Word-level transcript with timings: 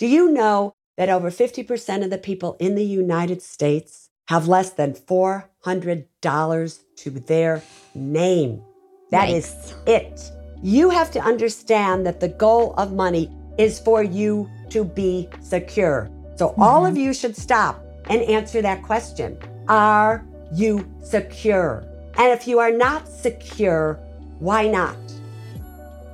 Do 0.00 0.06
you 0.06 0.30
know 0.32 0.72
that 0.96 1.10
over 1.10 1.30
50% 1.30 2.02
of 2.02 2.08
the 2.08 2.16
people 2.16 2.56
in 2.58 2.74
the 2.74 2.84
United 2.84 3.42
States 3.42 4.08
have 4.28 4.48
less 4.48 4.70
than 4.70 4.94
$400 4.94 6.78
to 6.96 7.10
their 7.10 7.62
name? 7.94 8.62
That 9.10 9.28
Yikes. 9.28 9.36
is 9.36 9.74
it. 9.86 10.32
You 10.62 10.88
have 10.88 11.10
to 11.10 11.20
understand 11.20 12.06
that 12.06 12.18
the 12.18 12.28
goal 12.28 12.72
of 12.78 12.94
money 12.94 13.30
is 13.58 13.78
for 13.78 14.02
you 14.02 14.48
to 14.70 14.84
be 14.84 15.28
secure. 15.42 16.10
So 16.36 16.54
all 16.56 16.86
of 16.86 16.94
mm-hmm. 16.94 17.02
you 17.02 17.12
should 17.12 17.36
stop 17.36 17.84
and 18.08 18.22
answer 18.22 18.62
that 18.62 18.82
question. 18.82 19.36
Are 19.68 20.24
you 20.54 20.90
secure? 21.02 21.84
And 22.14 22.32
if 22.32 22.48
you 22.48 22.58
are 22.58 22.72
not 22.72 23.06
secure, 23.06 24.00
why 24.38 24.66
not? 24.66 24.96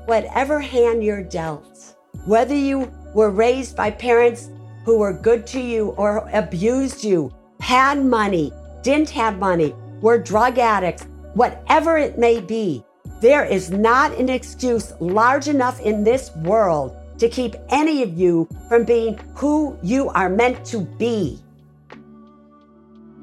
Whatever 0.07 0.59
hand 0.59 1.05
you're 1.05 1.23
dealt, 1.23 1.95
whether 2.25 2.57
you 2.57 2.91
were 3.17 3.31
raised 3.31 3.75
by 3.75 3.91
parents 3.91 4.51
who 4.85 4.99
were 4.99 5.13
good 5.15 5.47
to 5.47 5.59
you 5.59 5.95
or 5.97 6.29
abused 6.35 7.03
you, 7.03 7.33
had 7.61 8.05
money, 8.05 8.53
didn't 8.83 9.09
have 9.09 9.39
money, 9.39 9.75
were 10.03 10.19
drug 10.19 10.59
addicts, 10.59 11.07
whatever 11.33 11.97
it 11.97 12.19
may 12.19 12.43
be, 12.43 12.85
there 13.23 13.47
is 13.47 13.71
not 13.71 14.13
an 14.19 14.29
excuse 14.29 14.93
large 15.01 15.49
enough 15.49 15.81
in 15.81 16.05
this 16.05 16.31
world 16.45 16.95
to 17.17 17.27
keep 17.27 17.57
any 17.71 18.03
of 18.03 18.19
you 18.19 18.47
from 18.69 18.85
being 18.85 19.19
who 19.35 19.79
you 19.83 20.11
are 20.11 20.29
meant 20.29 20.63
to 20.67 20.81
be. 20.83 21.41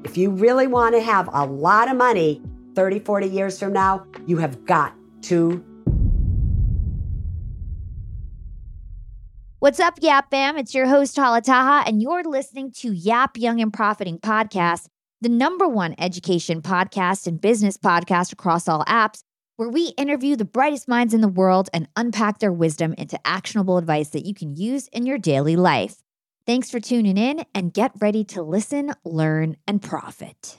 If 0.02 0.16
you 0.16 0.30
really 0.30 0.66
want 0.66 0.96
to 0.96 1.00
have 1.00 1.30
a 1.32 1.46
lot 1.46 1.88
of 1.88 1.96
money 1.96 2.42
30, 2.74 2.98
40 2.98 3.28
years 3.28 3.60
from 3.60 3.72
now, 3.72 4.04
you 4.26 4.38
have 4.38 4.66
got 4.66 4.92
to. 5.22 5.64
What's 9.64 9.80
up, 9.80 9.94
Yap 10.02 10.30
Fam? 10.30 10.58
It's 10.58 10.74
your 10.74 10.86
host, 10.86 11.16
Hala 11.16 11.40
Taha, 11.40 11.88
and 11.88 12.02
you're 12.02 12.22
listening 12.22 12.70
to 12.80 12.92
Yap 12.92 13.38
Young 13.38 13.62
and 13.62 13.72
Profiting 13.72 14.18
Podcast, 14.18 14.88
the 15.22 15.30
number 15.30 15.66
one 15.66 15.94
education 15.96 16.60
podcast 16.60 17.26
and 17.26 17.40
business 17.40 17.78
podcast 17.78 18.30
across 18.30 18.68
all 18.68 18.84
apps, 18.84 19.22
where 19.56 19.70
we 19.70 19.94
interview 19.96 20.36
the 20.36 20.44
brightest 20.44 20.86
minds 20.86 21.14
in 21.14 21.22
the 21.22 21.28
world 21.28 21.70
and 21.72 21.88
unpack 21.96 22.40
their 22.40 22.52
wisdom 22.52 22.94
into 22.98 23.18
actionable 23.26 23.78
advice 23.78 24.10
that 24.10 24.26
you 24.26 24.34
can 24.34 24.54
use 24.54 24.88
in 24.88 25.06
your 25.06 25.16
daily 25.16 25.56
life. 25.56 26.02
Thanks 26.44 26.70
for 26.70 26.78
tuning 26.78 27.16
in 27.16 27.46
and 27.54 27.72
get 27.72 27.92
ready 28.00 28.22
to 28.22 28.42
listen, 28.42 28.92
learn, 29.02 29.56
and 29.66 29.80
profit. 29.80 30.58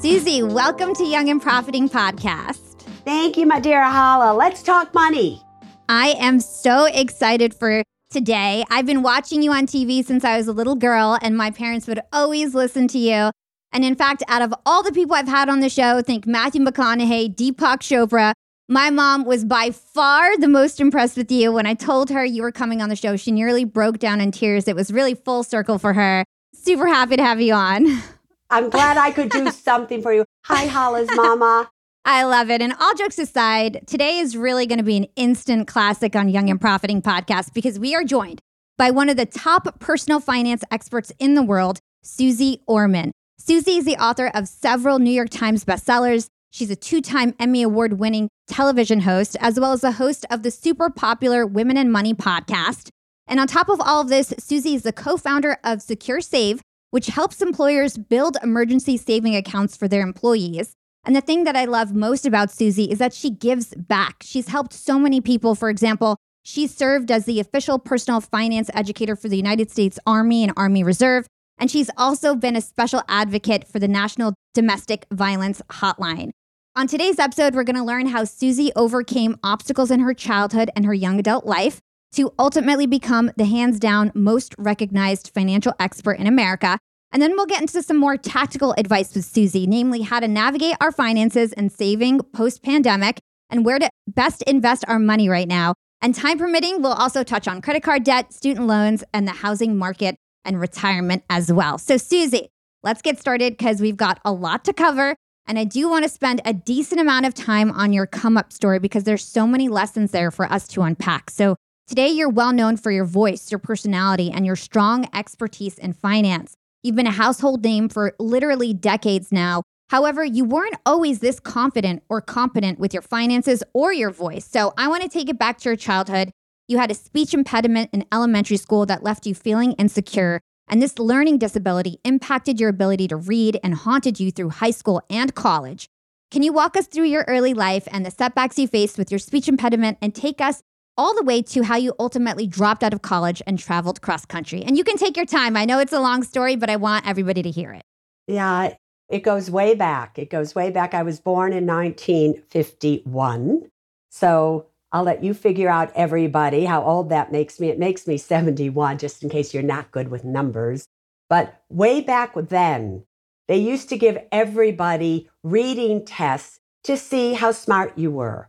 Susie, 0.00 0.44
welcome 0.44 0.94
to 0.94 1.02
Young 1.02 1.28
and 1.28 1.42
Profiting 1.42 1.88
Podcast. 1.88 2.82
Thank 3.04 3.36
you, 3.36 3.46
my 3.46 3.58
dear 3.58 3.82
Hala. 3.82 4.32
Let's 4.32 4.62
talk 4.62 4.94
money. 4.94 5.42
I 5.88 6.10
am 6.20 6.38
so 6.38 6.84
excited 6.84 7.52
for 7.52 7.82
today. 8.08 8.64
I've 8.70 8.86
been 8.86 9.02
watching 9.02 9.42
you 9.42 9.50
on 9.52 9.66
TV 9.66 10.04
since 10.04 10.24
I 10.24 10.36
was 10.36 10.46
a 10.46 10.52
little 10.52 10.76
girl, 10.76 11.18
and 11.20 11.36
my 11.36 11.50
parents 11.50 11.88
would 11.88 11.98
always 12.12 12.54
listen 12.54 12.86
to 12.88 12.98
you. 12.98 13.32
And 13.72 13.84
in 13.84 13.96
fact, 13.96 14.22
out 14.28 14.40
of 14.40 14.54
all 14.64 14.84
the 14.84 14.92
people 14.92 15.16
I've 15.16 15.26
had 15.26 15.48
on 15.48 15.58
the 15.58 15.68
show, 15.68 16.00
think 16.00 16.28
Matthew 16.28 16.64
McConaughey, 16.64 17.34
Deepak 17.34 17.80
Chopra, 17.80 18.34
my 18.68 18.90
mom 18.90 19.24
was 19.24 19.44
by 19.44 19.72
far 19.72 20.36
the 20.38 20.46
most 20.46 20.78
impressed 20.78 21.16
with 21.16 21.32
you. 21.32 21.50
When 21.50 21.66
I 21.66 21.74
told 21.74 22.10
her 22.10 22.24
you 22.24 22.42
were 22.42 22.52
coming 22.52 22.80
on 22.82 22.88
the 22.88 22.94
show, 22.94 23.16
she 23.16 23.32
nearly 23.32 23.64
broke 23.64 23.98
down 23.98 24.20
in 24.20 24.30
tears. 24.30 24.68
It 24.68 24.76
was 24.76 24.92
really 24.92 25.16
full 25.16 25.42
circle 25.42 25.76
for 25.76 25.92
her. 25.94 26.24
Super 26.54 26.86
happy 26.86 27.16
to 27.16 27.24
have 27.24 27.40
you 27.40 27.54
on. 27.54 28.00
I'm 28.50 28.70
glad 28.70 28.96
I 28.96 29.10
could 29.10 29.30
do 29.30 29.50
something 29.52 30.02
for 30.02 30.12
you. 30.12 30.24
Hi, 30.44 30.64
Hala's 30.66 31.08
mama. 31.14 31.70
I 32.04 32.24
love 32.24 32.48
it. 32.48 32.62
And 32.62 32.72
all 32.80 32.94
jokes 32.94 33.18
aside, 33.18 33.82
today 33.86 34.18
is 34.18 34.36
really 34.36 34.66
going 34.66 34.78
to 34.78 34.84
be 34.84 34.96
an 34.96 35.06
instant 35.16 35.68
classic 35.68 36.16
on 36.16 36.28
Young 36.28 36.48
and 36.48 36.60
Profiting 36.60 37.02
podcast 37.02 37.52
because 37.52 37.78
we 37.78 37.94
are 37.94 38.04
joined 38.04 38.40
by 38.78 38.90
one 38.90 39.10
of 39.10 39.16
the 39.18 39.26
top 39.26 39.78
personal 39.78 40.18
finance 40.18 40.62
experts 40.70 41.12
in 41.18 41.34
the 41.34 41.42
world, 41.42 41.80
Susie 42.02 42.62
Orman. 42.66 43.12
Susie 43.38 43.76
is 43.76 43.84
the 43.84 43.96
author 43.96 44.30
of 44.34 44.48
several 44.48 44.98
New 44.98 45.10
York 45.10 45.28
Times 45.28 45.64
bestsellers. 45.64 46.28
She's 46.50 46.70
a 46.70 46.76
two 46.76 47.02
time 47.02 47.34
Emmy 47.38 47.62
Award 47.62 47.98
winning 47.98 48.28
television 48.46 49.00
host, 49.00 49.36
as 49.40 49.60
well 49.60 49.72
as 49.72 49.82
the 49.82 49.92
host 49.92 50.24
of 50.30 50.42
the 50.42 50.50
super 50.50 50.88
popular 50.88 51.44
Women 51.46 51.76
and 51.76 51.92
Money 51.92 52.14
podcast. 52.14 52.88
And 53.26 53.38
on 53.38 53.46
top 53.46 53.68
of 53.68 53.80
all 53.82 54.00
of 54.00 54.08
this, 54.08 54.32
Susie 54.38 54.74
is 54.74 54.82
the 54.82 54.92
co 54.92 55.18
founder 55.18 55.58
of 55.62 55.82
Secure 55.82 56.22
Save, 56.22 56.62
which 56.90 57.06
helps 57.06 57.42
employers 57.42 57.96
build 57.96 58.36
emergency 58.42 58.96
saving 58.96 59.36
accounts 59.36 59.76
for 59.76 59.88
their 59.88 60.02
employees. 60.02 60.72
And 61.04 61.14
the 61.14 61.20
thing 61.20 61.44
that 61.44 61.56
I 61.56 61.64
love 61.64 61.94
most 61.94 62.26
about 62.26 62.50
Susie 62.50 62.90
is 62.90 62.98
that 62.98 63.14
she 63.14 63.30
gives 63.30 63.74
back. 63.74 64.22
She's 64.22 64.48
helped 64.48 64.72
so 64.72 64.98
many 64.98 65.20
people. 65.20 65.54
For 65.54 65.70
example, 65.70 66.16
she 66.42 66.66
served 66.66 67.10
as 67.10 67.24
the 67.24 67.40
official 67.40 67.78
personal 67.78 68.20
finance 68.20 68.70
educator 68.74 69.16
for 69.16 69.28
the 69.28 69.36
United 69.36 69.70
States 69.70 69.98
Army 70.06 70.42
and 70.42 70.52
Army 70.56 70.82
Reserve. 70.82 71.26
And 71.58 71.70
she's 71.70 71.90
also 71.96 72.34
been 72.34 72.56
a 72.56 72.60
special 72.60 73.02
advocate 73.08 73.66
for 73.66 73.78
the 73.78 73.88
National 73.88 74.34
Domestic 74.54 75.06
Violence 75.12 75.60
Hotline. 75.70 76.30
On 76.76 76.86
today's 76.86 77.18
episode, 77.18 77.54
we're 77.54 77.64
going 77.64 77.76
to 77.76 77.82
learn 77.82 78.06
how 78.06 78.24
Susie 78.24 78.70
overcame 78.76 79.36
obstacles 79.42 79.90
in 79.90 80.00
her 80.00 80.14
childhood 80.14 80.70
and 80.76 80.84
her 80.86 80.94
young 80.94 81.18
adult 81.18 81.44
life 81.44 81.80
to 82.12 82.32
ultimately 82.38 82.86
become 82.86 83.30
the 83.36 83.44
hands 83.44 83.78
down 83.78 84.12
most 84.14 84.54
recognized 84.58 85.30
financial 85.34 85.74
expert 85.78 86.18
in 86.18 86.26
America. 86.26 86.78
And 87.12 87.22
then 87.22 87.32
we'll 87.32 87.46
get 87.46 87.60
into 87.60 87.82
some 87.82 87.96
more 87.96 88.16
tactical 88.16 88.74
advice 88.76 89.14
with 89.14 89.24
Susie, 89.24 89.66
namely 89.66 90.02
how 90.02 90.20
to 90.20 90.28
navigate 90.28 90.76
our 90.80 90.92
finances 90.92 91.52
and 91.52 91.72
saving 91.72 92.20
post 92.34 92.62
pandemic 92.62 93.18
and 93.50 93.64
where 93.64 93.78
to 93.78 93.88
best 94.06 94.42
invest 94.42 94.84
our 94.88 94.98
money 94.98 95.28
right 95.28 95.48
now. 95.48 95.74
And 96.00 96.14
time 96.14 96.38
permitting, 96.38 96.82
we'll 96.82 96.92
also 96.92 97.24
touch 97.24 97.48
on 97.48 97.60
credit 97.60 97.82
card 97.82 98.04
debt, 98.04 98.32
student 98.32 98.66
loans, 98.66 99.02
and 99.12 99.26
the 99.26 99.32
housing 99.32 99.76
market 99.76 100.16
and 100.44 100.60
retirement 100.60 101.24
as 101.28 101.52
well. 101.52 101.78
So, 101.78 101.96
Susie, 101.96 102.48
let's 102.82 103.02
get 103.02 103.18
started 103.18 103.56
because 103.56 103.80
we've 103.80 103.96
got 103.96 104.20
a 104.24 104.32
lot 104.32 104.64
to 104.66 104.72
cover. 104.72 105.16
And 105.46 105.58
I 105.58 105.64
do 105.64 105.88
want 105.88 106.04
to 106.04 106.08
spend 106.10 106.42
a 106.44 106.52
decent 106.52 107.00
amount 107.00 107.24
of 107.24 107.32
time 107.34 107.70
on 107.72 107.92
your 107.92 108.06
come 108.06 108.36
up 108.36 108.52
story 108.52 108.78
because 108.78 109.04
there's 109.04 109.24
so 109.24 109.46
many 109.46 109.68
lessons 109.68 110.10
there 110.10 110.30
for 110.30 110.44
us 110.44 110.68
to 110.68 110.82
unpack. 110.82 111.30
So, 111.30 111.56
today 111.88 112.08
you're 112.08 112.28
well 112.28 112.52
known 112.52 112.76
for 112.76 112.90
your 112.90 113.06
voice, 113.06 113.50
your 113.50 113.58
personality, 113.58 114.30
and 114.30 114.44
your 114.44 114.56
strong 114.56 115.08
expertise 115.14 115.78
in 115.78 115.94
finance. 115.94 116.54
You've 116.82 116.94
been 116.94 117.06
a 117.06 117.10
household 117.10 117.64
name 117.64 117.88
for 117.88 118.14
literally 118.20 118.72
decades 118.74 119.32
now. 119.32 119.62
However, 119.88 120.22
you 120.22 120.44
weren't 120.44 120.76
always 120.84 121.20
this 121.20 121.40
confident 121.40 122.02
or 122.08 122.20
competent 122.20 122.78
with 122.78 122.92
your 122.92 123.02
finances 123.02 123.64
or 123.72 123.92
your 123.92 124.10
voice. 124.10 124.44
So 124.44 124.74
I 124.76 124.86
want 124.86 125.02
to 125.02 125.08
take 125.08 125.30
it 125.30 125.38
back 125.38 125.58
to 125.58 125.70
your 125.70 125.76
childhood. 125.76 126.30
You 126.68 126.76
had 126.76 126.90
a 126.90 126.94
speech 126.94 127.32
impediment 127.32 127.88
in 127.94 128.04
elementary 128.12 128.58
school 128.58 128.84
that 128.86 129.02
left 129.02 129.26
you 129.26 129.34
feeling 129.34 129.72
insecure. 129.72 130.40
And 130.68 130.82
this 130.82 130.98
learning 130.98 131.38
disability 131.38 131.98
impacted 132.04 132.60
your 132.60 132.68
ability 132.68 133.08
to 133.08 133.16
read 133.16 133.58
and 133.64 133.74
haunted 133.74 134.20
you 134.20 134.30
through 134.30 134.50
high 134.50 134.72
school 134.72 135.00
and 135.08 135.34
college. 135.34 135.88
Can 136.30 136.42
you 136.42 136.52
walk 136.52 136.76
us 136.76 136.86
through 136.86 137.06
your 137.06 137.24
early 137.26 137.54
life 137.54 137.88
and 137.90 138.04
the 138.04 138.10
setbacks 138.10 138.58
you 138.58 138.68
faced 138.68 138.98
with 138.98 139.10
your 139.10 139.18
speech 139.18 139.48
impediment 139.48 139.96
and 140.02 140.14
take 140.14 140.42
us 140.42 140.62
all 140.98 141.14
the 141.14 141.22
way 141.22 141.40
to 141.40 141.62
how 141.62 141.76
you 141.76 141.94
ultimately 141.98 142.46
dropped 142.46 142.82
out 142.82 142.92
of 142.92 143.00
college 143.00 143.40
and 143.46 143.58
traveled 143.58 144.02
cross 144.02 144.26
country? 144.26 144.62
And 144.62 144.76
you 144.76 144.84
can 144.84 144.98
take 144.98 145.16
your 145.16 145.24
time. 145.24 145.56
I 145.56 145.64
know 145.64 145.78
it's 145.78 145.92
a 145.92 146.00
long 146.00 146.24
story, 146.24 146.56
but 146.56 146.68
I 146.68 146.76
want 146.76 147.06
everybody 147.06 147.42
to 147.42 147.50
hear 147.50 147.72
it. 147.72 147.82
Yeah, 148.26 148.74
it 149.08 149.20
goes 149.20 149.50
way 149.50 149.74
back. 149.74 150.18
It 150.18 150.28
goes 150.28 150.54
way 150.54 150.70
back. 150.70 150.92
I 150.92 151.02
was 151.02 151.20
born 151.20 151.52
in 151.52 151.66
1951. 151.66 153.70
So 154.10 154.66
I'll 154.92 155.04
let 155.04 155.22
you 155.22 155.34
figure 155.34 155.68
out, 155.68 155.92
everybody, 155.94 156.64
how 156.64 156.82
old 156.82 157.10
that 157.10 157.30
makes 157.30 157.60
me. 157.60 157.68
It 157.68 157.78
makes 157.78 158.06
me 158.06 158.18
71, 158.18 158.98
just 158.98 159.22
in 159.22 159.28
case 159.28 159.54
you're 159.54 159.62
not 159.62 159.90
good 159.90 160.08
with 160.08 160.24
numbers. 160.24 160.86
But 161.30 161.62
way 161.68 162.00
back 162.00 162.32
then, 162.34 163.04
they 163.48 163.58
used 163.58 163.90
to 163.90 163.98
give 163.98 164.18
everybody 164.32 165.28
reading 165.42 166.04
tests 166.04 166.58
to 166.84 166.96
see 166.96 167.34
how 167.34 167.52
smart 167.52 167.98
you 167.98 168.10
were. 168.10 168.48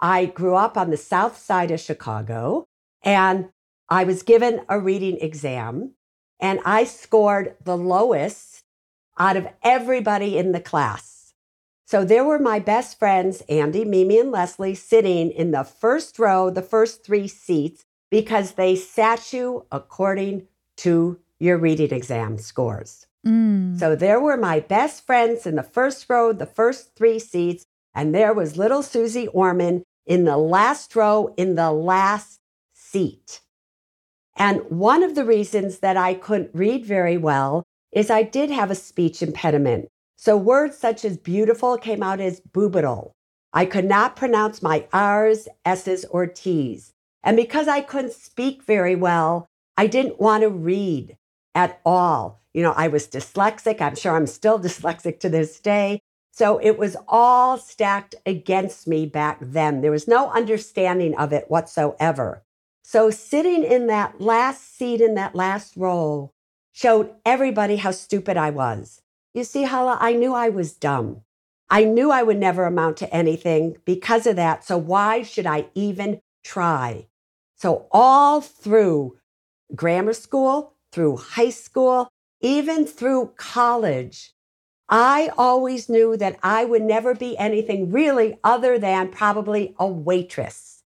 I 0.00 0.26
grew 0.26 0.54
up 0.54 0.76
on 0.76 0.90
the 0.90 0.96
south 0.96 1.38
side 1.38 1.70
of 1.70 1.80
Chicago 1.80 2.66
and 3.02 3.48
I 3.88 4.04
was 4.04 4.22
given 4.22 4.62
a 4.68 4.78
reading 4.78 5.18
exam 5.20 5.92
and 6.40 6.60
I 6.64 6.84
scored 6.84 7.56
the 7.64 7.76
lowest 7.76 8.62
out 9.18 9.36
of 9.36 9.48
everybody 9.62 10.36
in 10.36 10.52
the 10.52 10.60
class. 10.60 11.34
So 11.86 12.04
there 12.04 12.24
were 12.24 12.40
my 12.40 12.58
best 12.58 12.98
friends, 12.98 13.42
Andy, 13.48 13.84
Mimi, 13.84 14.18
and 14.18 14.32
Leslie, 14.32 14.74
sitting 14.74 15.30
in 15.30 15.52
the 15.52 15.62
first 15.62 16.18
row, 16.18 16.50
the 16.50 16.62
first 16.62 17.04
three 17.04 17.28
seats, 17.28 17.84
because 18.10 18.52
they 18.52 18.74
sat 18.74 19.32
you 19.32 19.66
according 19.70 20.48
to 20.78 21.20
your 21.38 21.56
reading 21.58 21.92
exam 21.92 22.38
scores. 22.38 23.06
Mm. 23.24 23.78
So 23.78 23.94
there 23.94 24.20
were 24.20 24.36
my 24.36 24.60
best 24.60 25.06
friends 25.06 25.46
in 25.46 25.54
the 25.54 25.62
first 25.62 26.06
row, 26.08 26.32
the 26.32 26.46
first 26.46 26.94
three 26.96 27.18
seats, 27.18 27.64
and 27.96 28.14
there 28.14 28.34
was 28.34 28.58
little 28.58 28.82
Susie 28.82 29.26
Orman 29.28 29.82
in 30.04 30.24
the 30.24 30.36
last 30.36 30.94
row 30.94 31.34
in 31.38 31.56
the 31.56 31.72
last 31.72 32.38
seat. 32.74 33.40
And 34.36 34.60
one 34.68 35.02
of 35.02 35.14
the 35.14 35.24
reasons 35.24 35.78
that 35.78 35.96
I 35.96 36.12
couldn't 36.12 36.50
read 36.52 36.84
very 36.84 37.16
well 37.16 37.64
is 37.90 38.10
I 38.10 38.22
did 38.22 38.50
have 38.50 38.70
a 38.70 38.74
speech 38.74 39.22
impediment. 39.22 39.88
So 40.16 40.36
words 40.36 40.76
such 40.76 41.06
as 41.06 41.16
beautiful 41.16 41.78
came 41.78 42.02
out 42.02 42.20
as 42.20 42.42
boobital. 42.52 43.12
I 43.54 43.64
could 43.64 43.86
not 43.86 44.14
pronounce 44.14 44.62
my 44.62 44.86
R's, 44.92 45.48
S's, 45.64 46.04
or 46.04 46.26
T's. 46.26 46.92
And 47.24 47.36
because 47.36 47.66
I 47.66 47.80
couldn't 47.80 48.12
speak 48.12 48.62
very 48.62 48.94
well, 48.94 49.46
I 49.78 49.86
didn't 49.86 50.20
want 50.20 50.42
to 50.42 50.50
read 50.50 51.16
at 51.54 51.80
all. 51.84 52.42
You 52.52 52.62
know, 52.62 52.72
I 52.72 52.88
was 52.88 53.08
dyslexic. 53.08 53.80
I'm 53.80 53.96
sure 53.96 54.14
I'm 54.14 54.26
still 54.26 54.58
dyslexic 54.60 55.18
to 55.20 55.30
this 55.30 55.58
day. 55.58 56.00
So 56.36 56.58
it 56.58 56.76
was 56.78 56.98
all 57.08 57.56
stacked 57.56 58.14
against 58.26 58.86
me 58.86 59.06
back 59.06 59.38
then. 59.40 59.80
There 59.80 59.90
was 59.90 60.06
no 60.06 60.28
understanding 60.32 61.16
of 61.16 61.32
it 61.32 61.46
whatsoever. 61.48 62.42
So 62.82 63.08
sitting 63.08 63.64
in 63.64 63.86
that 63.86 64.20
last 64.20 64.76
seat 64.76 65.00
in 65.00 65.14
that 65.14 65.34
last 65.34 65.78
row 65.78 66.32
showed 66.72 67.14
everybody 67.24 67.76
how 67.76 67.90
stupid 67.90 68.36
I 68.36 68.50
was. 68.50 69.00
You 69.32 69.44
see, 69.44 69.62
Hala, 69.62 69.96
I 69.98 70.12
knew 70.12 70.34
I 70.34 70.50
was 70.50 70.74
dumb. 70.74 71.22
I 71.70 71.84
knew 71.84 72.10
I 72.10 72.22
would 72.22 72.36
never 72.36 72.64
amount 72.64 72.98
to 72.98 73.14
anything 73.14 73.78
because 73.86 74.26
of 74.26 74.36
that. 74.36 74.62
So 74.62 74.76
why 74.76 75.22
should 75.22 75.46
I 75.46 75.68
even 75.74 76.20
try? 76.44 77.06
So 77.56 77.86
all 77.90 78.42
through 78.42 79.16
grammar 79.74 80.12
school, 80.12 80.74
through 80.92 81.16
high 81.16 81.48
school, 81.48 82.08
even 82.42 82.84
through 82.84 83.32
college, 83.38 84.34
I 84.88 85.30
always 85.36 85.88
knew 85.88 86.16
that 86.16 86.38
I 86.42 86.64
would 86.64 86.82
never 86.82 87.14
be 87.14 87.36
anything 87.38 87.90
really 87.90 88.38
other 88.44 88.78
than 88.78 89.10
probably 89.10 89.74
a 89.78 89.86
waitress 89.86 90.84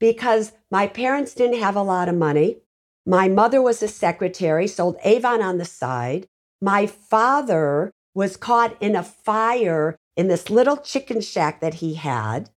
because 0.00 0.52
my 0.70 0.86
parents 0.86 1.34
didn't 1.34 1.60
have 1.60 1.76
a 1.76 1.82
lot 1.82 2.08
of 2.08 2.14
money. 2.14 2.58
My 3.06 3.28
mother 3.28 3.60
was 3.60 3.82
a 3.82 3.88
secretary, 3.88 4.66
sold 4.66 4.96
Avon 5.04 5.42
on 5.42 5.58
the 5.58 5.64
side. 5.64 6.26
My 6.60 6.86
father 6.86 7.92
was 8.14 8.36
caught 8.36 8.76
in 8.80 8.96
a 8.96 9.02
fire 9.02 9.96
in 10.16 10.28
this 10.28 10.50
little 10.50 10.76
chicken 10.76 11.20
shack 11.20 11.60
that 11.60 11.74
he 11.74 11.94
had. 11.94 12.50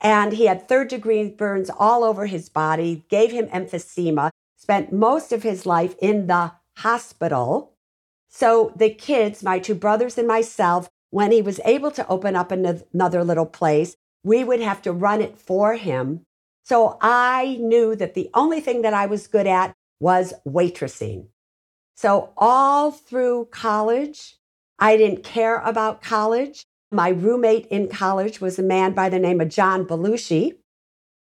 And 0.00 0.32
he 0.32 0.46
had 0.46 0.68
third 0.68 0.88
degree 0.88 1.28
burns 1.28 1.70
all 1.76 2.04
over 2.04 2.26
his 2.26 2.48
body, 2.48 3.04
gave 3.08 3.32
him 3.32 3.48
emphysema, 3.48 4.30
spent 4.56 4.92
most 4.92 5.32
of 5.32 5.42
his 5.42 5.66
life 5.66 5.94
in 6.00 6.26
the 6.26 6.52
hospital. 6.78 7.72
So 8.28 8.72
the 8.76 8.90
kids, 8.90 9.42
my 9.42 9.58
two 9.58 9.74
brothers 9.74 10.18
and 10.18 10.28
myself, 10.28 10.88
when 11.10 11.32
he 11.32 11.42
was 11.42 11.60
able 11.64 11.90
to 11.92 12.06
open 12.08 12.36
up 12.36 12.52
another 12.52 13.24
little 13.24 13.46
place, 13.46 13.96
we 14.22 14.44
would 14.44 14.60
have 14.60 14.82
to 14.82 14.92
run 14.92 15.20
it 15.22 15.38
for 15.38 15.74
him. 15.76 16.22
So 16.64 16.98
I 17.00 17.56
knew 17.60 17.96
that 17.96 18.14
the 18.14 18.30
only 18.34 18.60
thing 18.60 18.82
that 18.82 18.92
I 18.92 19.06
was 19.06 19.26
good 19.26 19.46
at 19.46 19.74
was 20.00 20.34
waitressing. 20.46 21.28
So 21.96 22.32
all 22.36 22.90
through 22.90 23.46
college, 23.50 24.36
I 24.78 24.96
didn't 24.96 25.24
care 25.24 25.58
about 25.58 26.02
college. 26.02 26.64
My 26.92 27.08
roommate 27.08 27.66
in 27.66 27.88
college 27.88 28.40
was 28.40 28.58
a 28.58 28.62
man 28.62 28.92
by 28.92 29.08
the 29.08 29.18
name 29.18 29.40
of 29.40 29.48
John 29.48 29.86
Belushi. 29.86 30.58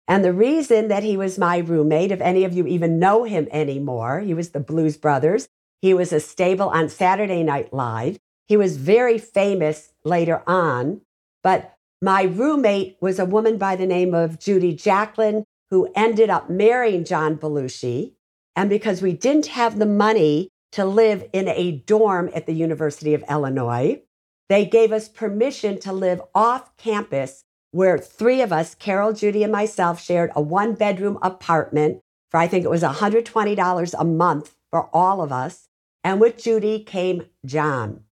And 0.09 0.25
the 0.25 0.33
reason 0.33 0.89
that 0.89 1.03
he 1.03 1.17
was 1.17 1.39
my 1.39 1.59
roommate, 1.59 2.13
if 2.13 2.21
any 2.21 2.45
of 2.45 2.53
you 2.53 2.67
even 2.67 2.99
know 2.99 3.25
him 3.25 3.49
anymore, 3.51 4.21
he 4.21 4.35
was 4.35 4.51
the 4.51 4.61
Blues 4.61 4.97
Brothers. 4.97 5.49
He 5.81 5.95
was 5.95 6.13
a 6.13 6.21
stable 6.21 6.69
on 6.69 6.89
Saturday 6.89 7.43
Night 7.43 7.73
Live. 7.73 8.19
He 8.47 8.57
was 8.57 8.77
very 8.77 9.19
famous 9.19 9.93
later 10.05 10.43
on. 10.47 11.03
But 11.43 11.75
my 12.03 12.23
roommate 12.23 12.97
was 13.01 13.19
a 13.19 13.25
woman 13.25 13.59
by 13.59 13.77
the 13.77 13.87
name 13.87 14.15
of 14.15 14.39
Judy 14.39 14.75
Jacklin, 14.75 15.45
who 15.71 15.91
ended 15.95 16.31
up 16.31 16.49
marrying 16.51 17.05
John 17.05 17.37
Belushi. 17.37 18.13
And 18.55 18.71
because 18.71 19.03
we 19.03 19.13
didn't 19.13 19.47
have 19.47 19.79
the 19.79 19.87
money 19.87 20.49
to 20.73 20.85
live 20.85 21.29
in 21.33 21.49
a 21.49 21.73
dorm 21.73 22.31
at 22.35 22.47
the 22.47 22.55
University 22.55 23.15
of 23.15 23.25
Illinois, 23.29 24.03
they 24.49 24.65
gave 24.65 24.93
us 24.93 25.09
permission 25.09 25.79
to 25.81 25.93
live 25.93 26.21
off 26.35 26.77
campus 26.77 27.45
where 27.73 27.99
three 27.99 28.41
of 28.41 28.53
us, 28.53 28.75
Carol, 28.75 29.13
Judy, 29.13 29.43
and 29.43 29.53
myself, 29.53 30.01
shared 30.01 30.31
a 30.35 30.41
one 30.41 30.75
bedroom 30.75 31.19
apartment 31.21 32.01
for 32.31 32.39
I 32.39 32.49
think 32.49 32.65
it 32.65 32.71
was 32.71 32.83
$120 32.83 33.95
a 33.99 34.05
month 34.05 34.56
for 34.71 34.89
all 34.93 35.21
of 35.23 35.33
us. 35.33 35.69
And 36.05 36.21
with 36.21 36.43
Judy 36.43 36.83
came 36.85 37.27
John. 37.45 38.05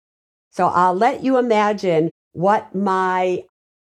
So 0.52 0.68
I'll 0.68 0.96
let 0.96 1.24
you 1.24 1.38
imagine 1.38 2.10
what 2.34 2.74
my 2.76 3.46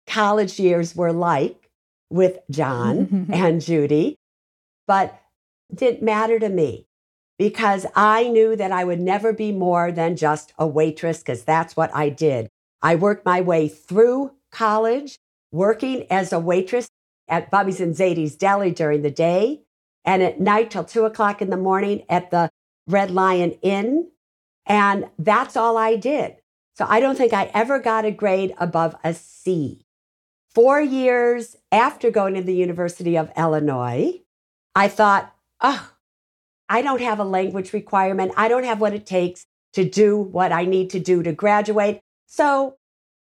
college 0.06 0.58
years 0.58 0.96
were 0.96 1.12
like 1.12 1.70
with 2.10 2.38
John 2.50 3.28
and 3.32 3.60
Judy, 3.60 4.16
but 4.86 5.20
didn't 5.72 6.02
matter 6.02 6.38
to 6.38 6.48
me 6.48 6.86
because 7.38 7.86
I 7.94 8.28
knew 8.28 8.56
that 8.56 8.72
I 8.72 8.84
would 8.84 9.00
never 9.00 9.32
be 9.32 9.52
more 9.52 9.92
than 9.92 10.16
just 10.16 10.52
a 10.58 10.66
waitress 10.66 11.18
because 11.18 11.44
that's 11.44 11.76
what 11.76 11.94
I 11.94 12.08
did. 12.08 12.48
I 12.82 12.96
worked 12.96 13.24
my 13.24 13.40
way 13.40 13.68
through 13.68 14.32
college, 14.50 15.18
working 15.52 16.06
as 16.10 16.32
a 16.32 16.40
waitress 16.40 16.88
at 17.28 17.50
Bubby's 17.50 17.80
and 17.80 17.94
Zadie's 17.94 18.36
Deli 18.36 18.70
during 18.70 19.02
the 19.02 19.10
day, 19.10 19.62
and 20.08 20.22
at 20.22 20.40
night 20.40 20.70
till 20.70 20.84
two 20.84 21.04
o'clock 21.04 21.42
in 21.42 21.50
the 21.50 21.56
morning 21.58 22.02
at 22.08 22.30
the 22.30 22.48
Red 22.86 23.10
Lion 23.10 23.50
Inn. 23.60 24.08
And 24.64 25.10
that's 25.18 25.54
all 25.54 25.76
I 25.76 25.96
did. 25.96 26.36
So 26.76 26.86
I 26.88 26.98
don't 26.98 27.18
think 27.18 27.34
I 27.34 27.50
ever 27.52 27.78
got 27.78 28.06
a 28.06 28.10
grade 28.10 28.54
above 28.56 28.96
a 29.04 29.12
C. 29.12 29.84
Four 30.54 30.80
years 30.80 31.56
after 31.70 32.10
going 32.10 32.32
to 32.34 32.42
the 32.42 32.54
University 32.54 33.18
of 33.18 33.30
Illinois, 33.36 34.22
I 34.74 34.88
thought, 34.88 35.34
oh, 35.60 35.90
I 36.70 36.80
don't 36.80 37.02
have 37.02 37.20
a 37.20 37.24
language 37.24 37.74
requirement. 37.74 38.32
I 38.34 38.48
don't 38.48 38.64
have 38.64 38.80
what 38.80 38.94
it 38.94 39.04
takes 39.04 39.44
to 39.74 39.86
do 39.86 40.16
what 40.16 40.52
I 40.52 40.64
need 40.64 40.88
to 40.90 41.00
do 41.00 41.22
to 41.22 41.32
graduate. 41.32 42.00
So 42.24 42.76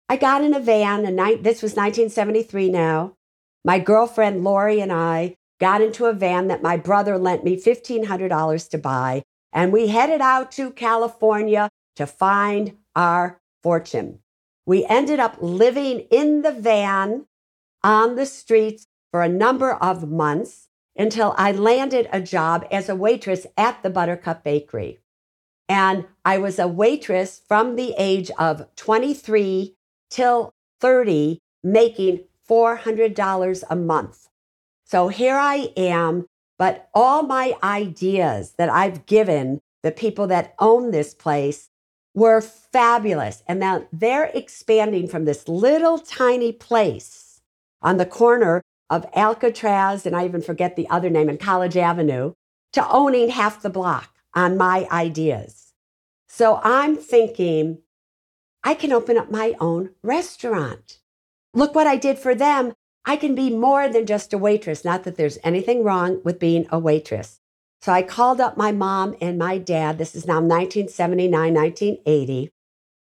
I 0.08 0.17
got 0.17 0.43
in 0.43 0.52
a 0.52 0.58
van, 0.58 1.06
and 1.06 1.17
this 1.44 1.62
was 1.62 1.76
1973 1.76 2.70
now. 2.70 3.14
My 3.64 3.79
girlfriend 3.79 4.43
Lori 4.43 4.81
and 4.81 4.93
I 4.93 5.37
got 5.62 5.81
into 5.81 6.06
a 6.06 6.12
van 6.12 6.49
that 6.49 6.61
my 6.61 6.76
brother 6.76 7.17
lent 7.17 7.44
me 7.44 7.56
$1,500 7.56 8.69
to 8.69 8.79
buy, 8.79 9.23
and 9.53 9.73
we 9.73 9.87
headed 9.87 10.20
out 10.20 10.50
to 10.50 10.73
California 10.73 11.69
to 11.94 12.05
find 12.05 12.76
our 12.97 13.41
fortune. 13.62 14.19
We 14.67 14.85
ended 14.87 15.20
up 15.20 15.37
living 15.41 16.00
in 16.11 16.43
the 16.43 16.50
van 16.50 17.26
on 17.85 18.17
the 18.17 18.26
streets 18.26 18.87
for 19.12 19.23
a 19.23 19.29
number 19.29 19.73
of 19.73 20.11
months 20.11 20.67
until 20.97 21.32
I 21.38 21.53
landed 21.53 22.08
a 22.12 22.20
job 22.20 22.67
as 22.73 22.88
a 22.88 22.97
waitress 22.97 23.47
at 23.56 23.85
the 23.85 23.91
Buttercup 23.91 24.43
Bakery. 24.43 24.99
And 25.69 26.06
I 26.25 26.38
was 26.38 26.58
a 26.58 26.67
waitress 26.67 27.41
from 27.47 27.76
the 27.76 27.94
age 27.97 28.32
of 28.37 28.67
23 28.75 29.77
till 30.10 30.53
30, 30.81 31.39
making 31.63 32.25
$400 32.51 33.63
a 33.70 33.77
month. 33.77 34.29
So 34.93 35.08
here 35.08 35.39
I 35.39 35.72
am, 35.75 36.27
but 36.58 36.91
all 36.93 37.22
my 37.22 37.55
ideas 37.63 38.53
that 38.58 38.69
I've 38.69 39.06
given 39.06 39.63
the 39.82 39.91
people 39.91 40.27
that 40.27 40.53
own 40.58 40.91
this 40.91 41.15
place 41.15 41.70
were 42.13 42.43
fabulous. 42.43 43.43
And 43.49 43.58
now 43.58 43.87
they're 43.91 44.31
expanding 44.34 45.08
from 45.08 45.25
this 45.25 45.49
little 45.49 45.99
tiny 45.99 46.53
place 46.53 47.41
on 47.81 47.96
the 47.96 48.05
corner 48.05 48.61
of 48.91 49.06
Alcatraz, 49.15 50.05
and 50.05 50.15
I 50.15 50.27
even 50.27 50.43
forget 50.43 50.77
the 50.77 50.91
other 50.91 51.08
name, 51.08 51.31
and 51.31 51.41
College 51.41 51.79
Avenue, 51.79 52.34
to 52.75 52.87
owning 52.91 53.31
half 53.31 53.63
the 53.63 53.70
block 53.70 54.11
on 54.34 54.58
my 54.58 54.87
ideas. 54.93 55.72
So 56.29 56.61
I'm 56.63 56.96
thinking, 56.99 57.79
I 58.63 58.75
can 58.75 58.93
open 58.93 59.17
up 59.17 59.31
my 59.31 59.55
own 59.58 59.93
restaurant. 60.03 60.99
Look 61.55 61.75
what 61.75 61.87
I 61.87 61.96
did 61.96 62.19
for 62.19 62.34
them. 62.34 62.75
I 63.05 63.17
can 63.17 63.35
be 63.35 63.51
more 63.51 63.89
than 63.89 64.06
just 64.06 64.32
a 64.32 64.39
waitress. 64.39 64.85
Not 64.85 65.05
that 65.05 65.17
there's 65.17 65.39
anything 65.43 65.82
wrong 65.82 66.21
with 66.25 66.39
being 66.39 66.67
a 66.71 66.79
waitress. 66.79 67.41
So 67.81 67.91
I 67.91 68.03
called 68.03 68.41
up 68.41 68.56
my 68.56 68.71
mom 68.71 69.17
and 69.21 69.37
my 69.37 69.59
dad. 69.59 69.99
This 69.99 70.15
is 70.15 70.27
now 70.27 70.41
1979, 70.41 71.55
1980. 71.55 72.51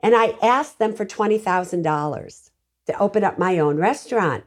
And 0.00 0.14
I 0.14 0.34
asked 0.42 0.78
them 0.78 0.94
for 0.94 1.04
$20,000 1.04 2.50
to 2.86 2.98
open 2.98 3.24
up 3.24 3.38
my 3.38 3.58
own 3.58 3.76
restaurant. 3.76 4.44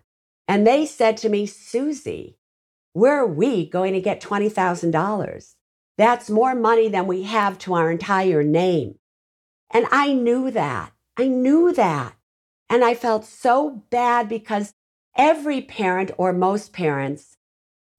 And 0.48 0.66
they 0.66 0.86
said 0.86 1.18
to 1.18 1.30
me, 1.30 1.46
Susie, 1.46 2.38
where 2.94 3.18
are 3.20 3.28
we 3.28 3.70
going 3.70 3.94
to 3.94 4.02
get 4.02 4.22
$20,000? 4.22 5.56
That's 5.98 6.30
more 6.30 6.56
money 6.56 6.90
than 6.90 7.06
we 7.06 7.24
have 7.24 7.60
to 7.60 7.76
our 7.76 7.92
entire 7.92 8.44
name. 8.44 8.96
And 9.72 9.86
I 9.92 10.14
knew 10.14 10.50
that. 10.52 10.94
I 11.18 11.28
knew 11.28 11.74
that. 11.74 12.16
And 12.70 12.84
I 12.84 12.96
felt 12.96 13.26
so 13.26 13.84
bad 13.90 14.30
because 14.30 14.74
every 15.18 15.62
parent 15.62 16.12
or 16.18 16.32
most 16.32 16.72
parents, 16.72 17.38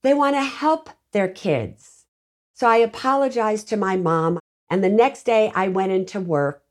they 0.02 0.14
want 0.14 0.36
to 0.36 0.42
help 0.42 0.90
their 1.12 1.28
kids. 1.28 2.06
So 2.54 2.68
I 2.68 2.76
apologized 2.76 3.68
to 3.68 3.76
my 3.76 3.96
mom. 3.96 4.38
And 4.70 4.84
the 4.84 4.90
next 4.90 5.24
day 5.24 5.50
I 5.54 5.68
went 5.68 5.92
into 5.92 6.20
work 6.20 6.62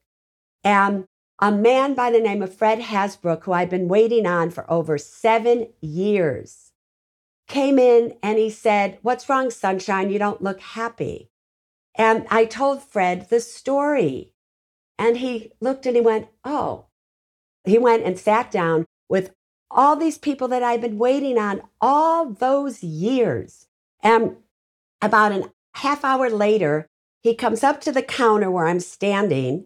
and 0.63 1.06
a 1.39 1.51
man 1.51 1.94
by 1.94 2.12
the 2.12 2.20
name 2.20 2.42
of 2.42 2.54
Fred 2.54 2.80
Hasbrook, 2.80 3.44
who 3.44 3.54
I'd 3.54 3.70
been 3.70 3.88
waiting 3.88 4.25
on 4.25 4.50
for 4.50 4.70
over 4.72 4.98
seven 4.98 5.68
years, 5.82 6.72
came 7.48 7.77
in 7.80 8.16
and 8.24 8.38
he 8.38 8.50
said, 8.50 8.98
What's 9.01 9.30
wrong, 9.30 9.51
sunshine? 9.51 10.10
You 10.10 10.20
don't 10.20 10.42
look 10.42 10.60
happy. 10.60 11.30
And 11.96 12.25
I 12.30 12.46
told 12.46 12.84
Fred 12.84 13.30
the 13.30 13.39
story 13.39 14.34
And 15.00 15.18
he 15.18 15.51
looked 15.62 15.86
and 15.86 15.96
he 15.96 16.01
went, 16.01 16.27
Oh. 16.44 16.86
He 17.66 17.77
went 17.77 18.04
and 18.04 18.18
sat 18.18 18.50
down 18.50 18.86
with 19.10 19.32
all 19.70 19.96
these 19.96 20.18
people 20.18 20.48
that 20.50 20.64
I've 20.64 20.82
been 20.82 20.98
waiting 20.98 21.38
on 21.38 21.62
all 21.82 22.30
those 22.30 22.84
years. 22.84 23.68
And 24.02 24.38
about 25.02 25.32
a 25.32 25.52
half 25.76 26.04
hour 26.04 26.30
later, 26.30 26.88
he 27.22 27.36
comes 27.36 27.64
up 27.64 27.82
to 27.82 27.92
the 27.92 28.02
counter 28.02 28.50
where 28.50 28.68
I'm 28.68 28.80
standing. 28.80 29.66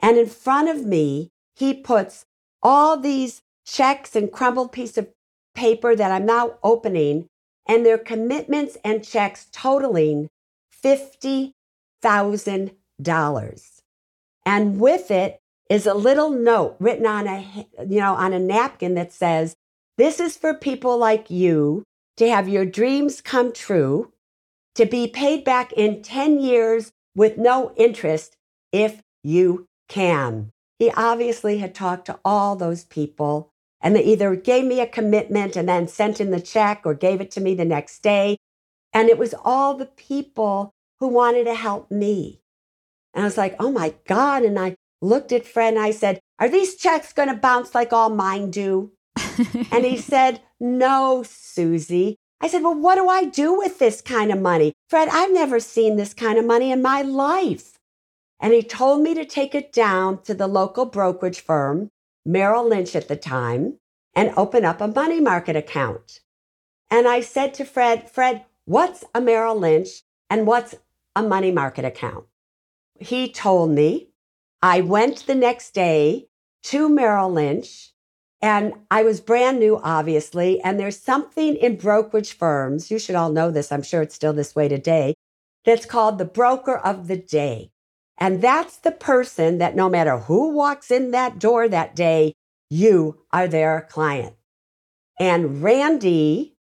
And 0.00 0.16
in 0.16 0.26
front 0.26 0.68
of 0.68 0.86
me, 0.86 1.30
he 1.54 1.74
puts 1.74 2.24
all 2.62 2.96
these 2.96 3.42
checks 3.64 4.16
and 4.16 4.32
crumbled 4.32 4.72
piece 4.72 4.96
of 4.96 5.08
paper 5.54 5.94
that 5.94 6.10
I'm 6.10 6.24
now 6.24 6.54
opening, 6.62 7.28
and 7.66 7.84
their 7.84 7.98
commitments 7.98 8.78
and 8.84 9.04
checks 9.04 9.48
totaling 9.52 10.30
$50,000. 10.82 13.80
And 14.44 14.80
with 14.80 15.10
it 15.10 15.41
is 15.72 15.86
a 15.86 15.94
little 15.94 16.28
note 16.28 16.76
written 16.78 17.06
on 17.06 17.26
a, 17.26 17.66
you 17.88 17.98
know, 17.98 18.14
on 18.14 18.34
a 18.34 18.38
napkin 18.38 18.94
that 18.94 19.10
says, 19.10 19.56
this 19.96 20.20
is 20.20 20.36
for 20.36 20.52
people 20.52 20.98
like 20.98 21.30
you 21.30 21.82
to 22.18 22.28
have 22.28 22.46
your 22.46 22.66
dreams 22.66 23.22
come 23.22 23.54
true, 23.54 24.12
to 24.74 24.84
be 24.84 25.08
paid 25.08 25.44
back 25.44 25.72
in 25.72 26.02
10 26.02 26.40
years 26.40 26.92
with 27.14 27.38
no 27.38 27.72
interest 27.74 28.36
if 28.70 29.00
you 29.22 29.66
can. 29.88 30.50
He 30.78 30.90
obviously 30.90 31.56
had 31.56 31.74
talked 31.74 32.04
to 32.06 32.20
all 32.22 32.54
those 32.54 32.84
people 32.84 33.48
and 33.80 33.96
they 33.96 34.04
either 34.04 34.36
gave 34.36 34.66
me 34.66 34.78
a 34.80 34.86
commitment 34.86 35.56
and 35.56 35.66
then 35.66 35.88
sent 35.88 36.20
in 36.20 36.32
the 36.32 36.40
check 36.40 36.82
or 36.84 36.92
gave 36.92 37.22
it 37.22 37.30
to 37.30 37.40
me 37.40 37.54
the 37.54 37.64
next 37.64 38.02
day. 38.02 38.36
And 38.92 39.08
it 39.08 39.16
was 39.16 39.34
all 39.42 39.74
the 39.74 39.86
people 39.86 40.70
who 41.00 41.08
wanted 41.08 41.44
to 41.44 41.54
help 41.54 41.90
me. 41.90 42.42
And 43.14 43.22
I 43.22 43.26
was 43.26 43.38
like, 43.38 43.56
oh 43.58 43.72
my 43.72 43.94
God. 44.06 44.42
And 44.42 44.58
I 44.58 44.76
looked 45.02 45.32
at 45.32 45.46
Fred 45.46 45.74
and 45.74 45.82
I 45.82 45.90
said, 45.90 46.20
Are 46.38 46.48
these 46.48 46.76
checks 46.76 47.12
going 47.12 47.28
to 47.28 47.34
bounce 47.34 47.74
like 47.74 47.92
all 47.92 48.08
mine 48.08 48.50
do? 48.50 48.92
and 49.70 49.84
he 49.84 49.96
said, 49.98 50.40
No, 50.58 51.22
Susie. 51.26 52.16
I 52.40 52.48
said, 52.48 52.62
Well, 52.62 52.74
what 52.74 52.94
do 52.94 53.08
I 53.08 53.24
do 53.24 53.58
with 53.58 53.78
this 53.78 54.00
kind 54.00 54.32
of 54.32 54.40
money? 54.40 54.72
Fred, 54.88 55.08
I've 55.10 55.32
never 55.32 55.60
seen 55.60 55.96
this 55.96 56.14
kind 56.14 56.38
of 56.38 56.46
money 56.46 56.72
in 56.72 56.80
my 56.80 57.02
life. 57.02 57.78
And 58.40 58.52
he 58.52 58.62
told 58.62 59.02
me 59.02 59.14
to 59.14 59.24
take 59.24 59.54
it 59.54 59.72
down 59.72 60.22
to 60.22 60.34
the 60.34 60.48
local 60.48 60.84
brokerage 60.86 61.40
firm, 61.40 61.90
Merrill 62.24 62.68
Lynch 62.68 62.96
at 62.96 63.06
the 63.08 63.16
time, 63.16 63.78
and 64.14 64.32
open 64.36 64.64
up 64.64 64.80
a 64.80 64.88
money 64.88 65.20
market 65.20 65.54
account. 65.54 66.20
And 66.90 67.06
I 67.06 67.20
said 67.20 67.54
to 67.54 67.64
Fred, 67.64 68.10
Fred, 68.10 68.44
what's 68.64 69.04
a 69.14 69.20
Merrill 69.20 69.58
Lynch 69.58 70.02
and 70.28 70.46
what's 70.46 70.74
a 71.14 71.22
money 71.22 71.50
market 71.52 71.84
account? 71.84 72.26
He 72.98 73.30
told 73.30 73.70
me. 73.70 74.11
I 74.62 74.80
went 74.80 75.26
the 75.26 75.34
next 75.34 75.74
day 75.74 76.28
to 76.64 76.88
Merrill 76.88 77.32
Lynch 77.32 77.92
and 78.40 78.72
I 78.90 79.02
was 79.02 79.20
brand 79.20 79.58
new, 79.58 79.80
obviously. 79.82 80.60
And 80.60 80.78
there's 80.78 80.98
something 80.98 81.56
in 81.56 81.76
brokerage 81.76 82.32
firms, 82.32 82.90
you 82.90 82.98
should 82.98 83.16
all 83.16 83.32
know 83.32 83.50
this, 83.50 83.72
I'm 83.72 83.82
sure 83.82 84.02
it's 84.02 84.14
still 84.14 84.32
this 84.32 84.54
way 84.54 84.68
today, 84.68 85.14
that's 85.64 85.86
called 85.86 86.18
the 86.18 86.24
broker 86.24 86.76
of 86.76 87.08
the 87.08 87.16
day. 87.16 87.70
And 88.18 88.40
that's 88.40 88.76
the 88.76 88.92
person 88.92 89.58
that 89.58 89.74
no 89.74 89.88
matter 89.88 90.18
who 90.18 90.50
walks 90.50 90.90
in 90.90 91.10
that 91.10 91.40
door 91.40 91.68
that 91.68 91.96
day, 91.96 92.34
you 92.70 93.24
are 93.32 93.48
their 93.48 93.86
client. 93.90 94.36
And 95.18 95.62
Randy, 95.62 96.56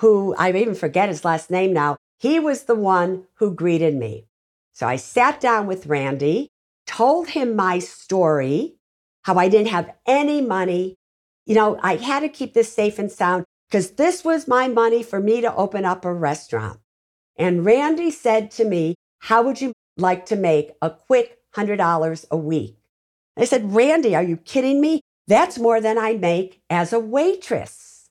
who 0.00 0.34
I 0.38 0.50
even 0.50 0.74
forget 0.74 1.08
his 1.08 1.24
last 1.24 1.50
name 1.50 1.72
now, 1.72 1.96
he 2.18 2.40
was 2.40 2.64
the 2.64 2.74
one 2.74 3.24
who 3.34 3.54
greeted 3.54 3.94
me. 3.94 4.28
So 4.72 4.86
I 4.86 4.96
sat 4.96 5.40
down 5.40 5.66
with 5.66 5.86
Randy, 5.86 6.48
told 6.96 7.28
him 7.28 7.56
my 7.56 7.78
story, 7.80 8.76
how 9.22 9.36
I 9.36 9.48
didn't 9.48 9.68
have 9.68 9.92
any 10.06 10.40
money. 10.40 10.94
You 11.44 11.54
know, 11.56 11.78
I 11.82 11.96
had 11.96 12.20
to 12.20 12.28
keep 12.28 12.54
this 12.54 12.72
safe 12.72 12.98
and 12.98 13.10
sound 13.10 13.44
because 13.68 13.92
this 13.92 14.24
was 14.24 14.46
my 14.46 14.68
money 14.68 15.02
for 15.02 15.18
me 15.18 15.40
to 15.40 15.54
open 15.54 15.84
up 15.84 16.04
a 16.04 16.12
restaurant. 16.12 16.78
And 17.36 17.64
Randy 17.64 18.10
said 18.10 18.50
to 18.52 18.64
me, 18.64 18.94
How 19.18 19.42
would 19.42 19.60
you 19.60 19.72
like 19.96 20.26
to 20.26 20.36
make 20.36 20.70
a 20.80 20.90
quick 20.90 21.38
$100 21.56 22.24
a 22.30 22.36
week? 22.36 22.76
I 23.36 23.44
said, 23.44 23.74
Randy, 23.74 24.14
are 24.14 24.22
you 24.22 24.36
kidding 24.36 24.80
me? 24.80 25.00
That's 25.26 25.58
more 25.58 25.80
than 25.80 25.98
I 25.98 26.14
make 26.14 26.60
as 26.70 26.92
a 26.92 27.00
waitress. 27.00 28.08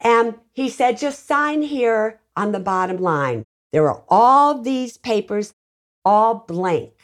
And 0.00 0.34
he 0.52 0.68
said, 0.68 0.98
just 0.98 1.26
sign 1.26 1.62
here 1.62 2.20
on 2.36 2.52
the 2.52 2.60
bottom 2.60 2.98
line. 2.98 3.44
There 3.72 3.88
are 3.88 4.02
all 4.08 4.60
these 4.60 4.96
papers, 4.96 5.52
all 6.04 6.46
blank. 6.48 6.97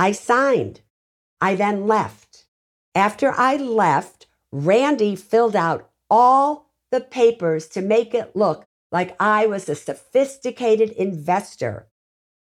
I 0.00 0.12
signed. 0.12 0.80
I 1.42 1.54
then 1.56 1.86
left. 1.86 2.46
After 2.94 3.32
I 3.32 3.56
left, 3.56 4.28
Randy 4.50 5.14
filled 5.14 5.54
out 5.54 5.90
all 6.08 6.70
the 6.90 7.02
papers 7.02 7.68
to 7.68 7.82
make 7.82 8.14
it 8.14 8.34
look 8.34 8.64
like 8.90 9.14
I 9.20 9.44
was 9.44 9.68
a 9.68 9.74
sophisticated 9.74 10.88
investor. 10.92 11.86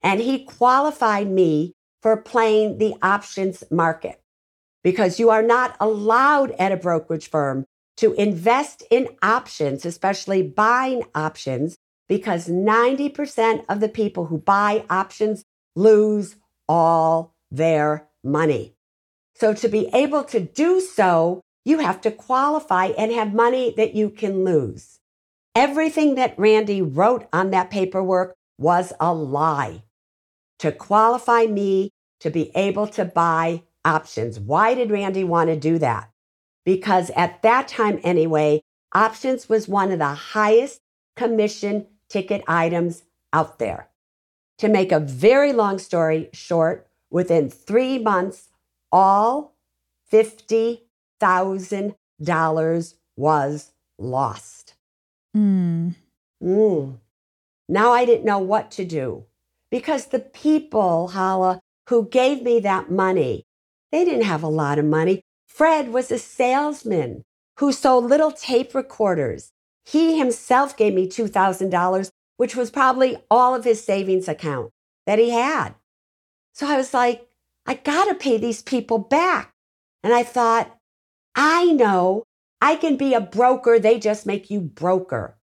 And 0.03 0.23
he 0.23 0.47
qualified 0.47 1.31
me 1.31 1.75
for 2.01 2.17
playing 2.17 2.79
the 2.79 2.95
options 3.03 3.63
market 3.71 4.23
because 4.83 5.21
you 5.21 5.29
are 5.29 5.43
not 5.43 5.77
allowed 5.79 6.53
at 6.53 6.73
a 6.73 6.79
brokerage 6.79 7.29
firm 7.29 7.67
to 7.99 8.15
invest 8.15 8.83
in 8.91 9.09
options, 9.23 9.85
especially 9.85 10.43
buying 10.43 11.05
options, 11.15 11.77
because 12.09 12.49
90% 12.49 13.67
of 13.69 13.81
the 13.81 13.91
people 13.91 14.25
who 14.25 14.39
buy 14.39 14.87
options 14.89 15.45
lose 15.77 16.37
all 16.67 17.32
their 17.53 18.09
money. 18.25 18.75
So 19.35 19.55
to 19.55 19.69
be 19.69 19.89
able 19.93 20.25
to 20.25 20.41
do 20.41 20.81
so, 20.81 21.43
you 21.65 21.79
have 21.79 22.01
to 22.01 22.11
qualify 22.11 22.87
and 22.87 23.13
have 23.13 23.35
money 23.35 23.73
that 23.77 23.95
you 23.95 24.11
can 24.11 24.45
lose. 24.45 24.99
Everything 25.55 26.15
that 26.17 26.39
Randy 26.39 26.81
wrote 26.81 27.29
on 27.33 27.51
that 27.51 27.71
paperwork 27.71 28.35
was 28.59 28.93
a 28.99 29.13
lie 29.13 29.83
to 30.59 30.73
qualify 30.73 31.45
me 31.47 31.91
to 32.21 32.31
be 32.31 32.51
able 32.55 32.87
to 32.87 33.05
buy 33.05 33.63
options. 33.85 34.41
Why 34.41 34.75
did 34.75 34.91
Randy 34.91 35.25
want 35.25 35.51
to 35.51 35.57
do 35.57 35.79
that? 35.79 36.11
Because 36.65 37.11
at 37.17 37.43
that 37.43 37.69
time, 37.69 38.01
anyway, 38.03 38.63
options 38.95 39.49
was 39.49 39.69
one 39.69 39.91
of 39.91 39.99
the 39.99 40.15
highest 40.15 40.81
commission 41.17 41.87
ticket 42.09 42.43
items 42.47 43.03
out 43.33 43.59
there. 43.59 43.89
To 44.59 44.69
make 44.69 44.93
a 44.93 45.01
very 45.01 45.53
long 45.53 45.79
story 45.79 46.31
short, 46.33 46.87
within 47.13 47.49
three 47.49 47.99
months, 47.99 48.49
all 48.91 49.55
$50,000 50.13 52.95
was 53.17 53.71
lost. 53.99 54.75
Mm. 55.37 55.95
Mm. 56.43 56.97
Now 57.69 57.93
I 57.93 58.05
didn't 58.05 58.25
know 58.25 58.41
what 58.41 58.73
to 58.73 58.85
do 58.85 59.27
because 59.71 60.07
the 60.07 60.19
people, 60.19 61.07
Hala, 61.09 61.61
who 61.89 62.09
gave 62.09 62.43
me 62.43 62.59
that 62.61 62.91
money, 62.91 63.45
they 63.91 64.05
didn't 64.05 64.25
have 64.25 64.43
a 64.43 64.49
lot 64.49 64.81
of 64.81 64.85
money. 64.85 65.23
Fred 65.47 65.93
was 65.93 66.11
a 66.11 66.19
salesman 66.19 67.23
who 67.59 67.73
sold 67.73 68.07
little 68.07 68.33
tape 68.33 68.75
recorders. 68.75 69.53
He 69.85 70.19
himself 70.19 70.77
gave 70.77 70.95
me 70.95 71.09
$2,000 71.09 72.11
which 72.43 72.57
was 72.57 72.73
probably 72.73 73.17
all 73.31 73.55
of 73.55 73.63
his 73.63 73.85
savings 73.85 74.27
account 74.27 74.73
that 75.07 75.19
he 75.19 75.31
had. 75.31 75.77
So 76.53 76.67
I 76.67 76.77
was 76.77 76.93
like, 76.93 77.29
I 77.67 77.75
got 77.75 78.07
to 78.07 78.15
pay 78.15 78.39
these 78.39 78.63
people 78.63 78.99
back. 78.99 79.53
And 80.03 80.13
I 80.13 80.23
thought, 80.23 80.77
I 81.35 81.67
know 81.73 82.25
I 82.61 82.77
can 82.77 82.97
be 82.97 83.15
a 83.15 83.21
broker. 83.21 83.79
They 83.79 83.99
just 83.99 84.27
make 84.27 84.51
you 84.51 84.61
broker. 84.61 85.37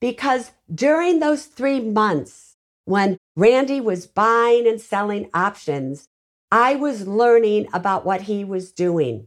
Because 0.00 0.52
during 0.72 1.20
those 1.20 1.46
three 1.46 1.80
months 1.80 2.56
when 2.84 3.16
Randy 3.36 3.80
was 3.80 4.06
buying 4.06 4.66
and 4.66 4.80
selling 4.80 5.30
options, 5.32 6.06
I 6.50 6.74
was 6.74 7.08
learning 7.08 7.68
about 7.72 8.04
what 8.04 8.22
he 8.22 8.44
was 8.44 8.72
doing. 8.72 9.26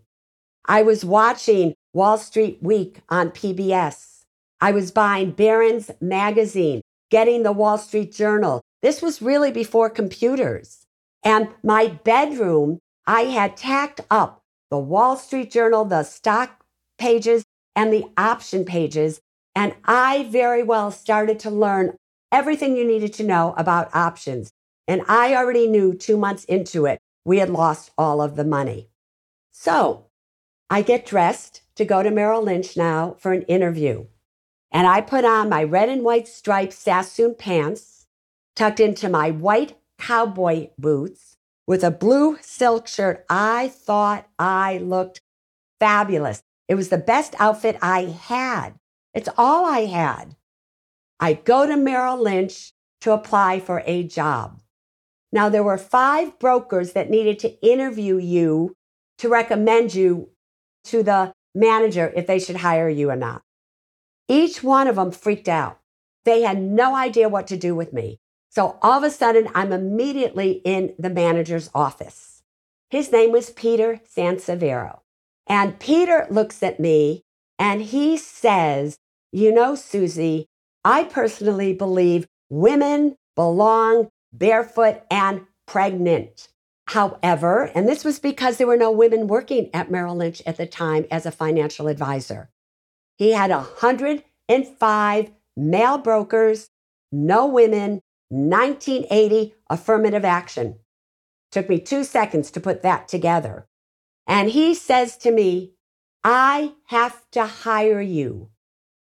I 0.66 0.84
was 0.84 1.04
watching 1.04 1.74
Wall 1.94 2.18
Street 2.18 2.60
Week 2.62 3.02
on 3.10 3.32
PBS. 3.32 4.24
I 4.62 4.72
was 4.72 4.92
buying 4.92 5.32
Barron's 5.32 5.92
magazine 6.00 6.82
getting 7.10 7.44
the 7.44 7.52
Wall 7.52 7.78
Street 7.78 8.12
Journal. 8.12 8.62
This 8.82 9.02
was 9.02 9.22
really 9.22 9.52
before 9.52 9.90
computers. 9.90 10.87
And 11.24 11.50
my 11.64 11.88
bedroom, 11.88 12.80
I 13.06 13.22
had 13.24 13.58
tacked 13.58 14.02
up 14.10 14.42
the 14.70 14.78
Wall 14.78 15.16
Street 15.16 15.52
Journal, 15.52 15.86
the 15.86 16.04
stock 16.04 16.64
pages, 16.98 17.44
and 17.76 17.92
the 17.94 18.06
option 18.18 18.66
pages. 18.66 19.22
And 19.56 19.76
I 19.86 20.28
very 20.30 20.64
well 20.64 20.92
started 20.92 21.40
to 21.40 21.50
learn 21.50 21.96
everything 22.32 22.76
you 22.76 22.86
needed 22.86 23.14
to 23.14 23.24
know 23.24 23.54
about 23.58 23.96
options. 23.96 24.52
And 24.88 25.02
I 25.08 25.36
already 25.36 25.68
knew 25.68 25.94
two 25.94 26.18
months 26.18 26.44
into 26.46 26.86
it, 26.86 27.00
we 27.26 27.40
had 27.40 27.50
lost 27.50 27.92
all 27.98 28.22
of 28.22 28.36
the 28.36 28.46
money. 28.46 28.90
So 29.52 30.06
I 30.70 30.82
get 30.82 31.06
dressed 31.06 31.62
to 31.76 31.86
go 31.86 32.04
to 32.04 32.12
Merrill 32.12 32.44
Lynch 32.44 32.78
now 32.78 33.16
for 33.20 33.34
an 33.34 33.44
interview. 33.44 34.06
And 34.72 34.86
I 34.86 35.02
put 35.02 35.26
on 35.26 35.50
my 35.50 35.64
red 35.64 35.90
and 35.90 36.04
white 36.04 36.28
striped 36.28 36.74
Sassoon 36.74 37.36
pants, 37.36 38.06
tucked 38.56 38.80
into 38.80 39.10
my 39.10 39.32
white 39.32 39.78
cowboy 39.98 40.70
boots, 40.78 41.38
with 41.66 41.84
a 41.84 41.92
blue 41.92 42.38
silk 42.42 42.88
shirt. 42.88 43.26
I 43.30 43.68
thought 43.70 44.28
I 44.40 44.78
looked 44.78 45.22
fabulous. 45.80 46.44
It 46.68 46.76
was 46.76 46.90
the 46.90 46.98
best 46.98 47.36
outfit 47.40 47.78
I 47.82 48.06
had. 48.06 48.76
It's 49.14 49.30
all 49.38 49.66
I 49.66 49.86
had. 49.86 50.36
I 51.20 51.34
go 51.34 51.66
to 51.66 51.76
Merrill 51.76 52.22
Lynch 52.22 52.74
to 53.02 53.12
apply 53.12 53.60
for 53.60 53.84
a 53.86 54.04
job. 54.04 54.62
Now, 55.32 55.50
there 55.50 55.64
were 55.64 55.78
five 55.78 56.40
brokers 56.40 56.94
that 56.94 57.10
needed 57.10 57.40
to 57.40 57.60
interview 57.66 58.18
you 58.18 58.76
to 59.18 59.30
recommend 59.30 59.94
you 59.94 60.30
to 60.86 61.04
the 61.04 61.34
manager 61.54 62.14
if 62.16 62.28
they 62.28 62.40
should 62.40 62.58
hire 62.58 62.90
you 62.90 63.10
or 63.10 63.16
not. 63.16 63.42
Each 64.30 64.64
one 64.64 64.88
of 64.88 64.96
them 64.96 65.12
freaked 65.12 65.50
out. 65.50 65.80
They 66.24 66.42
had 66.42 66.62
no 66.62 66.96
idea 66.96 67.30
what 67.30 67.48
to 67.48 67.58
do 67.58 67.76
with 67.76 67.94
me. 67.94 68.20
So 68.50 68.78
all 68.82 68.98
of 68.98 69.04
a 69.04 69.10
sudden, 69.10 69.50
I'm 69.54 69.72
immediately 69.72 70.62
in 70.64 70.94
the 70.98 71.10
manager's 71.10 71.70
office. 71.76 72.42
His 72.90 73.12
name 73.12 73.32
was 73.32 73.50
Peter 73.50 74.00
Sansevero. 74.16 75.00
And 75.48 75.80
Peter 75.80 76.28
looks 76.30 76.64
at 76.64 76.80
me 76.80 77.24
and 77.60 77.82
he 77.82 78.18
says, 78.18 78.98
You 79.32 79.54
know, 79.54 79.76
Susie, 79.76 80.48
I 80.84 81.04
personally 81.04 81.74
believe 81.74 82.28
women 82.50 83.16
belong 83.36 84.10
barefoot 84.34 85.02
and 85.10 85.46
pregnant. 85.66 86.50
However, 86.88 87.70
and 87.76 87.88
this 87.88 88.06
was 88.06 88.20
because 88.20 88.58
there 88.58 88.68
were 88.68 88.78
no 88.78 88.92
women 88.92 89.28
working 89.28 89.70
at 89.74 89.92
Merrill 89.92 90.16
Lynch 90.16 90.42
at 90.46 90.56
the 90.56 90.66
time 90.66 91.06
as 91.12 91.26
a 91.26 91.32
financial 91.32 91.88
advisor. 91.88 92.50
He 93.18 93.32
had 93.32 93.52
105 93.52 95.32
male 95.58 95.98
brokers, 95.98 96.70
no 97.12 97.48
women, 97.48 98.02
1980 98.30 99.56
affirmative 99.70 100.26
action. 100.26 100.80
Took 101.52 101.70
me 101.70 101.80
two 101.80 102.04
seconds 102.04 102.52
to 102.52 102.60
put 102.60 102.82
that 102.82 103.08
together. 103.08 103.68
And 104.26 104.50
he 104.50 104.74
says 104.74 105.18
to 105.18 105.32
me, 105.32 105.74
I 106.24 106.74
have 106.88 107.24
to 107.32 107.46
hire 107.46 108.02
you, 108.02 108.50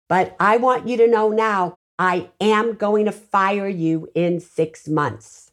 but 0.07 0.35
I 0.39 0.57
want 0.57 0.87
you 0.87 0.97
to 0.97 1.07
know 1.07 1.29
now 1.29 1.75
I 1.97 2.29
am 2.39 2.75
going 2.75 3.05
to 3.05 3.11
fire 3.11 3.67
you 3.67 4.09
in 4.13 4.39
six 4.39 4.87
months. 4.87 5.51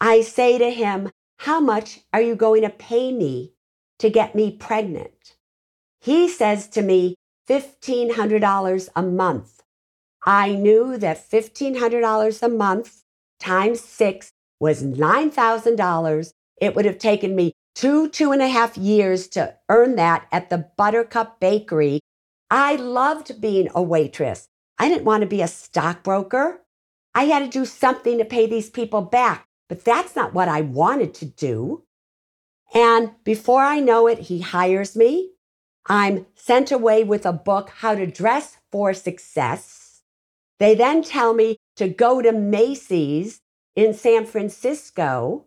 I 0.00 0.22
say 0.22 0.56
to 0.56 0.70
him, 0.70 1.10
How 1.38 1.60
much 1.60 2.00
are 2.12 2.22
you 2.22 2.36
going 2.36 2.62
to 2.62 2.70
pay 2.70 3.12
me 3.12 3.52
to 3.98 4.08
get 4.08 4.34
me 4.34 4.52
pregnant? 4.52 5.36
He 6.00 6.28
says 6.28 6.68
to 6.68 6.82
me, 6.82 7.16
$1,500 7.48 8.88
a 8.94 9.02
month. 9.02 9.57
I 10.28 10.52
knew 10.52 10.98
that 10.98 11.30
$1,500 11.30 12.42
a 12.42 12.48
month 12.50 13.02
times 13.40 13.80
six 13.80 14.30
was 14.60 14.82
$9,000. 14.82 16.32
It 16.60 16.76
would 16.76 16.84
have 16.84 16.98
taken 16.98 17.34
me 17.34 17.52
two, 17.74 18.10
two 18.10 18.32
and 18.32 18.42
a 18.42 18.48
half 18.48 18.76
years 18.76 19.26
to 19.28 19.54
earn 19.70 19.96
that 19.96 20.26
at 20.30 20.50
the 20.50 20.68
Buttercup 20.76 21.40
Bakery. 21.40 22.00
I 22.50 22.76
loved 22.76 23.40
being 23.40 23.70
a 23.74 23.80
waitress. 23.80 24.48
I 24.78 24.90
didn't 24.90 25.06
want 25.06 25.22
to 25.22 25.26
be 25.26 25.40
a 25.40 25.48
stockbroker. 25.48 26.60
I 27.14 27.24
had 27.24 27.38
to 27.38 27.48
do 27.48 27.64
something 27.64 28.18
to 28.18 28.24
pay 28.26 28.46
these 28.46 28.68
people 28.68 29.00
back, 29.00 29.46
but 29.66 29.82
that's 29.82 30.14
not 30.14 30.34
what 30.34 30.48
I 30.48 30.60
wanted 30.60 31.14
to 31.14 31.24
do. 31.24 31.84
And 32.74 33.12
before 33.24 33.62
I 33.62 33.80
know 33.80 34.06
it, 34.06 34.18
he 34.18 34.40
hires 34.40 34.94
me. 34.94 35.30
I'm 35.86 36.26
sent 36.34 36.70
away 36.70 37.02
with 37.02 37.24
a 37.24 37.32
book, 37.32 37.70
How 37.76 37.94
to 37.94 38.06
Dress 38.06 38.58
for 38.70 38.92
Success. 38.92 39.87
They 40.58 40.74
then 40.74 41.02
tell 41.02 41.34
me 41.34 41.58
to 41.76 41.88
go 41.88 42.20
to 42.22 42.32
Macy's 42.32 43.40
in 43.76 43.94
San 43.94 44.26
Francisco 44.26 45.46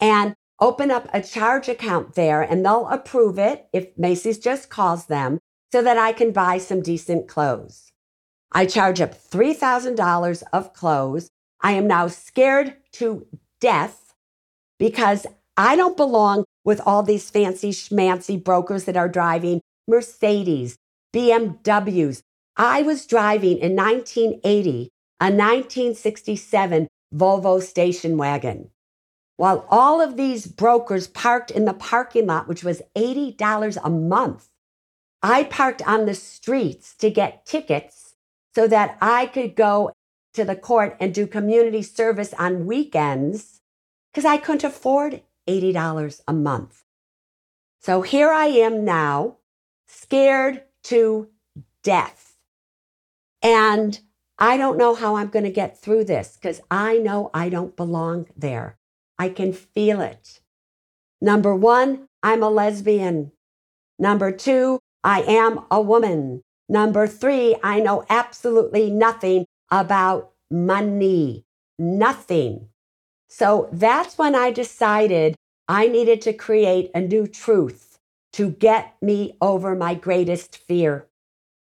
and 0.00 0.34
open 0.60 0.90
up 0.90 1.08
a 1.12 1.22
charge 1.22 1.68
account 1.68 2.14
there, 2.14 2.42
and 2.42 2.64
they'll 2.64 2.88
approve 2.88 3.38
it 3.38 3.68
if 3.72 3.96
Macy's 3.96 4.38
just 4.38 4.68
calls 4.68 5.06
them 5.06 5.38
so 5.72 5.82
that 5.82 5.98
I 5.98 6.12
can 6.12 6.32
buy 6.32 6.58
some 6.58 6.82
decent 6.82 7.28
clothes. 7.28 7.92
I 8.52 8.66
charge 8.66 9.00
up 9.00 9.14
$3,000 9.14 10.42
of 10.52 10.72
clothes. 10.74 11.30
I 11.60 11.72
am 11.72 11.86
now 11.86 12.08
scared 12.08 12.76
to 12.92 13.26
death 13.60 14.14
because 14.78 15.26
I 15.56 15.76
don't 15.76 15.96
belong 15.96 16.44
with 16.64 16.80
all 16.84 17.02
these 17.02 17.30
fancy 17.30 17.70
schmancy 17.70 18.42
brokers 18.42 18.84
that 18.84 18.96
are 18.96 19.08
driving 19.08 19.60
Mercedes, 19.88 20.76
BMWs. 21.14 22.22
I 22.56 22.82
was 22.82 23.06
driving 23.06 23.58
in 23.58 23.74
1980 23.74 24.90
a 25.20 25.26
1967 25.26 26.88
Volvo 27.14 27.62
station 27.62 28.16
wagon. 28.16 28.70
While 29.36 29.66
all 29.70 30.00
of 30.00 30.16
these 30.16 30.46
brokers 30.46 31.06
parked 31.06 31.50
in 31.50 31.64
the 31.64 31.74
parking 31.74 32.26
lot, 32.26 32.48
which 32.48 32.64
was 32.64 32.82
$80 32.96 33.78
a 33.84 33.90
month, 33.90 34.48
I 35.22 35.44
parked 35.44 35.80
on 35.86 36.06
the 36.06 36.14
streets 36.14 36.96
to 36.96 37.08
get 37.08 37.46
tickets 37.46 38.16
so 38.54 38.66
that 38.66 38.98
I 39.00 39.26
could 39.26 39.54
go 39.54 39.92
to 40.34 40.44
the 40.44 40.56
court 40.56 40.96
and 40.98 41.14
do 41.14 41.26
community 41.28 41.82
service 41.82 42.34
on 42.34 42.66
weekends 42.66 43.60
because 44.12 44.24
I 44.24 44.38
couldn't 44.38 44.64
afford 44.64 45.22
$80 45.48 46.20
a 46.26 46.32
month. 46.32 46.82
So 47.80 48.02
here 48.02 48.30
I 48.30 48.46
am 48.46 48.84
now, 48.84 49.36
scared 49.86 50.64
to 50.84 51.28
death. 51.82 52.31
And 53.42 54.00
I 54.38 54.56
don't 54.56 54.78
know 54.78 54.94
how 54.94 55.16
I'm 55.16 55.28
going 55.28 55.44
to 55.44 55.50
get 55.50 55.78
through 55.78 56.04
this 56.04 56.36
because 56.40 56.60
I 56.70 56.98
know 56.98 57.30
I 57.34 57.48
don't 57.48 57.76
belong 57.76 58.26
there. 58.36 58.78
I 59.18 59.28
can 59.28 59.52
feel 59.52 60.00
it. 60.00 60.40
Number 61.20 61.54
one, 61.54 62.08
I'm 62.22 62.42
a 62.42 62.48
lesbian. 62.50 63.32
Number 63.98 64.32
two, 64.32 64.80
I 65.04 65.22
am 65.22 65.64
a 65.70 65.80
woman. 65.80 66.42
Number 66.68 67.06
three, 67.06 67.56
I 67.62 67.80
know 67.80 68.04
absolutely 68.08 68.90
nothing 68.90 69.46
about 69.70 70.32
money. 70.50 71.44
Nothing. 71.78 72.68
So 73.28 73.68
that's 73.72 74.18
when 74.18 74.34
I 74.34 74.50
decided 74.50 75.36
I 75.68 75.88
needed 75.88 76.20
to 76.22 76.32
create 76.32 76.90
a 76.94 77.00
new 77.00 77.26
truth 77.26 77.98
to 78.32 78.50
get 78.50 78.94
me 79.00 79.36
over 79.40 79.74
my 79.74 79.94
greatest 79.94 80.56
fear. 80.56 81.06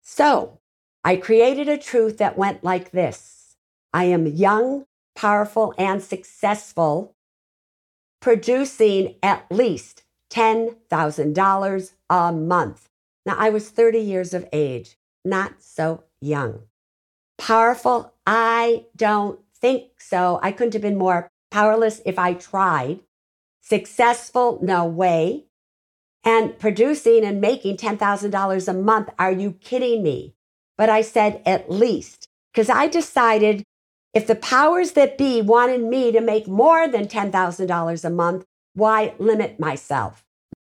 So 0.01 0.60
I 1.03 1.15
created 1.15 1.67
a 1.67 1.77
truth 1.77 2.17
that 2.19 2.37
went 2.37 2.63
like 2.63 2.91
this 2.91 3.55
I 3.93 4.05
am 4.05 4.27
young, 4.27 4.85
powerful, 5.15 5.73
and 5.77 6.01
successful, 6.01 7.15
producing 8.21 9.15
at 9.23 9.45
least 9.51 10.03
$10,000 10.31 11.91
a 12.09 12.31
month. 12.31 12.89
Now, 13.25 13.35
I 13.37 13.49
was 13.49 13.69
30 13.69 13.99
years 13.99 14.33
of 14.33 14.47
age, 14.53 14.95
not 15.25 15.61
so 15.61 16.03
young. 16.21 16.61
Powerful? 17.37 18.13
I 18.25 18.85
don't 18.95 19.39
think 19.55 19.99
so. 19.99 20.39
I 20.41 20.51
couldn't 20.51 20.73
have 20.73 20.81
been 20.81 20.97
more 20.97 21.27
powerless 21.49 22.01
if 22.05 22.17
I 22.17 22.33
tried. 22.33 23.01
Successful? 23.61 24.59
No 24.61 24.85
way. 24.85 25.45
And 26.23 26.57
producing 26.57 27.25
and 27.25 27.41
making 27.41 27.77
$10,000 27.77 28.67
a 28.67 28.73
month? 28.73 29.09
Are 29.17 29.31
you 29.31 29.53
kidding 29.53 30.03
me? 30.03 30.35
But 30.77 30.89
I 30.89 31.01
said 31.01 31.41
at 31.45 31.71
least, 31.71 32.27
because 32.51 32.69
I 32.69 32.87
decided 32.87 33.63
if 34.13 34.27
the 34.27 34.35
powers 34.35 34.91
that 34.91 35.17
be 35.17 35.41
wanted 35.41 35.81
me 35.81 36.11
to 36.11 36.21
make 36.21 36.47
more 36.47 36.87
than 36.87 37.07
$10,000 37.07 38.05
a 38.05 38.09
month, 38.09 38.45
why 38.73 39.13
limit 39.19 39.59
myself? 39.59 40.25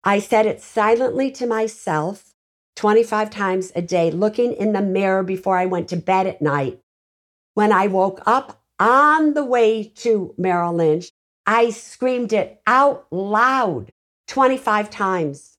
I 0.05 0.19
said 0.19 0.47
it 0.47 0.63
silently 0.63 1.31
to 1.33 1.47
myself 1.47 2.35
25 2.77 3.31
times 3.31 3.73
a 3.75 3.83
day, 3.83 4.11
looking 4.11 4.53
in 4.53 4.73
the 4.73 4.81
mirror 4.81 5.23
before 5.23 5.57
I 5.57 5.67
went 5.67 5.89
to 5.89 5.97
bed 5.97 6.27
at 6.27 6.41
night. 6.41 6.81
When 7.55 7.73
I 7.73 7.89
woke 7.89 8.23
up 8.25 8.63
on 8.79 9.35
the 9.35 9.45
way 9.45 9.83
to 9.97 10.35
Merrill 10.39 10.75
Lynch, 10.75 11.11
I 11.45 11.71
screamed 11.71 12.33
it 12.33 12.61
out 12.67 13.07
loud 13.11 13.91
25 14.29 14.91
times. 14.91 15.59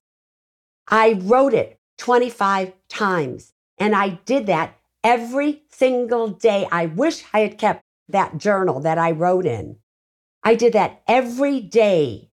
I 0.88 1.20
wrote 1.20 1.52
it 1.52 1.78
25 1.98 2.72
times. 2.88 3.52
And 3.80 3.96
I 3.96 4.20
did 4.26 4.46
that 4.46 4.76
every 5.02 5.62
single 5.70 6.28
day. 6.28 6.68
I 6.70 6.86
wish 6.86 7.24
I 7.32 7.40
had 7.40 7.58
kept 7.58 7.82
that 8.08 8.36
journal 8.36 8.80
that 8.80 8.98
I 8.98 9.10
wrote 9.10 9.46
in. 9.46 9.76
I 10.44 10.54
did 10.54 10.74
that 10.74 11.02
every 11.08 11.60
day 11.60 12.30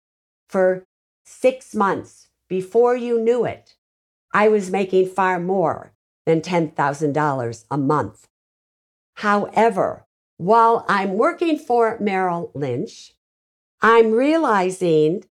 for 0.50 0.84
six 1.26 1.74
months 1.74 2.28
before 2.50 2.96
you 2.96 3.20
knew 3.20 3.46
it. 3.46 3.76
I 4.34 4.50
was 4.50 4.70
making 4.70 5.08
far 5.08 5.40
more 5.40 5.94
than 6.26 6.42
$10,000 6.42 7.66
a 7.72 7.78
month. 7.78 8.28
However, 9.16 10.06
while 10.38 10.86
I'm 10.88 11.14
working 11.14 11.58
for 11.58 11.98
Merrill 12.00 12.52
Lynch, 12.54 13.14
I'm 13.82 14.12
realizing 14.12 15.24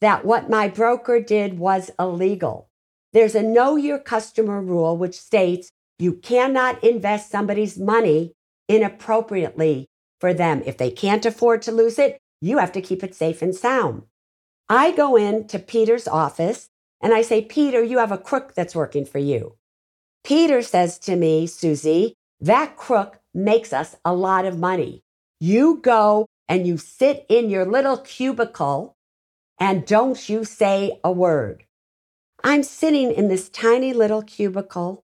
that 0.00 0.24
what 0.24 0.48
my 0.48 0.68
broker 0.68 1.20
did 1.20 1.58
was 1.58 1.90
illegal. 1.98 2.68
There's 3.14 3.36
a 3.36 3.42
know 3.42 3.76
your 3.76 4.00
customer 4.00 4.60
rule, 4.60 4.96
which 4.96 5.18
states 5.18 5.70
you 5.98 6.14
cannot 6.14 6.82
invest 6.82 7.30
somebody's 7.30 7.78
money 7.78 8.32
inappropriately 8.68 9.86
for 10.20 10.34
them. 10.34 10.62
If 10.66 10.76
they 10.76 10.90
can't 10.90 11.24
afford 11.24 11.62
to 11.62 11.72
lose 11.72 11.98
it, 11.98 12.18
you 12.40 12.58
have 12.58 12.72
to 12.72 12.82
keep 12.82 13.04
it 13.04 13.14
safe 13.14 13.40
and 13.40 13.54
sound. 13.54 14.02
I 14.68 14.90
go 14.90 15.14
into 15.14 15.58
Peter's 15.60 16.08
office 16.08 16.68
and 17.00 17.14
I 17.14 17.22
say, 17.22 17.42
Peter, 17.42 17.82
you 17.82 17.98
have 17.98 18.10
a 18.10 18.18
crook 18.18 18.54
that's 18.54 18.74
working 18.74 19.04
for 19.04 19.18
you. 19.18 19.54
Peter 20.24 20.60
says 20.60 20.98
to 21.00 21.14
me, 21.14 21.46
Susie, 21.46 22.14
that 22.40 22.76
crook 22.76 23.20
makes 23.32 23.72
us 23.72 23.94
a 24.04 24.14
lot 24.14 24.44
of 24.44 24.58
money. 24.58 25.02
You 25.38 25.80
go 25.82 26.26
and 26.48 26.66
you 26.66 26.78
sit 26.78 27.26
in 27.28 27.48
your 27.48 27.64
little 27.64 27.98
cubicle 27.98 28.96
and 29.60 29.86
don't 29.86 30.28
you 30.28 30.44
say 30.44 30.98
a 31.04 31.12
word. 31.12 31.64
I'm 32.46 32.62
sitting 32.62 33.10
in 33.10 33.28
this 33.28 33.48
tiny 33.48 33.94
little 33.94 34.20
cubicle 34.20 35.02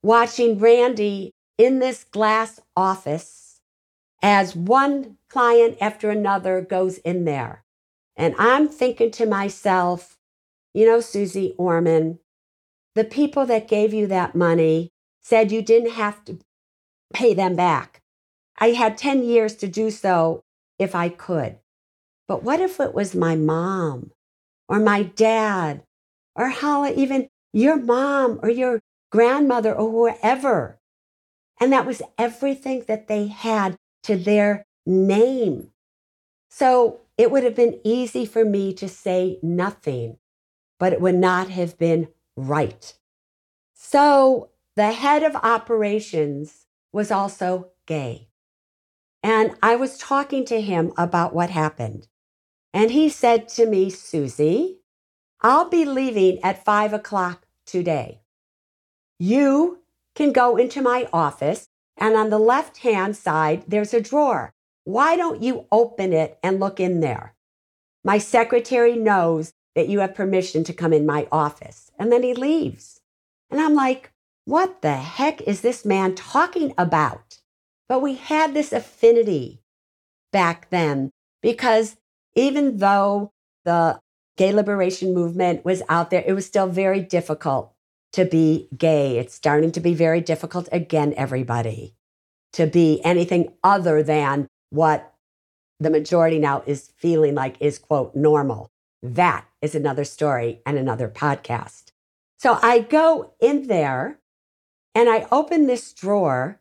watching 0.00 0.60
Randy 0.60 1.32
in 1.58 1.80
this 1.80 2.04
glass 2.04 2.60
office 2.76 3.60
as 4.22 4.54
one 4.54 5.16
client 5.28 5.76
after 5.80 6.08
another 6.08 6.60
goes 6.60 6.98
in 6.98 7.24
there. 7.24 7.64
And 8.14 8.36
I'm 8.38 8.68
thinking 8.68 9.10
to 9.10 9.26
myself, 9.26 10.16
you 10.72 10.86
know, 10.86 11.00
Susie 11.00 11.56
Orman, 11.58 12.20
the 12.94 13.04
people 13.04 13.44
that 13.46 13.66
gave 13.66 13.92
you 13.92 14.06
that 14.06 14.36
money 14.36 14.92
said 15.20 15.50
you 15.50 15.62
didn't 15.62 15.94
have 15.94 16.24
to 16.26 16.38
pay 17.12 17.34
them 17.34 17.56
back. 17.56 18.02
I 18.58 18.68
had 18.68 18.96
10 18.96 19.24
years 19.24 19.56
to 19.56 19.66
do 19.66 19.90
so 19.90 20.44
if 20.78 20.94
I 20.94 21.08
could. 21.08 21.58
But 22.28 22.44
what 22.44 22.60
if 22.60 22.78
it 22.78 22.94
was 22.94 23.16
my 23.16 23.34
mom 23.34 24.12
or 24.68 24.78
my 24.78 25.02
dad 25.02 25.82
or 26.34 26.48
how 26.48 26.86
even 26.86 27.28
your 27.52 27.76
mom 27.76 28.40
or 28.42 28.50
your 28.50 28.80
grandmother 29.10 29.74
or 29.74 29.90
whoever? 29.90 30.80
And 31.60 31.72
that 31.72 31.86
was 31.86 32.02
everything 32.18 32.84
that 32.88 33.08
they 33.08 33.28
had 33.28 33.76
to 34.04 34.16
their 34.16 34.64
name. 34.86 35.70
So 36.50 37.00
it 37.16 37.30
would 37.30 37.44
have 37.44 37.54
been 37.54 37.80
easy 37.84 38.26
for 38.26 38.44
me 38.44 38.74
to 38.74 38.88
say 38.88 39.38
nothing, 39.42 40.18
but 40.78 40.92
it 40.92 41.00
would 41.00 41.14
not 41.14 41.50
have 41.50 41.78
been 41.78 42.08
right. 42.36 42.94
So 43.74 44.50
the 44.76 44.92
head 44.92 45.22
of 45.22 45.36
operations 45.36 46.66
was 46.92 47.10
also 47.10 47.70
gay. 47.86 48.28
And 49.22 49.54
I 49.62 49.76
was 49.76 49.98
talking 49.98 50.44
to 50.46 50.60
him 50.60 50.92
about 50.96 51.34
what 51.34 51.50
happened. 51.50 52.08
And 52.74 52.90
he 52.90 53.08
said 53.08 53.48
to 53.50 53.66
me, 53.66 53.90
Susie, 53.90 54.80
I'll 55.42 55.68
be 55.68 55.84
leaving 55.84 56.38
at 56.42 56.64
five 56.64 56.92
o'clock 56.92 57.46
today. 57.66 58.20
You 59.18 59.80
can 60.14 60.32
go 60.32 60.56
into 60.56 60.80
my 60.80 61.08
office, 61.12 61.68
and 61.96 62.14
on 62.16 62.30
the 62.30 62.38
left 62.38 62.78
hand 62.78 63.16
side, 63.16 63.64
there's 63.66 63.92
a 63.92 64.00
drawer. 64.00 64.52
Why 64.84 65.16
don't 65.16 65.42
you 65.42 65.66
open 65.70 66.12
it 66.12 66.38
and 66.42 66.60
look 66.60 66.80
in 66.80 67.00
there? 67.00 67.34
My 68.04 68.18
secretary 68.18 68.96
knows 68.96 69.52
that 69.74 69.88
you 69.88 70.00
have 70.00 70.14
permission 70.14 70.64
to 70.64 70.72
come 70.72 70.92
in 70.92 71.06
my 71.06 71.26
office. 71.32 71.90
And 71.98 72.12
then 72.12 72.22
he 72.22 72.34
leaves. 72.34 73.00
And 73.50 73.60
I'm 73.60 73.74
like, 73.74 74.12
what 74.44 74.82
the 74.82 74.94
heck 74.94 75.40
is 75.42 75.60
this 75.60 75.84
man 75.84 76.14
talking 76.14 76.74
about? 76.76 77.38
But 77.88 78.02
we 78.02 78.14
had 78.14 78.54
this 78.54 78.72
affinity 78.72 79.62
back 80.32 80.70
then 80.70 81.10
because 81.42 81.96
even 82.34 82.78
though 82.78 83.32
the 83.64 84.00
gay 84.36 84.52
liberation 84.52 85.14
movement 85.14 85.64
was 85.64 85.82
out 85.88 86.10
there, 86.10 86.24
it 86.26 86.32
was 86.32 86.46
still 86.46 86.66
very 86.66 87.00
difficult 87.00 87.72
to 88.12 88.24
be 88.24 88.68
gay. 88.76 89.18
It's 89.18 89.34
starting 89.34 89.72
to 89.72 89.80
be 89.80 89.94
very 89.94 90.20
difficult 90.20 90.68
again, 90.72 91.14
everybody, 91.16 91.94
to 92.52 92.66
be 92.66 93.00
anything 93.04 93.54
other 93.64 94.02
than 94.02 94.48
what 94.70 95.14
the 95.80 95.90
majority 95.90 96.38
now 96.38 96.62
is 96.66 96.92
feeling 96.96 97.34
like 97.34 97.56
is, 97.60 97.78
quote, 97.78 98.14
normal. 98.14 98.70
That 99.02 99.46
is 99.60 99.74
another 99.74 100.04
story 100.04 100.60
and 100.64 100.78
another 100.78 101.08
podcast. 101.08 101.90
So 102.38 102.58
I 102.62 102.80
go 102.80 103.34
in 103.40 103.66
there 103.66 104.18
and 104.94 105.08
I 105.08 105.26
open 105.32 105.66
this 105.66 105.92
drawer, 105.92 106.60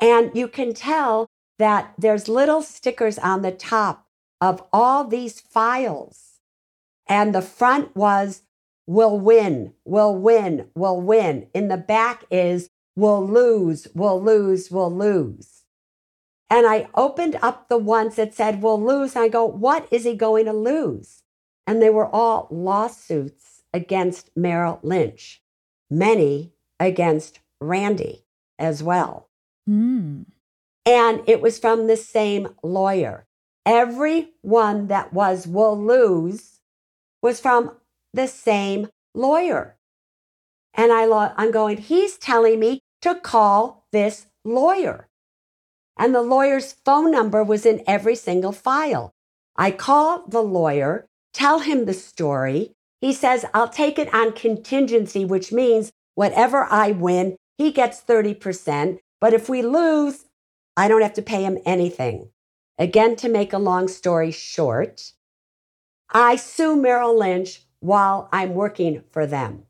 and 0.00 0.30
you 0.34 0.48
can 0.48 0.74
tell 0.74 1.26
that 1.58 1.94
there's 1.96 2.28
little 2.28 2.62
stickers 2.62 3.18
on 3.18 3.42
the 3.42 3.52
top 3.52 4.06
of 4.40 4.62
all 4.72 5.04
these 5.04 5.40
files. 5.40 6.33
And 7.06 7.34
the 7.34 7.42
front 7.42 7.94
was, 7.94 8.42
we'll 8.86 9.18
win, 9.18 9.74
we'll 9.84 10.14
win, 10.14 10.68
we'll 10.74 11.00
win. 11.00 11.48
In 11.54 11.68
the 11.68 11.76
back 11.76 12.24
is, 12.30 12.70
we'll 12.96 13.26
lose, 13.26 13.88
we'll 13.94 14.22
lose, 14.22 14.70
we'll 14.70 14.94
lose. 14.94 15.64
And 16.50 16.66
I 16.66 16.88
opened 16.94 17.36
up 17.42 17.68
the 17.68 17.78
ones 17.78 18.16
that 18.16 18.34
said, 18.34 18.62
we'll 18.62 18.82
lose. 18.82 19.16
And 19.16 19.24
I 19.24 19.28
go, 19.28 19.44
what 19.44 19.88
is 19.90 20.04
he 20.04 20.14
going 20.14 20.44
to 20.46 20.52
lose? 20.52 21.22
And 21.66 21.82
they 21.82 21.90
were 21.90 22.06
all 22.06 22.46
lawsuits 22.50 23.62
against 23.72 24.30
Merrill 24.36 24.78
Lynch, 24.82 25.42
many 25.90 26.52
against 26.78 27.40
Randy 27.60 28.24
as 28.58 28.82
well. 28.82 29.28
Mm. 29.68 30.26
And 30.86 31.22
it 31.26 31.40
was 31.40 31.58
from 31.58 31.86
the 31.86 31.96
same 31.96 32.48
lawyer. 32.62 33.26
Every 33.64 34.34
one 34.42 34.88
that 34.88 35.14
was 35.14 35.46
"We'll 35.46 35.82
lose 35.82 36.53
was 37.24 37.40
from 37.40 37.74
the 38.12 38.28
same 38.28 38.86
lawyer. 39.14 39.78
And 40.74 40.92
I 40.92 41.06
lo- 41.06 41.32
I'm 41.38 41.50
going, 41.50 41.78
he's 41.78 42.18
telling 42.18 42.60
me 42.60 42.80
to 43.00 43.14
call 43.14 43.86
this 43.92 44.26
lawyer. 44.44 45.08
And 45.98 46.14
the 46.14 46.20
lawyer's 46.20 46.74
phone 46.84 47.10
number 47.10 47.42
was 47.42 47.64
in 47.64 47.82
every 47.86 48.14
single 48.14 48.52
file. 48.52 49.14
I 49.56 49.70
call 49.70 50.26
the 50.28 50.42
lawyer, 50.42 51.06
tell 51.32 51.60
him 51.60 51.86
the 51.86 51.94
story. 51.94 52.72
He 53.00 53.14
says, 53.14 53.46
I'll 53.54 53.70
take 53.70 53.98
it 53.98 54.12
on 54.12 54.32
contingency, 54.32 55.24
which 55.24 55.50
means 55.50 55.92
whatever 56.16 56.64
I 56.70 56.90
win, 56.90 57.36
he 57.56 57.72
gets 57.72 58.02
30%. 58.02 58.98
But 59.18 59.32
if 59.32 59.48
we 59.48 59.62
lose, 59.62 60.26
I 60.76 60.88
don't 60.88 61.00
have 61.00 61.14
to 61.14 61.22
pay 61.22 61.42
him 61.44 61.56
anything. 61.64 62.28
Again, 62.78 63.16
to 63.16 63.30
make 63.30 63.54
a 63.54 63.58
long 63.58 63.88
story 63.88 64.30
short, 64.30 65.12
I 66.16 66.36
sue 66.36 66.76
Merrill 66.76 67.18
Lynch 67.18 67.62
while 67.80 68.28
I'm 68.32 68.54
working 68.54 69.02
for 69.10 69.26
them. 69.26 69.64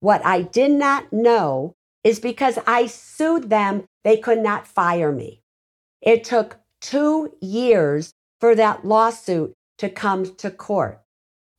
What 0.00 0.26
I 0.26 0.42
did 0.42 0.72
not 0.72 1.12
know 1.12 1.74
is 2.02 2.18
because 2.18 2.58
I 2.66 2.86
sued 2.86 3.48
them, 3.48 3.84
they 4.02 4.16
could 4.16 4.40
not 4.40 4.66
fire 4.66 5.12
me. 5.12 5.42
It 6.02 6.24
took 6.24 6.58
two 6.80 7.32
years 7.40 8.12
for 8.40 8.56
that 8.56 8.84
lawsuit 8.84 9.54
to 9.78 9.88
come 9.88 10.34
to 10.36 10.50
court. 10.50 11.00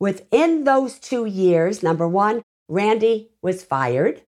Within 0.02 0.66
those 0.66 1.00
two 1.00 1.26
years, 1.26 1.82
number 1.82 2.08
one, 2.08 2.42
Randy 2.68 3.32
was 3.42 3.64
fired. 3.64 4.24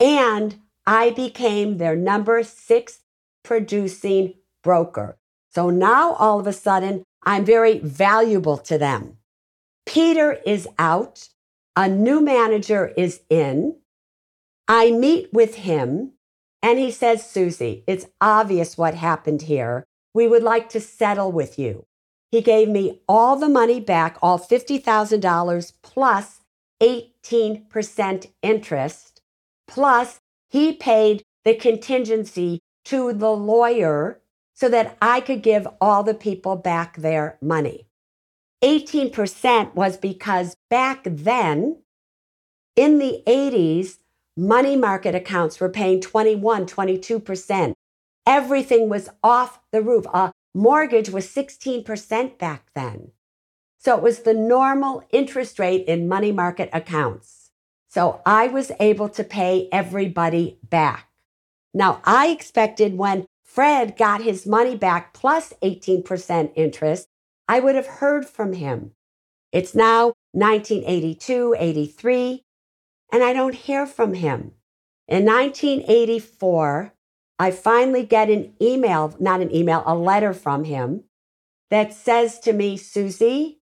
And 0.00 0.56
I 0.86 1.10
became 1.10 1.76
their 1.76 1.96
number 1.96 2.42
six 2.42 3.00
producing 3.42 4.34
broker. 4.62 5.18
So 5.50 5.68
now 5.68 6.14
all 6.14 6.40
of 6.40 6.46
a 6.46 6.52
sudden, 6.52 7.04
I'm 7.24 7.44
very 7.44 7.78
valuable 7.78 8.56
to 8.58 8.78
them. 8.78 9.17
Peter 9.88 10.36
is 10.44 10.68
out. 10.78 11.30
A 11.74 11.88
new 11.88 12.20
manager 12.20 12.92
is 12.98 13.22
in. 13.30 13.74
I 14.68 14.90
meet 14.90 15.32
with 15.32 15.54
him 15.54 16.12
and 16.62 16.78
he 16.78 16.90
says, 16.90 17.28
Susie, 17.28 17.84
it's 17.86 18.04
obvious 18.20 18.76
what 18.76 18.92
happened 18.92 19.42
here. 19.42 19.84
We 20.12 20.28
would 20.28 20.42
like 20.42 20.68
to 20.70 20.80
settle 20.80 21.32
with 21.32 21.58
you. 21.58 21.86
He 22.30 22.42
gave 22.42 22.68
me 22.68 23.00
all 23.08 23.36
the 23.36 23.48
money 23.48 23.80
back, 23.80 24.18
all 24.20 24.38
$50,000 24.38 25.72
plus 25.82 26.40
18% 26.82 28.26
interest, 28.42 29.22
plus 29.66 30.20
he 30.50 30.74
paid 30.74 31.22
the 31.46 31.54
contingency 31.54 32.60
to 32.84 33.14
the 33.14 33.30
lawyer 33.30 34.20
so 34.52 34.68
that 34.68 34.98
I 35.00 35.22
could 35.22 35.42
give 35.42 35.66
all 35.80 36.02
the 36.02 36.12
people 36.12 36.56
back 36.56 36.98
their 36.98 37.38
money. 37.40 37.87
18% 38.62 39.74
was 39.74 39.96
because 39.96 40.56
back 40.68 41.02
then, 41.04 41.82
in 42.76 42.98
the 42.98 43.22
80s, 43.26 43.98
money 44.36 44.76
market 44.76 45.14
accounts 45.14 45.60
were 45.60 45.68
paying 45.68 46.00
21, 46.00 46.66
22%. 46.66 47.74
Everything 48.26 48.88
was 48.88 49.08
off 49.22 49.60
the 49.72 49.82
roof. 49.82 50.06
A 50.12 50.32
mortgage 50.54 51.10
was 51.10 51.26
16% 51.26 52.38
back 52.38 52.68
then. 52.74 53.12
So 53.78 53.96
it 53.96 54.02
was 54.02 54.20
the 54.20 54.34
normal 54.34 55.04
interest 55.12 55.58
rate 55.58 55.86
in 55.86 56.08
money 56.08 56.32
market 56.32 56.68
accounts. 56.72 57.50
So 57.88 58.20
I 58.26 58.48
was 58.48 58.72
able 58.80 59.08
to 59.10 59.24
pay 59.24 59.68
everybody 59.72 60.58
back. 60.68 61.08
Now, 61.72 62.00
I 62.04 62.28
expected 62.28 62.98
when 62.98 63.26
Fred 63.42 63.96
got 63.96 64.22
his 64.22 64.46
money 64.46 64.76
back 64.76 65.14
plus 65.14 65.52
18% 65.62 66.52
interest, 66.54 67.08
I 67.48 67.60
would 67.60 67.74
have 67.74 67.86
heard 67.86 68.26
from 68.26 68.52
him. 68.52 68.92
It's 69.50 69.74
now 69.74 70.12
1982, 70.32 71.56
83, 71.58 72.44
and 73.10 73.24
I 73.24 73.32
don't 73.32 73.54
hear 73.54 73.86
from 73.86 74.14
him. 74.14 74.52
In 75.08 75.24
1984, 75.24 76.92
I 77.38 77.50
finally 77.50 78.04
get 78.04 78.28
an 78.28 78.52
email, 78.60 79.16
not 79.18 79.40
an 79.40 79.54
email, 79.54 79.82
a 79.86 79.94
letter 79.96 80.34
from 80.34 80.64
him. 80.64 81.04
that 81.70 81.92
says 81.92 82.38
to 82.40 82.52
me, 82.52 82.76
Susie, 82.76 83.60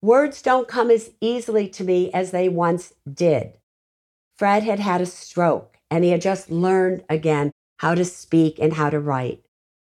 words 0.00 0.42
don't 0.42 0.68
come 0.68 0.90
as 0.90 1.10
easily 1.20 1.68
to 1.68 1.84
me 1.84 2.10
as 2.12 2.30
they 2.30 2.48
once 2.48 2.94
did. 3.12 3.52
Fred 4.36 4.62
had 4.62 4.80
had 4.80 5.00
a 5.00 5.06
stroke 5.06 5.76
and 5.90 6.04
he 6.04 6.10
had 6.10 6.22
just 6.22 6.50
learned 6.50 7.04
again 7.08 7.52
how 7.78 7.94
to 7.94 8.04
speak 8.04 8.58
and 8.58 8.72
how 8.72 8.90
to 8.90 8.98
write. 8.98 9.42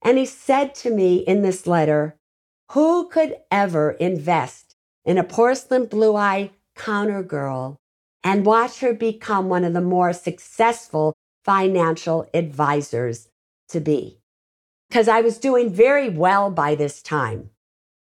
And 0.03 0.17
he 0.17 0.25
said 0.27 0.75
to 0.77 0.91
me 0.91 1.17
in 1.17 1.43
this 1.43 1.67
letter, 1.67 2.17
Who 2.73 3.09
could 3.09 3.37
ever 3.51 3.93
invest 3.93 4.75
in 5.07 5.17
a 5.17 5.25
porcelain 5.25 5.87
blue 5.87 6.17
eye 6.17 6.51
counter 6.77 7.23
girl 7.23 7.79
and 8.23 8.45
watch 8.45 8.81
her 8.81 8.93
become 8.93 9.49
one 9.49 9.65
of 9.65 9.73
the 9.73 9.81
more 9.81 10.13
successful 10.13 11.15
financial 11.47 12.29
advisors 12.35 13.29
to 13.71 13.81
be? 13.81 14.21
Because 14.91 15.09
I 15.09 15.23
was 15.23 15.39
doing 15.39 15.73
very 15.73 16.11
well 16.11 16.51
by 16.51 16.75
this 16.75 17.01
time. 17.01 17.51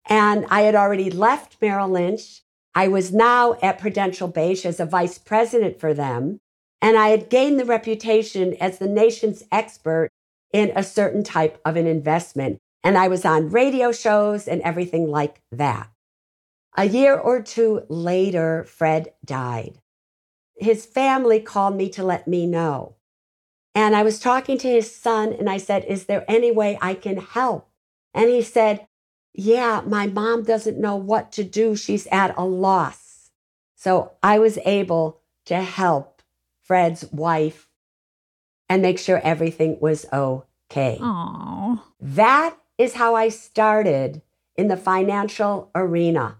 And 0.08 0.46
I 0.50 0.60
had 0.62 0.76
already 0.76 1.10
left 1.10 1.56
Merrill 1.60 1.88
Lynch. 1.88 2.42
I 2.76 2.86
was 2.86 3.12
now 3.12 3.56
at 3.60 3.80
Prudential 3.80 4.28
Bache 4.28 4.66
as 4.66 4.78
a 4.78 4.86
vice 4.86 5.18
president 5.18 5.80
for 5.80 5.94
them. 5.94 6.38
And 6.80 6.96
I 6.96 7.08
had 7.08 7.28
gained 7.28 7.58
the 7.58 7.64
reputation 7.64 8.54
as 8.60 8.78
the 8.78 8.88
nation's 8.88 9.42
expert 9.50 10.10
in 10.52 10.70
a 10.76 10.84
certain 10.84 11.24
type 11.24 11.60
of 11.64 11.74
an 11.74 11.88
investment. 11.88 12.60
And 12.84 12.98
I 12.98 13.08
was 13.08 13.24
on 13.24 13.48
radio 13.48 13.90
shows 13.90 14.46
and 14.46 14.60
everything 14.60 15.08
like 15.10 15.40
that. 15.50 15.90
A 16.76 16.84
year 16.84 17.16
or 17.16 17.42
two 17.42 17.82
later, 17.88 18.64
Fred 18.64 19.14
died. 19.24 19.78
His 20.56 20.84
family 20.84 21.40
called 21.40 21.76
me 21.76 21.88
to 21.90 22.04
let 22.04 22.28
me 22.28 22.46
know. 22.46 22.96
And 23.74 23.96
I 23.96 24.02
was 24.02 24.20
talking 24.20 24.58
to 24.58 24.68
his 24.68 24.94
son 24.94 25.32
and 25.32 25.48
I 25.48 25.56
said, 25.56 25.84
Is 25.86 26.04
there 26.04 26.24
any 26.28 26.52
way 26.52 26.78
I 26.80 26.94
can 26.94 27.16
help? 27.16 27.68
And 28.12 28.28
he 28.28 28.42
said, 28.42 28.86
Yeah, 29.32 29.82
my 29.84 30.06
mom 30.06 30.44
doesn't 30.44 30.78
know 30.78 30.94
what 30.94 31.32
to 31.32 31.42
do. 31.42 31.74
She's 31.74 32.06
at 32.08 32.36
a 32.36 32.44
loss. 32.44 33.30
So 33.74 34.12
I 34.22 34.38
was 34.38 34.58
able 34.64 35.20
to 35.46 35.56
help 35.56 36.22
Fred's 36.62 37.04
wife 37.12 37.68
and 38.68 38.82
make 38.82 38.98
sure 38.98 39.20
everything 39.22 39.78
was 39.80 40.06
okay. 40.12 40.98
Aww. 41.00 41.80
That 42.00 42.56
is 42.78 42.94
how 42.94 43.14
I 43.14 43.28
started 43.28 44.22
in 44.56 44.68
the 44.68 44.76
financial 44.76 45.70
arena. 45.74 46.38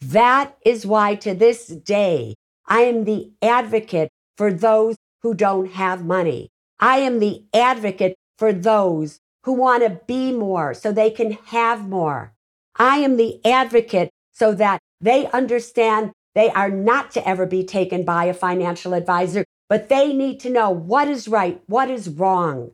That 0.00 0.56
is 0.64 0.86
why 0.86 1.14
to 1.16 1.34
this 1.34 1.66
day, 1.66 2.34
I 2.66 2.82
am 2.82 3.04
the 3.04 3.32
advocate 3.42 4.10
for 4.36 4.52
those 4.52 4.96
who 5.22 5.34
don't 5.34 5.72
have 5.72 6.04
money. 6.04 6.50
I 6.78 6.98
am 6.98 7.18
the 7.18 7.44
advocate 7.54 8.14
for 8.36 8.52
those 8.52 9.20
who 9.44 9.52
want 9.52 9.82
to 9.82 10.00
be 10.06 10.32
more 10.32 10.74
so 10.74 10.92
they 10.92 11.10
can 11.10 11.32
have 11.46 11.88
more. 11.88 12.34
I 12.76 12.98
am 12.98 13.16
the 13.16 13.44
advocate 13.44 14.10
so 14.32 14.52
that 14.54 14.80
they 15.00 15.30
understand 15.30 16.12
they 16.34 16.50
are 16.50 16.70
not 16.70 17.12
to 17.12 17.26
ever 17.26 17.46
be 17.46 17.64
taken 17.64 18.04
by 18.04 18.24
a 18.24 18.34
financial 18.34 18.94
advisor, 18.94 19.44
but 19.68 19.88
they 19.88 20.12
need 20.12 20.40
to 20.40 20.50
know 20.50 20.70
what 20.70 21.08
is 21.08 21.28
right, 21.28 21.62
what 21.66 21.88
is 21.88 22.08
wrong. 22.08 22.72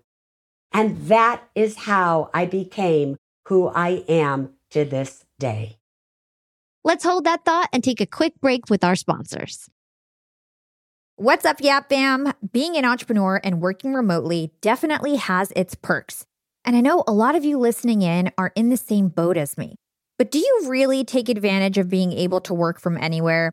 And 0.72 0.96
that 1.08 1.42
is 1.54 1.76
how 1.76 2.30
I 2.32 2.46
became 2.46 3.16
who 3.48 3.68
I 3.68 4.04
am 4.08 4.50
to 4.70 4.84
this 4.84 5.24
day. 5.38 5.78
Let's 6.84 7.04
hold 7.04 7.24
that 7.24 7.44
thought 7.44 7.68
and 7.72 7.84
take 7.84 8.00
a 8.00 8.06
quick 8.06 8.40
break 8.40 8.70
with 8.70 8.84
our 8.84 8.96
sponsors. 8.96 9.68
What's 11.16 11.44
up, 11.44 11.60
Yap 11.60 11.90
Fam? 11.90 12.32
Being 12.50 12.76
an 12.76 12.86
entrepreneur 12.86 13.40
and 13.44 13.60
working 13.60 13.92
remotely 13.92 14.52
definitely 14.62 15.16
has 15.16 15.52
its 15.54 15.74
perks. 15.74 16.24
And 16.64 16.76
I 16.76 16.80
know 16.80 17.04
a 17.06 17.12
lot 17.12 17.34
of 17.34 17.44
you 17.44 17.58
listening 17.58 18.00
in 18.00 18.30
are 18.38 18.52
in 18.54 18.70
the 18.70 18.76
same 18.76 19.08
boat 19.08 19.36
as 19.36 19.58
me. 19.58 19.76
But 20.18 20.30
do 20.30 20.38
you 20.38 20.66
really 20.68 21.04
take 21.04 21.28
advantage 21.28 21.76
of 21.76 21.90
being 21.90 22.12
able 22.12 22.40
to 22.42 22.54
work 22.54 22.80
from 22.80 22.96
anywhere? 22.96 23.52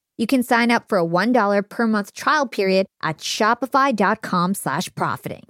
You 0.17 0.27
can 0.27 0.43
sign 0.43 0.71
up 0.71 0.87
for 0.87 0.97
a 0.97 1.05
$1 1.05 1.69
per 1.69 1.87
month 1.87 2.13
trial 2.13 2.47
period 2.47 2.85
at 3.01 3.17
shopify.com 3.17 4.53
slash 4.53 4.93
profiting. 4.95 5.43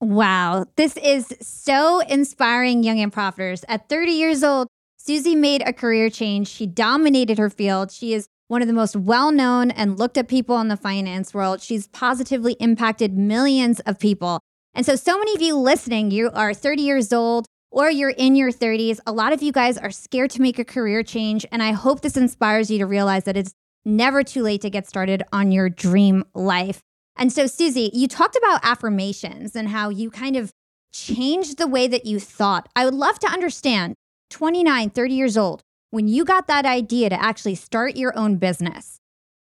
Wow, 0.00 0.66
this 0.74 0.96
is 0.96 1.32
so 1.40 2.00
inspiring, 2.00 2.82
young 2.82 2.98
and 2.98 3.12
profiters. 3.12 3.62
At 3.68 3.88
30 3.88 4.10
years 4.10 4.42
old, 4.42 4.66
Suze 4.96 5.34
made 5.36 5.62
a 5.62 5.72
career 5.72 6.10
change. 6.10 6.48
She 6.48 6.66
dominated 6.66 7.38
her 7.38 7.48
field. 7.48 7.92
She 7.92 8.12
is 8.12 8.26
one 8.48 8.62
of 8.62 8.68
the 8.68 8.74
most 8.74 8.96
well 8.96 9.30
known 9.30 9.70
and 9.70 9.98
looked 9.98 10.18
at 10.18 10.28
people 10.28 10.58
in 10.60 10.66
the 10.66 10.76
finance 10.76 11.32
world. 11.32 11.60
She's 11.60 11.86
positively 11.88 12.54
impacted 12.60 13.16
millions 13.16 13.78
of 13.80 13.98
people. 13.98 14.40
And 14.74 14.84
so, 14.84 14.96
so 14.96 15.16
many 15.18 15.34
of 15.34 15.40
you 15.40 15.56
listening, 15.56 16.10
you 16.10 16.30
are 16.34 16.52
30 16.52 16.82
years 16.82 17.12
old 17.12 17.46
or 17.72 17.90
you're 17.90 18.10
in 18.10 18.36
your 18.36 18.52
30s. 18.52 19.00
A 19.06 19.12
lot 19.12 19.32
of 19.32 19.42
you 19.42 19.50
guys 19.50 19.76
are 19.78 19.90
scared 19.90 20.30
to 20.32 20.42
make 20.42 20.58
a 20.58 20.64
career 20.64 21.02
change. 21.02 21.44
And 21.50 21.62
I 21.62 21.72
hope 21.72 22.02
this 22.02 22.16
inspires 22.16 22.70
you 22.70 22.78
to 22.78 22.86
realize 22.86 23.24
that 23.24 23.36
it's 23.36 23.54
never 23.84 24.22
too 24.22 24.42
late 24.42 24.60
to 24.60 24.70
get 24.70 24.86
started 24.86 25.22
on 25.32 25.50
your 25.50 25.68
dream 25.68 26.24
life. 26.34 26.80
And 27.16 27.32
so, 27.32 27.46
Suze, 27.46 27.76
you 27.76 28.06
talked 28.08 28.36
about 28.36 28.60
affirmations 28.62 29.56
and 29.56 29.68
how 29.68 29.88
you 29.88 30.10
kind 30.10 30.36
of 30.36 30.52
changed 30.92 31.58
the 31.58 31.66
way 31.66 31.88
that 31.88 32.06
you 32.06 32.20
thought. 32.20 32.68
I 32.76 32.84
would 32.84 32.94
love 32.94 33.18
to 33.20 33.26
understand 33.26 33.94
29, 34.30 34.90
30 34.90 35.14
years 35.14 35.36
old, 35.36 35.62
when 35.90 36.08
you 36.08 36.24
got 36.24 36.46
that 36.46 36.64
idea 36.64 37.10
to 37.10 37.22
actually 37.22 37.54
start 37.54 37.96
your 37.96 38.16
own 38.16 38.36
business. 38.36 38.98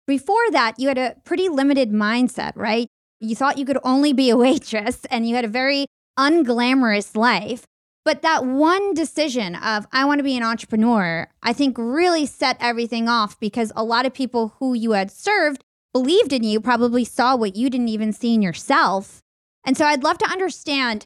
Before 0.06 0.50
that, 0.52 0.78
you 0.78 0.88
had 0.88 0.98
a 0.98 1.16
pretty 1.24 1.48
limited 1.48 1.90
mindset, 1.90 2.52
right? 2.54 2.88
You 3.20 3.36
thought 3.36 3.58
you 3.58 3.66
could 3.66 3.78
only 3.84 4.12
be 4.12 4.30
a 4.30 4.36
waitress 4.38 5.04
and 5.10 5.28
you 5.28 5.36
had 5.36 5.44
a 5.44 5.48
very 5.48 5.86
unglamorous 6.18 7.16
life. 7.16 7.64
But 8.10 8.22
that 8.22 8.44
one 8.44 8.92
decision 8.92 9.54
of, 9.54 9.86
I 9.92 10.04
want 10.04 10.18
to 10.18 10.24
be 10.24 10.36
an 10.36 10.42
entrepreneur, 10.42 11.28
I 11.44 11.52
think 11.52 11.78
really 11.78 12.26
set 12.26 12.56
everything 12.58 13.08
off 13.08 13.38
because 13.38 13.70
a 13.76 13.84
lot 13.84 14.04
of 14.04 14.12
people 14.12 14.56
who 14.58 14.74
you 14.74 14.90
had 14.90 15.12
served 15.12 15.62
believed 15.92 16.32
in 16.32 16.42
you, 16.42 16.60
probably 16.60 17.04
saw 17.04 17.36
what 17.36 17.54
you 17.54 17.70
didn't 17.70 17.86
even 17.86 18.12
see 18.12 18.34
in 18.34 18.42
yourself. 18.42 19.20
And 19.64 19.76
so 19.76 19.84
I'd 19.84 20.02
love 20.02 20.18
to 20.18 20.28
understand 20.28 21.04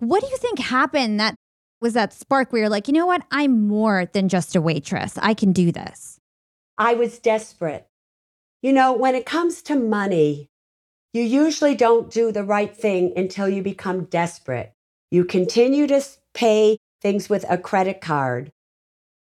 what 0.00 0.22
do 0.22 0.26
you 0.26 0.36
think 0.38 0.58
happened 0.58 1.20
that 1.20 1.36
was 1.80 1.92
that 1.92 2.12
spark 2.12 2.52
where 2.52 2.62
you're 2.62 2.68
like, 2.68 2.88
you 2.88 2.94
know 2.94 3.06
what? 3.06 3.22
I'm 3.30 3.68
more 3.68 4.06
than 4.12 4.28
just 4.28 4.56
a 4.56 4.60
waitress. 4.60 5.16
I 5.22 5.34
can 5.34 5.52
do 5.52 5.70
this. 5.70 6.18
I 6.76 6.94
was 6.94 7.20
desperate. 7.20 7.86
You 8.60 8.72
know, 8.72 8.92
when 8.92 9.14
it 9.14 9.24
comes 9.24 9.62
to 9.62 9.76
money, 9.76 10.50
you 11.12 11.22
usually 11.22 11.76
don't 11.76 12.10
do 12.10 12.32
the 12.32 12.42
right 12.42 12.76
thing 12.76 13.12
until 13.16 13.48
you 13.48 13.62
become 13.62 14.06
desperate. 14.06 14.72
You 15.12 15.24
continue 15.24 15.86
to 15.86 16.00
pay 16.34 16.78
things 17.00 17.28
with 17.28 17.44
a 17.48 17.58
credit 17.58 18.00
card 18.00 18.52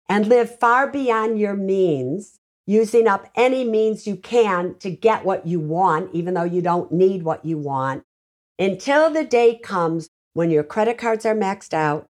and 0.09 0.27
live 0.27 0.59
far 0.59 0.91
beyond 0.91 1.39
your 1.39 1.55
means, 1.55 2.39
using 2.67 3.07
up 3.07 3.29
any 3.35 3.65
means 3.65 4.07
you 4.07 4.17
can 4.17 4.75
to 4.79 4.91
get 4.91 5.25
what 5.25 5.47
you 5.47 5.61
want, 5.61 6.11
even 6.15 6.35
though 6.35 6.45
you 6.45 6.63
don't 6.63 6.93
need 6.93 7.23
what 7.23 7.45
you 7.45 7.59
want, 7.59 8.05
until 8.59 9.11
the 9.11 9.25
day 9.25 9.59
comes 9.59 10.09
when 10.33 10.51
your 10.51 10.65
credit 10.65 10.99
cards 10.99 11.27
are 11.27 11.35
maxed 11.35 11.75
out. 11.75 12.07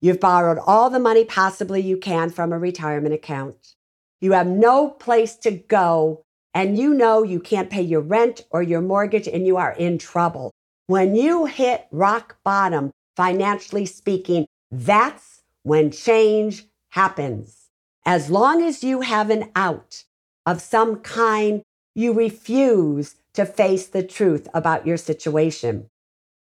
You've 0.00 0.20
borrowed 0.20 0.58
all 0.66 0.90
the 0.90 1.00
money 1.00 1.24
possibly 1.24 1.80
you 1.80 1.96
can 1.96 2.30
from 2.30 2.52
a 2.52 2.58
retirement 2.58 3.14
account. 3.14 3.74
You 4.20 4.32
have 4.32 4.46
no 4.46 4.88
place 4.90 5.36
to 5.36 5.50
go, 5.50 6.24
and 6.52 6.78
you 6.78 6.92
know 6.94 7.22
you 7.22 7.40
can't 7.40 7.70
pay 7.70 7.82
your 7.82 8.00
rent 8.00 8.42
or 8.50 8.62
your 8.62 8.80
mortgage, 8.80 9.26
and 9.26 9.46
you 9.46 9.56
are 9.56 9.72
in 9.72 9.98
trouble. 9.98 10.50
When 10.86 11.14
you 11.14 11.46
hit 11.46 11.86
rock 11.90 12.36
bottom, 12.44 12.90
financially 13.16 13.86
speaking, 13.86 14.46
that's 14.70 15.42
when 15.62 15.90
change 15.90 16.64
happens. 16.90 17.68
As 18.06 18.30
long 18.30 18.62
as 18.62 18.84
you 18.84 19.00
have 19.00 19.30
an 19.30 19.50
out 19.56 20.04
of 20.46 20.60
some 20.60 20.96
kind, 20.96 21.62
you 21.94 22.12
refuse 22.12 23.16
to 23.34 23.46
face 23.46 23.86
the 23.86 24.02
truth 24.02 24.48
about 24.52 24.86
your 24.86 24.96
situation. 24.96 25.88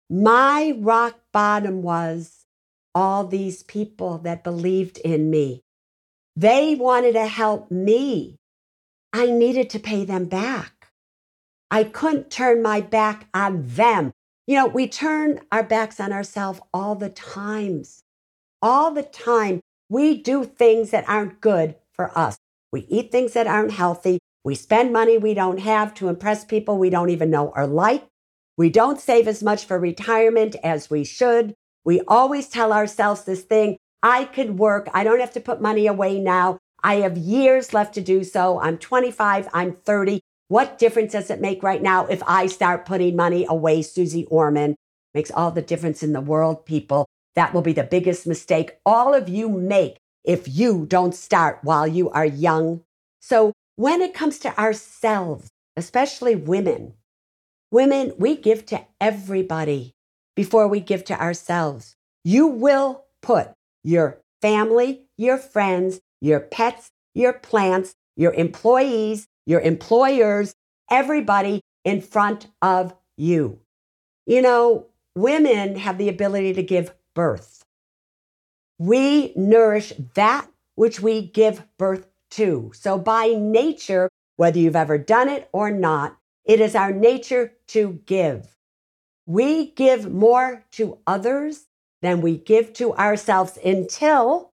My 0.10 0.74
rock 0.78 1.20
bottom 1.32 1.82
was 1.82 2.46
all 2.96 3.26
these 3.26 3.64
people 3.64 4.18
that 4.20 4.44
believed 4.44 4.98
in 5.00 5.30
me. 5.30 5.62
They 6.36 6.76
wanted 6.76 7.14
to 7.14 7.28
help 7.28 7.70
me. 7.70 8.38
I 9.12 9.28
needed 9.28 9.70
to 9.72 9.80
pay 9.80 10.06
them 10.06 10.26
back. 10.26 10.88
I 11.70 11.84
couldn't 11.84 12.32
turn 12.32 12.64
my 12.64 12.82
back 12.82 13.28
on 13.34 13.68
them. 13.68 14.12
You 14.50 14.56
know, 14.56 14.66
we 14.66 14.88
turn 14.88 15.42
our 15.52 15.62
backs 15.62 16.00
on 16.00 16.12
ourselves 16.12 16.60
all 16.74 16.96
the 16.96 17.12
times. 17.12 18.02
All 18.64 18.90
the 18.90 19.04
time, 19.04 19.62
we 19.90 20.24
do 20.24 20.44
things 20.44 20.90
that 20.90 21.08
aren't 21.08 21.40
good 21.40 21.76
for 21.94 22.18
us. 22.18 22.40
We 22.72 22.88
eat 22.90 23.12
things 23.12 23.34
that 23.34 23.46
aren't 23.46 23.74
healthy. 23.74 24.18
We 24.44 24.56
spend 24.56 24.92
money 24.92 25.20
we 25.20 25.36
don't 25.36 25.60
have 25.60 25.94
to 25.94 26.08
impress 26.08 26.46
people 26.46 26.80
we 26.80 26.90
don't 26.90 27.12
even 27.12 27.30
know 27.30 27.54
or 27.56 27.68
like. 27.68 28.08
We 28.58 28.72
don't 28.72 29.00
save 29.00 29.28
as 29.28 29.44
much 29.44 29.66
for 29.66 29.78
retirement 29.78 30.56
as 30.64 30.90
we 30.90 31.04
should. 31.04 31.54
We 31.86 32.02
always 32.08 32.50
tell 32.50 32.74
ourselves 32.74 33.26
this 33.26 33.44
thing 33.44 33.78
I 34.02 34.26
could 34.26 34.58
work. 34.58 34.90
I 34.96 35.04
don't 35.04 35.20
have 35.20 35.34
to 35.34 35.40
put 35.40 35.62
money 35.62 35.86
away 35.86 36.20
now. 36.20 36.58
I 36.82 36.96
have 36.96 37.20
years 37.20 37.72
left 37.72 37.94
to 37.94 38.02
do 38.02 38.24
so. 38.24 38.60
I'm 38.60 38.80
25, 38.80 39.48
I'm 39.54 39.74
30. 39.74 40.22
What 40.50 40.80
difference 40.80 41.12
does 41.12 41.30
it 41.30 41.40
make 41.40 41.62
right 41.62 41.82
now 41.82 42.08
if 42.08 42.24
I 42.26 42.48
start 42.48 42.88
putting 42.88 43.16
money 43.16 43.46
away, 43.48 43.84
Suze 43.84 44.26
Orman? 44.32 44.76
Makes 45.14 45.30
all 45.30 45.52
the 45.52 45.62
difference 45.62 46.02
in 46.02 46.12
the 46.12 46.22
world, 46.22 46.66
people. 46.66 47.06
That 47.36 47.54
will 47.54 47.62
be 47.62 47.72
the 47.72 47.84
biggest 47.84 48.26
mistake 48.26 48.72
all 48.84 49.14
of 49.14 49.30
you 49.30 49.48
make 49.48 49.98
if 50.26 50.48
you 50.48 50.88
don't 50.88 51.14
start 51.14 51.60
while 51.62 51.88
you 51.88 52.10
are 52.10 52.26
young. 52.26 52.82
So, 53.22 53.54
when 53.76 54.02
it 54.02 54.16
comes 54.16 54.40
to 54.40 54.60
ourselves, 54.60 55.50
especially 55.78 56.36
women, 56.36 56.96
women, 57.70 58.14
we 58.18 58.36
give 58.36 58.66
to 58.68 58.82
everybody 59.00 59.94
before 60.36 60.68
we 60.68 60.80
give 60.80 61.04
to 61.06 61.22
ourselves. 61.22 61.96
You 62.24 62.48
will 62.48 63.06
put 63.22 63.52
your 63.84 64.20
family, 64.42 65.04
your 65.16 65.38
friends, 65.38 66.02
your 66.22 66.40
pets, 66.40 66.90
your 67.14 67.34
plants, 67.34 67.94
your 68.16 68.34
employees, 68.34 69.28
your 69.50 69.62
employers, 69.62 70.54
everybody 70.92 71.62
in 71.84 72.00
front 72.02 72.48
of 72.62 72.94
you. 73.18 73.60
You 74.28 74.44
know, 74.44 74.86
women 75.16 75.76
have 75.76 75.98
the 75.98 76.08
ability 76.08 76.54
to 76.54 76.62
give 76.62 76.94
birth. 77.16 77.64
We 78.78 79.34
nourish 79.36 79.92
that 80.14 80.48
which 80.76 81.00
we 81.02 81.24
give 81.24 81.64
birth 81.80 82.08
to. 82.32 82.72
So, 82.76 83.00
by 83.00 83.34
nature, 83.36 84.08
whether 84.36 84.60
you've 84.60 84.76
ever 84.76 85.00
done 85.00 85.28
it 85.28 85.50
or 85.52 85.72
not, 85.72 86.18
it 86.46 86.62
is 86.62 86.76
our 86.76 86.92
nature 86.92 87.54
to 87.70 88.00
give. 88.06 88.56
We 89.26 89.72
give 89.72 90.12
more 90.12 90.64
to 90.74 91.00
others 91.08 91.66
than 92.04 92.22
we 92.22 92.38
give 92.38 92.72
to 92.74 92.94
ourselves 92.94 93.58
until 93.66 94.52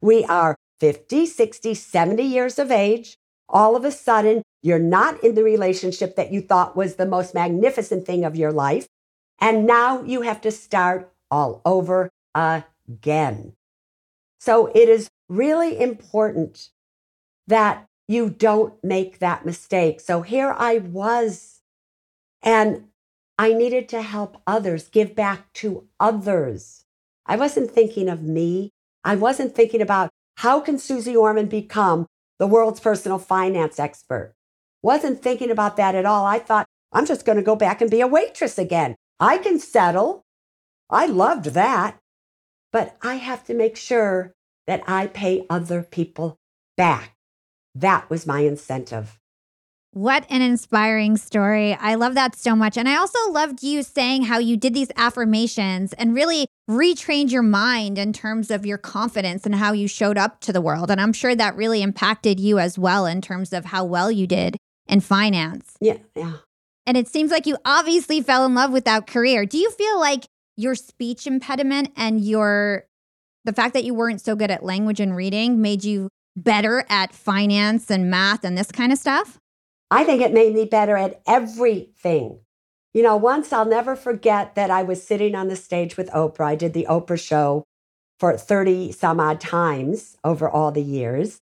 we 0.00 0.24
are 0.24 0.56
50, 0.80 1.26
60, 1.26 1.74
70 1.74 2.22
years 2.24 2.58
of 2.58 2.72
age 2.72 3.18
all 3.52 3.76
of 3.76 3.84
a 3.84 3.92
sudden 3.92 4.42
you're 4.62 4.78
not 4.78 5.22
in 5.22 5.34
the 5.34 5.44
relationship 5.44 6.16
that 6.16 6.32
you 6.32 6.40
thought 6.40 6.76
was 6.76 6.94
the 6.96 7.06
most 7.06 7.34
magnificent 7.34 8.06
thing 8.06 8.24
of 8.24 8.36
your 8.36 8.52
life. 8.52 8.86
And 9.40 9.66
now 9.66 10.02
you 10.02 10.22
have 10.22 10.40
to 10.42 10.50
start 10.50 11.12
all 11.30 11.60
over 11.64 12.10
again. 12.34 13.54
So 14.38 14.66
it 14.68 14.88
is 14.88 15.08
really 15.28 15.80
important 15.80 16.70
that 17.46 17.86
you 18.08 18.30
don't 18.30 18.74
make 18.84 19.18
that 19.18 19.44
mistake. 19.44 20.00
So 20.00 20.22
here 20.22 20.54
I 20.56 20.78
was, 20.78 21.60
and 22.42 22.84
I 23.38 23.52
needed 23.52 23.88
to 23.90 24.02
help 24.02 24.40
others, 24.46 24.88
give 24.88 25.14
back 25.14 25.52
to 25.54 25.88
others. 25.98 26.84
I 27.26 27.36
wasn't 27.36 27.70
thinking 27.70 28.08
of 28.08 28.22
me. 28.22 28.70
I 29.04 29.16
wasn't 29.16 29.54
thinking 29.54 29.80
about 29.80 30.10
how 30.36 30.60
can 30.60 30.78
Suze 30.78 31.08
Orman 31.08 31.46
become 31.46 32.06
the 32.42 32.48
world's 32.48 32.80
personal 32.80 33.20
finance 33.20 33.78
expert. 33.78 34.34
Wasn't 34.82 35.22
thinking 35.22 35.48
about 35.48 35.76
that 35.76 35.94
at 35.94 36.04
all. 36.04 36.26
I 36.26 36.40
thought, 36.40 36.66
I'm 36.90 37.06
just 37.06 37.24
going 37.24 37.38
to 37.38 37.44
go 37.44 37.54
back 37.54 37.80
and 37.80 37.88
be 37.88 38.00
a 38.00 38.06
waitress 38.08 38.58
again. 38.58 38.96
I 39.20 39.38
can 39.38 39.60
settle. 39.60 40.24
I 40.90 41.06
loved 41.06 41.44
that. 41.54 42.00
But 42.72 42.96
I 43.00 43.14
have 43.14 43.44
to 43.44 43.54
make 43.54 43.76
sure 43.76 44.34
that 44.66 44.82
I 44.88 45.06
pay 45.06 45.46
other 45.48 45.84
people 45.84 46.36
back. 46.76 47.14
That 47.76 48.10
was 48.10 48.26
my 48.26 48.40
incentive. 48.40 49.20
What 49.94 50.24
an 50.30 50.40
inspiring 50.40 51.18
story. 51.18 51.74
I 51.74 51.96
love 51.96 52.14
that 52.14 52.34
so 52.34 52.56
much. 52.56 52.78
And 52.78 52.88
I 52.88 52.96
also 52.96 53.30
loved 53.30 53.62
you 53.62 53.82
saying 53.82 54.22
how 54.22 54.38
you 54.38 54.56
did 54.56 54.72
these 54.72 54.90
affirmations 54.96 55.92
and 55.92 56.14
really 56.14 56.46
retrained 56.68 57.30
your 57.30 57.42
mind 57.42 57.98
in 57.98 58.14
terms 58.14 58.50
of 58.50 58.64
your 58.64 58.78
confidence 58.78 59.44
and 59.44 59.54
how 59.54 59.72
you 59.72 59.86
showed 59.86 60.16
up 60.16 60.40
to 60.40 60.52
the 60.52 60.62
world. 60.62 60.90
And 60.90 60.98
I'm 60.98 61.12
sure 61.12 61.34
that 61.34 61.56
really 61.56 61.82
impacted 61.82 62.40
you 62.40 62.58
as 62.58 62.78
well 62.78 63.04
in 63.04 63.20
terms 63.20 63.52
of 63.52 63.66
how 63.66 63.84
well 63.84 64.10
you 64.10 64.26
did 64.26 64.56
in 64.88 65.00
finance. 65.00 65.76
Yeah, 65.78 65.98
yeah. 66.16 66.36
And 66.86 66.96
it 66.96 67.06
seems 67.06 67.30
like 67.30 67.46
you 67.46 67.58
obviously 67.66 68.22
fell 68.22 68.46
in 68.46 68.54
love 68.54 68.72
with 68.72 68.86
that 68.86 69.06
career. 69.06 69.44
Do 69.44 69.58
you 69.58 69.70
feel 69.72 70.00
like 70.00 70.24
your 70.56 70.74
speech 70.74 71.26
impediment 71.26 71.92
and 71.96 72.22
your 72.22 72.86
the 73.44 73.52
fact 73.52 73.74
that 73.74 73.84
you 73.84 73.92
weren't 73.92 74.22
so 74.22 74.36
good 74.36 74.50
at 74.50 74.64
language 74.64 75.00
and 75.00 75.14
reading 75.14 75.60
made 75.60 75.84
you 75.84 76.08
better 76.34 76.86
at 76.88 77.12
finance 77.12 77.90
and 77.90 78.10
math 78.10 78.42
and 78.42 78.56
this 78.56 78.72
kind 78.72 78.90
of 78.90 78.98
stuff? 78.98 79.38
I 79.92 80.04
think 80.04 80.22
it 80.22 80.32
made 80.32 80.54
me 80.54 80.64
better 80.64 80.96
at 80.96 81.20
everything. 81.26 82.40
You 82.94 83.02
know, 83.02 83.14
once 83.14 83.52
I'll 83.52 83.66
never 83.66 83.94
forget 83.94 84.54
that 84.54 84.70
I 84.70 84.82
was 84.82 85.06
sitting 85.06 85.34
on 85.34 85.48
the 85.48 85.56
stage 85.56 85.98
with 85.98 86.08
Oprah. 86.12 86.46
I 86.46 86.54
did 86.54 86.72
the 86.72 86.86
Oprah 86.88 87.22
show 87.22 87.64
for 88.18 88.34
30 88.38 88.92
some 88.92 89.20
odd 89.20 89.38
times 89.38 90.16
over 90.24 90.48
all 90.48 90.72
the 90.72 90.82
years. 90.82 91.40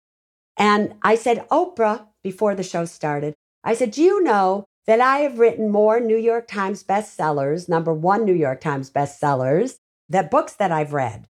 And 0.56 0.94
I 1.02 1.16
said, 1.16 1.48
Oprah, 1.48 2.06
before 2.22 2.54
the 2.54 2.62
show 2.62 2.84
started, 2.84 3.34
I 3.64 3.74
said, 3.74 3.90
Do 3.90 4.00
you 4.00 4.22
know 4.22 4.64
that 4.86 5.00
I 5.00 5.18
have 5.18 5.40
written 5.40 5.68
more 5.68 5.98
New 5.98 6.16
York 6.16 6.46
Times 6.46 6.84
bestsellers, 6.84 7.68
number 7.68 7.92
one 7.92 8.24
New 8.24 8.34
York 8.34 8.60
Times 8.60 8.92
bestsellers, 8.92 9.78
that 10.08 10.30
books 10.30 10.52
that 10.52 10.70
I've 10.70 10.92
read? 10.92 11.26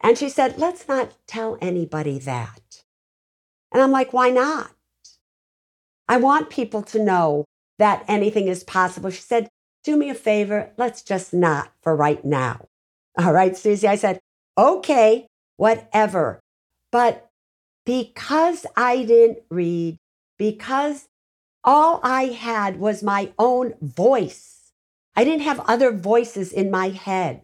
And 0.00 0.16
she 0.16 0.30
said, 0.30 0.56
Let's 0.56 0.88
not 0.88 1.12
tell 1.26 1.58
anybody 1.60 2.18
that. 2.20 2.82
And 3.72 3.82
I'm 3.82 3.92
like, 3.92 4.14
Why 4.14 4.30
not? 4.30 4.70
I 6.10 6.16
want 6.16 6.50
people 6.50 6.82
to 6.82 6.98
know 7.00 7.44
that 7.78 8.04
anything 8.08 8.48
is 8.48 8.64
possible. 8.64 9.10
She 9.10 9.22
said, 9.22 9.48
Do 9.84 9.96
me 9.96 10.10
a 10.10 10.14
favor, 10.14 10.72
let's 10.76 11.02
just 11.02 11.32
not 11.32 11.70
for 11.82 11.94
right 11.94 12.24
now. 12.24 12.66
All 13.16 13.32
right, 13.32 13.56
Suze, 13.56 13.84
I 13.84 13.94
said, 13.94 14.18
Okay, 14.58 15.28
whatever. 15.56 16.40
But 16.90 17.28
because 17.86 18.66
I 18.76 19.04
didn't 19.04 19.38
read, 19.50 19.98
because 20.36 21.06
all 21.62 22.00
I 22.02 22.24
had 22.24 22.80
was 22.80 23.04
my 23.04 23.32
own 23.38 23.74
voice, 23.80 24.72
I 25.14 25.22
didn't 25.22 25.42
have 25.42 25.60
other 25.60 25.92
voices 25.92 26.50
in 26.50 26.72
my 26.72 26.88
head. 26.88 27.42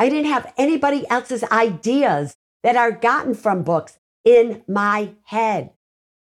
I 0.00 0.08
didn't 0.08 0.32
have 0.32 0.52
anybody 0.58 1.08
else's 1.08 1.44
ideas 1.44 2.34
that 2.64 2.74
are 2.74 2.90
gotten 2.90 3.34
from 3.34 3.62
books 3.62 4.00
in 4.24 4.64
my 4.66 5.10
head. 5.26 5.70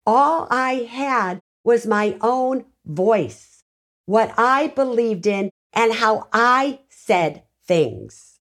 All 0.05 0.49
I 0.51 0.89
had 0.91 1.41
was 1.65 1.87
my 1.87 2.17
own 2.21 2.65
voice, 2.85 3.65
what 4.07 4.35
I 4.37 4.69
believed 4.69 5.27
in, 5.27 5.51
and 5.73 5.93
how 5.95 6.29
I 6.33 6.81
said 6.89 7.45
things. 7.65 8.39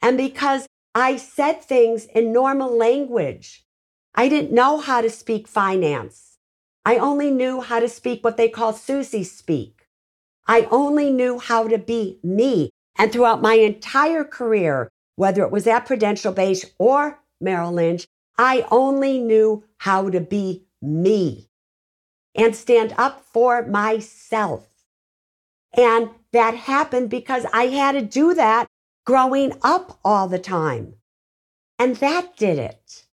And 0.00 0.16
because 0.16 0.66
I 0.94 1.16
said 1.16 1.62
things 1.62 2.04
in 2.06 2.32
normal 2.32 2.76
language, 2.76 3.64
I 4.14 4.28
didn't 4.28 4.52
know 4.52 4.78
how 4.78 5.00
to 5.00 5.10
speak 5.10 5.48
finance. 5.48 6.38
I 6.84 6.98
only 6.98 7.30
knew 7.30 7.60
how 7.60 7.80
to 7.80 7.88
speak 7.88 8.22
what 8.22 8.36
they 8.36 8.48
call 8.48 8.72
Suze 8.72 9.30
speak. 9.30 9.86
I 10.46 10.68
only 10.70 11.10
knew 11.10 11.38
how 11.38 11.68
to 11.68 11.78
be 11.78 12.18
me. 12.22 12.70
And 12.98 13.10
throughout 13.10 13.40
my 13.40 13.54
entire 13.54 14.24
career, 14.24 14.90
whether 15.16 15.42
it 15.42 15.52
was 15.52 15.66
at 15.66 15.86
Prudential 15.86 16.32
Bache 16.32 16.64
or 16.78 17.20
Merrill 17.40 17.72
Lynch, 17.72 18.06
I 18.36 18.66
only 18.70 19.18
knew 19.18 19.64
how 19.78 20.10
to 20.10 20.20
be 20.20 20.64
me 20.82 21.48
and 22.34 22.56
stand 22.56 22.94
up 22.96 23.24
for 23.24 23.64
myself. 23.66 24.68
And 25.76 26.10
that 26.32 26.54
happened 26.54 27.10
because 27.10 27.46
I 27.52 27.64
had 27.64 27.92
to 27.92 28.02
do 28.02 28.34
that 28.34 28.66
growing 29.04 29.52
up 29.62 29.98
all 30.04 30.28
the 30.28 30.38
time. 30.38 30.94
And 31.78 31.96
that 31.96 32.36
did 32.36 32.58
it. 32.58 33.06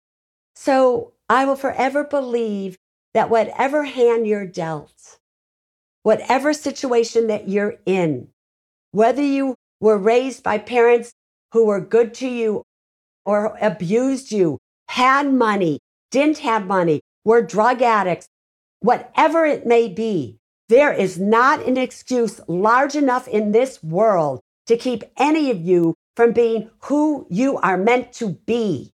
So 0.55 1.13
I 1.29 1.45
will 1.45 1.57
forever 1.57 2.05
believe 2.05 2.77
that 3.15 3.31
whatever 3.31 3.85
hand 3.85 4.27
you're 4.27 4.47
dealt, 4.47 5.19
whatever 6.03 6.53
situation 6.53 7.27
that 7.29 7.49
you're 7.49 7.77
in, 7.87 8.29
whether 8.93 9.23
you 9.23 9.55
were 9.81 9.99
raised 9.99 10.43
by 10.43 10.59
parents 10.59 11.13
who 11.53 11.67
were 11.67 11.81
good 11.81 12.15
to 12.15 12.29
you 12.29 12.63
or 13.25 13.57
abused 13.61 14.33
you, 14.33 14.59
had 14.89 15.33
money, 15.33 15.79
didn't 16.11 16.39
have 16.39 16.67
money, 16.67 17.01
were 17.25 17.43
drug 17.43 17.83
addicts, 17.83 18.29
whatever 18.81 19.45
it 19.45 19.67
may 19.67 19.89
be, 19.89 20.39
there 20.69 20.93
is 20.93 21.19
not 21.19 21.65
an 21.67 21.77
excuse 21.77 22.41
large 22.49 22.95
enough 22.97 23.29
in 23.29 23.53
this 23.53 23.83
world 23.83 24.41
to 24.67 24.77
keep 24.77 25.05
any 25.17 25.51
of 25.51 25.61
you 25.61 25.95
from 26.17 26.33
being 26.33 26.71
who 26.85 27.27
you 27.31 27.59
are 27.59 27.77
meant 27.77 28.13
to 28.15 28.31
be. 28.47 28.93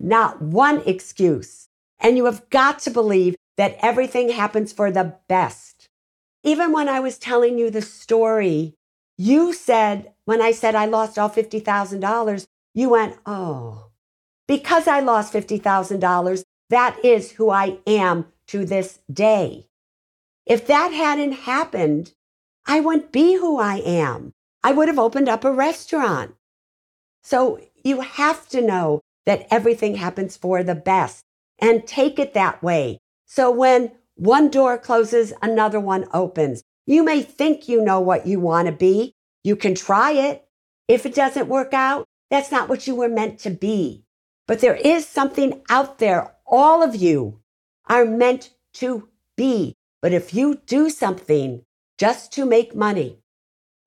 Not 0.00 0.40
one 0.40 0.82
excuse. 0.86 1.68
And 2.00 2.16
you 2.16 2.24
have 2.24 2.48
got 2.50 2.78
to 2.80 2.90
believe 2.90 3.36
that 3.56 3.76
everything 3.80 4.30
happens 4.30 4.72
for 4.72 4.90
the 4.90 5.16
best. 5.28 5.88
Even 6.42 6.72
when 6.72 6.88
I 6.88 7.00
was 7.00 7.18
telling 7.18 7.58
you 7.58 7.70
the 7.70 7.82
story, 7.82 8.74
you 9.18 9.52
said, 9.52 10.12
when 10.24 10.40
I 10.40 10.52
said 10.52 10.74
I 10.74 10.86
lost 10.86 11.18
all 11.18 11.30
$50,000, 11.30 12.46
you 12.74 12.88
went, 12.88 13.18
oh, 13.26 13.90
because 14.48 14.88
I 14.88 15.00
lost 15.00 15.32
$50,000, 15.32 16.42
that 16.70 17.04
is 17.04 17.32
who 17.32 17.50
I 17.50 17.78
am 17.86 18.26
to 18.52 18.64
this 18.66 19.00
day. 19.12 19.66
If 20.46 20.66
that 20.66 20.92
hadn't 20.92 21.32
happened, 21.32 22.12
I 22.66 22.80
wouldn't 22.80 23.10
be 23.10 23.34
who 23.34 23.58
I 23.58 23.76
am. 23.76 24.32
I 24.62 24.72
would 24.72 24.88
have 24.88 24.98
opened 24.98 25.28
up 25.28 25.44
a 25.44 25.52
restaurant. 25.52 26.34
So 27.22 27.60
you 27.82 28.00
have 28.00 28.48
to 28.50 28.60
know 28.60 29.00
that 29.24 29.46
everything 29.50 29.94
happens 29.94 30.36
for 30.36 30.62
the 30.62 30.74
best 30.74 31.24
and 31.60 31.86
take 31.86 32.18
it 32.18 32.34
that 32.34 32.62
way. 32.62 32.98
So 33.26 33.50
when 33.50 33.92
one 34.16 34.50
door 34.50 34.76
closes, 34.76 35.32
another 35.40 35.80
one 35.80 36.06
opens. 36.12 36.62
You 36.86 37.04
may 37.04 37.22
think 37.22 37.68
you 37.68 37.82
know 37.82 38.00
what 38.00 38.26
you 38.26 38.38
want 38.38 38.66
to 38.66 38.72
be. 38.72 39.14
You 39.42 39.56
can 39.56 39.74
try 39.74 40.12
it. 40.12 40.44
If 40.88 41.06
it 41.06 41.14
doesn't 41.14 41.48
work 41.48 41.72
out, 41.72 42.04
that's 42.30 42.50
not 42.50 42.68
what 42.68 42.86
you 42.86 42.94
were 42.94 43.08
meant 43.08 43.38
to 43.40 43.50
be. 43.50 44.04
But 44.46 44.60
there 44.60 44.74
is 44.74 45.06
something 45.06 45.62
out 45.70 45.98
there, 45.98 46.34
all 46.46 46.82
of 46.82 46.94
you 46.96 47.41
are 47.88 48.04
meant 48.04 48.50
to 48.74 49.08
be. 49.36 49.74
But 50.00 50.12
if 50.12 50.34
you 50.34 50.60
do 50.66 50.90
something 50.90 51.62
just 51.98 52.32
to 52.32 52.44
make 52.44 52.74
money, 52.74 53.18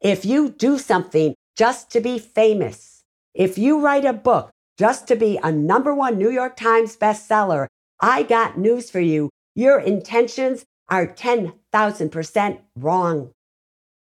if 0.01 0.25
you 0.25 0.49
do 0.49 0.77
something 0.77 1.35
just 1.55 1.89
to 1.91 2.01
be 2.01 2.19
famous, 2.19 3.03
if 3.33 3.57
you 3.57 3.79
write 3.79 4.05
a 4.05 4.13
book 4.13 4.51
just 4.77 5.07
to 5.07 5.15
be 5.15 5.39
a 5.41 5.51
number 5.51 5.93
one 5.93 6.17
New 6.17 6.29
York 6.29 6.55
Times 6.55 6.97
bestseller, 6.97 7.67
I 7.99 8.23
got 8.23 8.57
news 8.57 8.89
for 8.89 8.99
you. 8.99 9.29
Your 9.55 9.79
intentions 9.79 10.65
are 10.89 11.07
10,000% 11.07 12.59
wrong. 12.75 13.31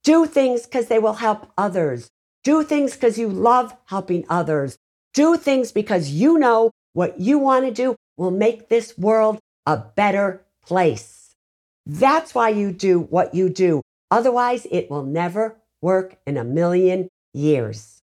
Do 0.02 0.26
things 0.26 0.64
because 0.64 0.86
they 0.86 0.98
will 0.98 1.14
help 1.14 1.50
others. 1.56 2.08
Do 2.44 2.62
things 2.62 2.96
because 2.96 3.18
you 3.18 3.28
love 3.28 3.76
helping 3.86 4.24
others. 4.28 4.76
Do 5.14 5.36
things 5.36 5.72
because 5.72 6.10
you 6.10 6.38
know 6.38 6.70
what 6.92 7.18
you 7.18 7.38
want 7.38 7.64
to 7.64 7.72
do 7.72 7.96
will 8.16 8.30
make 8.30 8.68
this 8.68 8.96
world 8.96 9.38
a 9.66 9.76
better 9.76 10.44
place. 10.64 11.34
That's 11.84 12.34
why 12.34 12.50
you 12.50 12.72
do 12.72 13.00
what 13.00 13.34
you 13.34 13.48
do. 13.48 13.82
Otherwise, 14.10 14.66
it 14.70 14.90
will 14.90 15.04
never 15.04 15.56
work 15.82 16.16
in 16.26 16.36
a 16.36 16.44
million 16.44 17.08
years. 17.32 18.00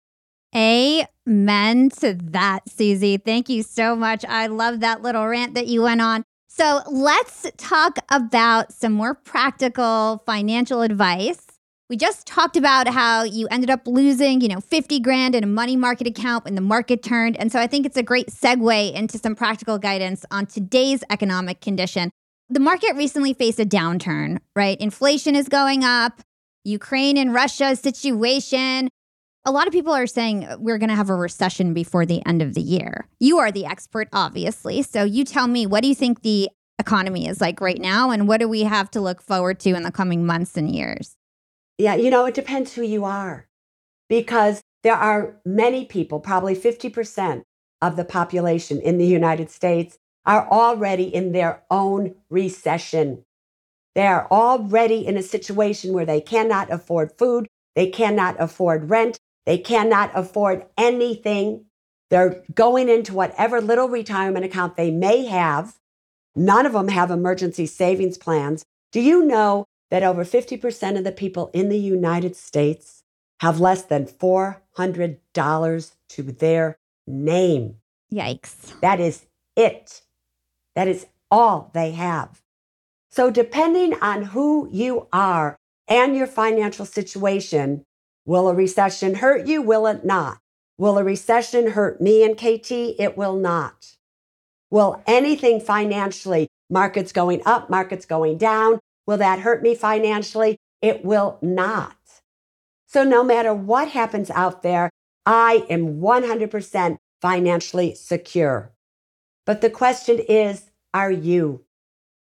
Amen 0.54 1.90
to 2.00 2.14
that, 2.14 2.68
Suze. 2.68 3.18
Thank 3.24 3.48
you 3.48 3.62
so 3.62 3.94
much. 3.94 4.24
I 4.24 4.46
love 4.46 4.80
that 4.80 5.02
little 5.02 5.26
rant 5.26 5.54
that 5.54 5.66
you 5.66 5.82
went 5.82 6.00
on. 6.00 6.24
So 6.48 6.80
let's 6.90 7.50
talk 7.56 7.98
about 8.10 8.72
some 8.72 8.92
more 8.92 9.14
practical 9.14 10.22
financial 10.24 10.82
advice. 10.82 11.47
We 11.90 11.96
just 11.96 12.26
talked 12.26 12.58
about 12.58 12.86
how 12.86 13.22
you 13.22 13.48
ended 13.50 13.70
up 13.70 13.86
losing, 13.86 14.42
you 14.42 14.48
know, 14.48 14.60
50 14.60 15.00
grand 15.00 15.34
in 15.34 15.42
a 15.42 15.46
money 15.46 15.74
market 15.74 16.06
account 16.06 16.44
when 16.44 16.54
the 16.54 16.60
market 16.60 17.02
turned. 17.02 17.34
And 17.38 17.50
so 17.50 17.58
I 17.58 17.66
think 17.66 17.86
it's 17.86 17.96
a 17.96 18.02
great 18.02 18.26
segue 18.26 18.92
into 18.92 19.16
some 19.16 19.34
practical 19.34 19.78
guidance 19.78 20.26
on 20.30 20.44
today's 20.44 21.02
economic 21.08 21.62
condition. 21.62 22.10
The 22.50 22.60
market 22.60 22.94
recently 22.94 23.32
faced 23.32 23.58
a 23.58 23.64
downturn, 23.64 24.38
right? 24.54 24.78
Inflation 24.78 25.34
is 25.34 25.48
going 25.48 25.82
up, 25.82 26.20
Ukraine 26.62 27.16
and 27.16 27.32
Russia 27.32 27.74
situation. 27.74 28.90
A 29.46 29.50
lot 29.50 29.66
of 29.66 29.72
people 29.72 29.94
are 29.94 30.06
saying 30.06 30.46
we're 30.58 30.76
going 30.76 30.90
to 30.90 30.94
have 30.94 31.08
a 31.08 31.14
recession 31.14 31.72
before 31.72 32.04
the 32.04 32.24
end 32.26 32.42
of 32.42 32.52
the 32.52 32.60
year. 32.60 33.08
You 33.18 33.38
are 33.38 33.50
the 33.50 33.64
expert, 33.64 34.08
obviously. 34.12 34.82
So 34.82 35.04
you 35.04 35.24
tell 35.24 35.46
me, 35.46 35.64
what 35.64 35.80
do 35.80 35.88
you 35.88 35.94
think 35.94 36.20
the 36.20 36.50
economy 36.78 37.26
is 37.26 37.40
like 37.40 37.62
right 37.62 37.80
now? 37.80 38.10
And 38.10 38.28
what 38.28 38.40
do 38.40 38.48
we 38.48 38.64
have 38.64 38.90
to 38.90 39.00
look 39.00 39.22
forward 39.22 39.58
to 39.60 39.70
in 39.70 39.84
the 39.84 39.90
coming 39.90 40.26
months 40.26 40.54
and 40.58 40.70
years? 40.70 41.17
Yeah, 41.78 41.94
you 41.94 42.10
know, 42.10 42.26
it 42.26 42.34
depends 42.34 42.74
who 42.74 42.82
you 42.82 43.04
are 43.04 43.46
because 44.08 44.62
there 44.82 44.94
are 44.96 45.40
many 45.44 45.84
people, 45.84 46.20
probably 46.20 46.56
50%, 46.56 47.44
of 47.80 47.96
the 47.96 48.04
population 48.04 48.80
in 48.80 48.98
the 48.98 49.06
United 49.06 49.50
States 49.50 49.98
are 50.26 50.48
already 50.50 51.04
in 51.14 51.32
their 51.32 51.62
own 51.70 52.14
recession. 52.28 53.24
They 53.94 54.06
are 54.06 54.28
already 54.30 55.06
in 55.06 55.16
a 55.16 55.22
situation 55.22 55.92
where 55.92 56.06
they 56.06 56.20
cannot 56.20 56.70
afford 56.70 57.12
food, 57.18 57.46
they 57.74 57.88
cannot 57.88 58.36
afford 58.38 58.90
rent, 58.90 59.18
they 59.46 59.58
cannot 59.58 60.10
afford 60.14 60.66
anything. 60.76 61.64
They're 62.10 62.42
going 62.54 62.88
into 62.88 63.14
whatever 63.14 63.60
little 63.60 63.88
retirement 63.88 64.44
account 64.44 64.76
they 64.76 64.90
may 64.90 65.26
have. 65.26 65.76
None 66.34 66.66
of 66.66 66.72
them 66.72 66.88
have 66.88 67.10
emergency 67.10 67.66
savings 67.66 68.18
plans. 68.18 68.64
Do 68.92 69.00
you 69.00 69.24
know 69.24 69.66
that 69.90 70.02
over 70.02 70.24
50% 70.24 70.98
of 70.98 71.04
the 71.04 71.12
people 71.12 71.50
in 71.52 71.68
the 71.68 71.78
United 71.78 72.36
States 72.36 73.02
have 73.40 73.60
less 73.60 73.82
than 73.82 74.06
$400 74.06 75.92
to 76.08 76.22
their 76.22 76.78
name? 77.06 77.76
Yikes. 78.12 78.78
That 78.80 79.00
is 79.00 79.26
it. 79.56 80.02
That 80.74 80.88
is 80.88 81.06
all 81.30 81.70
they 81.74 81.92
have. 81.92 82.42
So, 83.10 83.30
depending 83.30 83.94
on 84.00 84.22
who 84.22 84.68
you 84.70 85.08
are 85.12 85.56
and 85.88 86.14
your 86.14 86.26
financial 86.26 86.84
situation, 86.84 87.84
will 88.26 88.48
a 88.48 88.54
recession 88.54 89.16
hurt 89.16 89.46
you? 89.46 89.62
Will 89.62 89.86
it 89.86 90.04
not? 90.04 90.38
Will 90.76 90.98
a 90.98 91.04
recession 91.04 91.72
hurt 91.72 92.00
me 92.00 92.22
and 92.22 92.36
KT? 92.36 92.70
It 92.70 93.16
will 93.16 93.36
not. 93.36 93.96
Will 94.70 95.02
anything 95.06 95.60
financially, 95.60 96.48
markets 96.70 97.12
going 97.12 97.40
up, 97.46 97.70
markets 97.70 98.04
going 98.04 98.36
down, 98.36 98.78
will 99.08 99.16
that 99.16 99.40
hurt 99.40 99.62
me 99.62 99.74
financially? 99.74 100.58
It 100.82 101.02
will 101.02 101.38
not. 101.40 101.96
So, 102.86 103.04
no 103.04 103.24
matter 103.24 103.54
what 103.54 103.88
happens 103.88 104.30
out 104.30 104.62
there, 104.62 104.90
I 105.24 105.64
am 105.70 105.98
100% 105.98 106.98
financially 107.22 107.94
secure. 107.94 108.72
But 109.46 109.62
the 109.62 109.70
question 109.70 110.18
is, 110.18 110.70
are 110.92 111.10
you? 111.10 111.64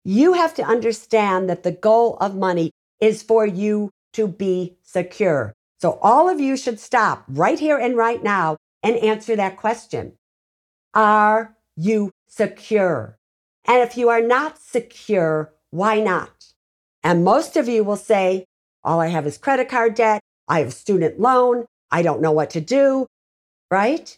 You 0.05 0.33
have 0.33 0.55
to 0.55 0.65
understand 0.65 1.51
that 1.51 1.65
the 1.65 1.73
goal 1.73 2.17
of 2.17 2.35
money 2.35 2.71
is 2.99 3.23
for 3.23 3.47
you 3.47 3.91
to 4.15 4.27
be 4.27 4.79
secure. 4.83 5.53
So 5.81 5.99
all 6.03 6.29
of 6.29 6.41
you 6.41 6.57
should 6.57 6.81
stop 6.81 7.25
right 7.29 7.59
here 7.59 7.79
and 7.79 7.97
right 7.97 8.23
now 8.23 8.57
and 8.83 8.97
answer 8.97 9.37
that 9.37 9.57
question. 9.57 10.15
Are 10.95 11.57
you 11.77 12.11
secure? 12.27 13.19
And 13.67 13.83
if 13.83 13.97
you 13.97 14.09
are 14.09 14.23
not 14.23 14.59
secure, 14.59 15.53
why 15.71 16.01
not? 16.01 16.40
And 17.03 17.25
most 17.25 17.57
of 17.57 17.69
you 17.69 17.85
will 17.85 17.97
say, 17.97 18.45
all 18.85 19.01
I 19.01 19.09
have 19.09 19.27
is 19.27 19.39
credit 19.39 19.69
card 19.69 19.95
debt. 19.95 20.21
I 20.49 20.61
have 20.61 20.73
student 20.73 21.21
loan. 21.21 21.67
I 21.91 22.03
don't 22.03 22.21
know 22.21 22.33
what 22.33 22.51
to 22.51 22.61
do. 22.61 23.07
Right? 23.71 24.17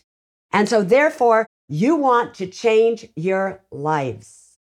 And 0.53 0.69
so 0.69 0.83
therefore, 0.83 1.47
you 1.69 1.97
want 1.97 2.35
to 2.35 2.47
change 2.47 3.09
your 3.17 3.63
lives. 3.71 4.59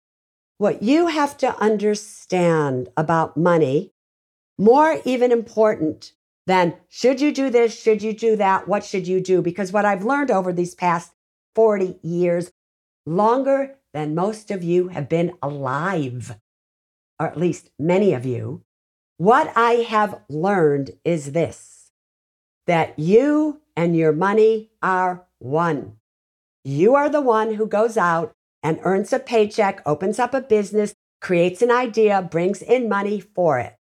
What 0.58 0.82
you 0.82 1.08
have 1.08 1.36
to 1.38 1.56
understand 1.58 2.88
about 2.96 3.36
money, 3.36 3.90
more 4.58 5.00
even 5.04 5.32
important 5.32 6.12
than 6.46 6.74
should 6.88 7.20
you 7.20 7.32
do 7.32 7.50
this? 7.50 7.78
Should 7.80 8.02
you 8.02 8.12
do 8.12 8.36
that? 8.36 8.68
What 8.68 8.84
should 8.84 9.06
you 9.06 9.20
do? 9.20 9.42
Because 9.42 9.72
what 9.72 9.84
I've 9.84 10.04
learned 10.04 10.30
over 10.30 10.52
these 10.52 10.74
past 10.74 11.12
40 11.54 11.98
years, 12.02 12.50
longer 13.06 13.76
than 13.92 14.14
most 14.14 14.50
of 14.50 14.62
you 14.62 14.88
have 14.88 15.08
been 15.08 15.34
alive, 15.42 16.36
or 17.18 17.26
at 17.26 17.38
least 17.38 17.70
many 17.78 18.12
of 18.12 18.26
you, 18.26 18.62
what 19.16 19.52
I 19.56 19.84
have 19.88 20.20
learned 20.28 20.92
is 21.04 21.32
this 21.32 21.90
that 22.66 22.98
you 22.98 23.60
and 23.76 23.96
your 23.96 24.12
money 24.12 24.70
are 24.82 25.26
one. 25.38 25.96
You 26.64 26.94
are 26.94 27.08
the 27.08 27.20
one 27.20 27.54
who 27.54 27.66
goes 27.66 27.96
out 27.96 28.32
and 28.62 28.78
earns 28.82 29.12
a 29.12 29.18
paycheck, 29.18 29.82
opens 29.84 30.18
up 30.18 30.32
a 30.32 30.40
business, 30.40 30.94
creates 31.20 31.62
an 31.62 31.70
idea, 31.70 32.22
brings 32.22 32.62
in 32.62 32.88
money 32.88 33.20
for 33.20 33.58
it. 33.58 33.74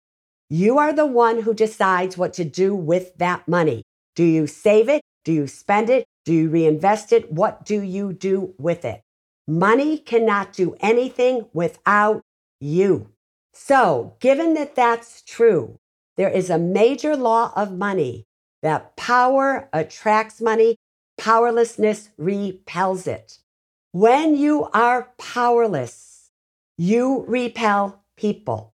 You 0.49 0.79
are 0.79 0.93
the 0.93 1.05
one 1.05 1.41
who 1.41 1.53
decides 1.53 2.17
what 2.17 2.33
to 2.33 2.43
do 2.43 2.75
with 2.75 3.15
that 3.17 3.47
money. 3.47 3.83
Do 4.15 4.23
you 4.23 4.47
save 4.47 4.89
it? 4.89 5.01
Do 5.23 5.31
you 5.31 5.47
spend 5.47 5.89
it? 5.89 6.05
Do 6.25 6.33
you 6.33 6.49
reinvest 6.49 7.13
it? 7.13 7.31
What 7.31 7.65
do 7.65 7.81
you 7.81 8.13
do 8.13 8.53
with 8.57 8.83
it? 8.83 9.01
Money 9.47 9.97
cannot 9.97 10.53
do 10.53 10.75
anything 10.79 11.45
without 11.53 12.21
you. 12.59 13.09
So, 13.53 14.15
given 14.19 14.53
that 14.55 14.75
that's 14.75 15.21
true, 15.21 15.79
there 16.17 16.29
is 16.29 16.49
a 16.49 16.57
major 16.57 17.15
law 17.15 17.51
of 17.55 17.77
money 17.77 18.25
that 18.61 18.95
power 18.95 19.69
attracts 19.73 20.41
money 20.41 20.77
Powerlessness 21.21 22.09
repels 22.17 23.05
it. 23.05 23.37
When 23.91 24.35
you 24.35 24.69
are 24.73 25.09
powerless, 25.19 26.31
you 26.79 27.25
repel 27.27 28.03
people. 28.17 28.73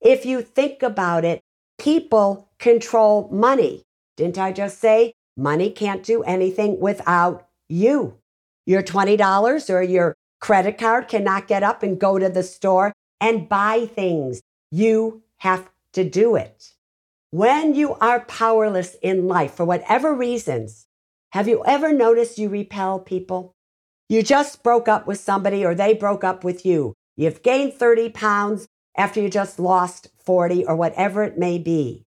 If 0.00 0.24
you 0.24 0.42
think 0.42 0.84
about 0.84 1.24
it, 1.24 1.40
people 1.78 2.50
control 2.60 3.28
money. 3.32 3.82
Didn't 4.16 4.38
I 4.38 4.52
just 4.52 4.78
say 4.78 5.14
money 5.36 5.70
can't 5.70 6.04
do 6.04 6.22
anything 6.22 6.78
without 6.78 7.48
you? 7.68 8.18
Your 8.64 8.84
$20 8.84 9.74
or 9.74 9.82
your 9.82 10.14
credit 10.40 10.78
card 10.78 11.08
cannot 11.08 11.48
get 11.48 11.64
up 11.64 11.82
and 11.82 11.98
go 11.98 12.16
to 12.16 12.28
the 12.28 12.44
store 12.44 12.92
and 13.22 13.48
buy 13.48 13.86
things. 13.86 14.42
You 14.72 15.22
have 15.38 15.70
to 15.92 16.04
do 16.04 16.34
it. 16.36 16.74
When 17.30 17.74
you 17.74 17.94
are 17.94 18.26
powerless 18.26 18.96
in 19.00 19.28
life 19.28 19.54
for 19.54 19.64
whatever 19.64 20.12
reasons, 20.12 20.86
have 21.30 21.48
you 21.48 21.64
ever 21.64 21.92
noticed 21.92 22.36
you 22.36 22.50
repel 22.50 22.98
people? 22.98 23.54
You 24.08 24.22
just 24.22 24.62
broke 24.62 24.88
up 24.88 25.06
with 25.06 25.20
somebody 25.20 25.64
or 25.64 25.74
they 25.74 25.94
broke 25.94 26.24
up 26.24 26.44
with 26.44 26.66
you. 26.66 26.92
You've 27.16 27.42
gained 27.42 27.74
30 27.74 28.10
pounds 28.10 28.66
after 28.96 29.20
you 29.20 29.30
just 29.30 29.58
lost 29.58 30.08
40 30.24 30.66
or 30.66 30.76
whatever 30.76 31.22
it 31.22 31.38
may 31.38 31.58
be. 31.58 32.04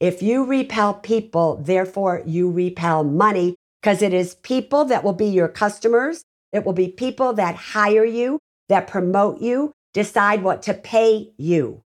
If 0.00 0.22
you 0.22 0.44
repel 0.44 0.94
people, 0.94 1.56
therefore 1.56 2.22
you 2.24 2.50
repel 2.50 3.02
money 3.02 3.56
because 3.82 4.02
it 4.02 4.14
is 4.14 4.36
people 4.36 4.84
that 4.86 5.02
will 5.02 5.12
be 5.12 5.26
your 5.26 5.48
customers. 5.48 6.22
It 6.52 6.64
will 6.64 6.72
be 6.72 6.88
people 6.88 7.32
that 7.34 7.56
hire 7.56 8.04
you, 8.04 8.38
that 8.68 8.86
promote 8.86 9.40
you, 9.42 9.72
decide 9.98 10.44
what 10.44 10.62
to 10.62 10.72
pay 10.72 11.32
you. 11.36 11.82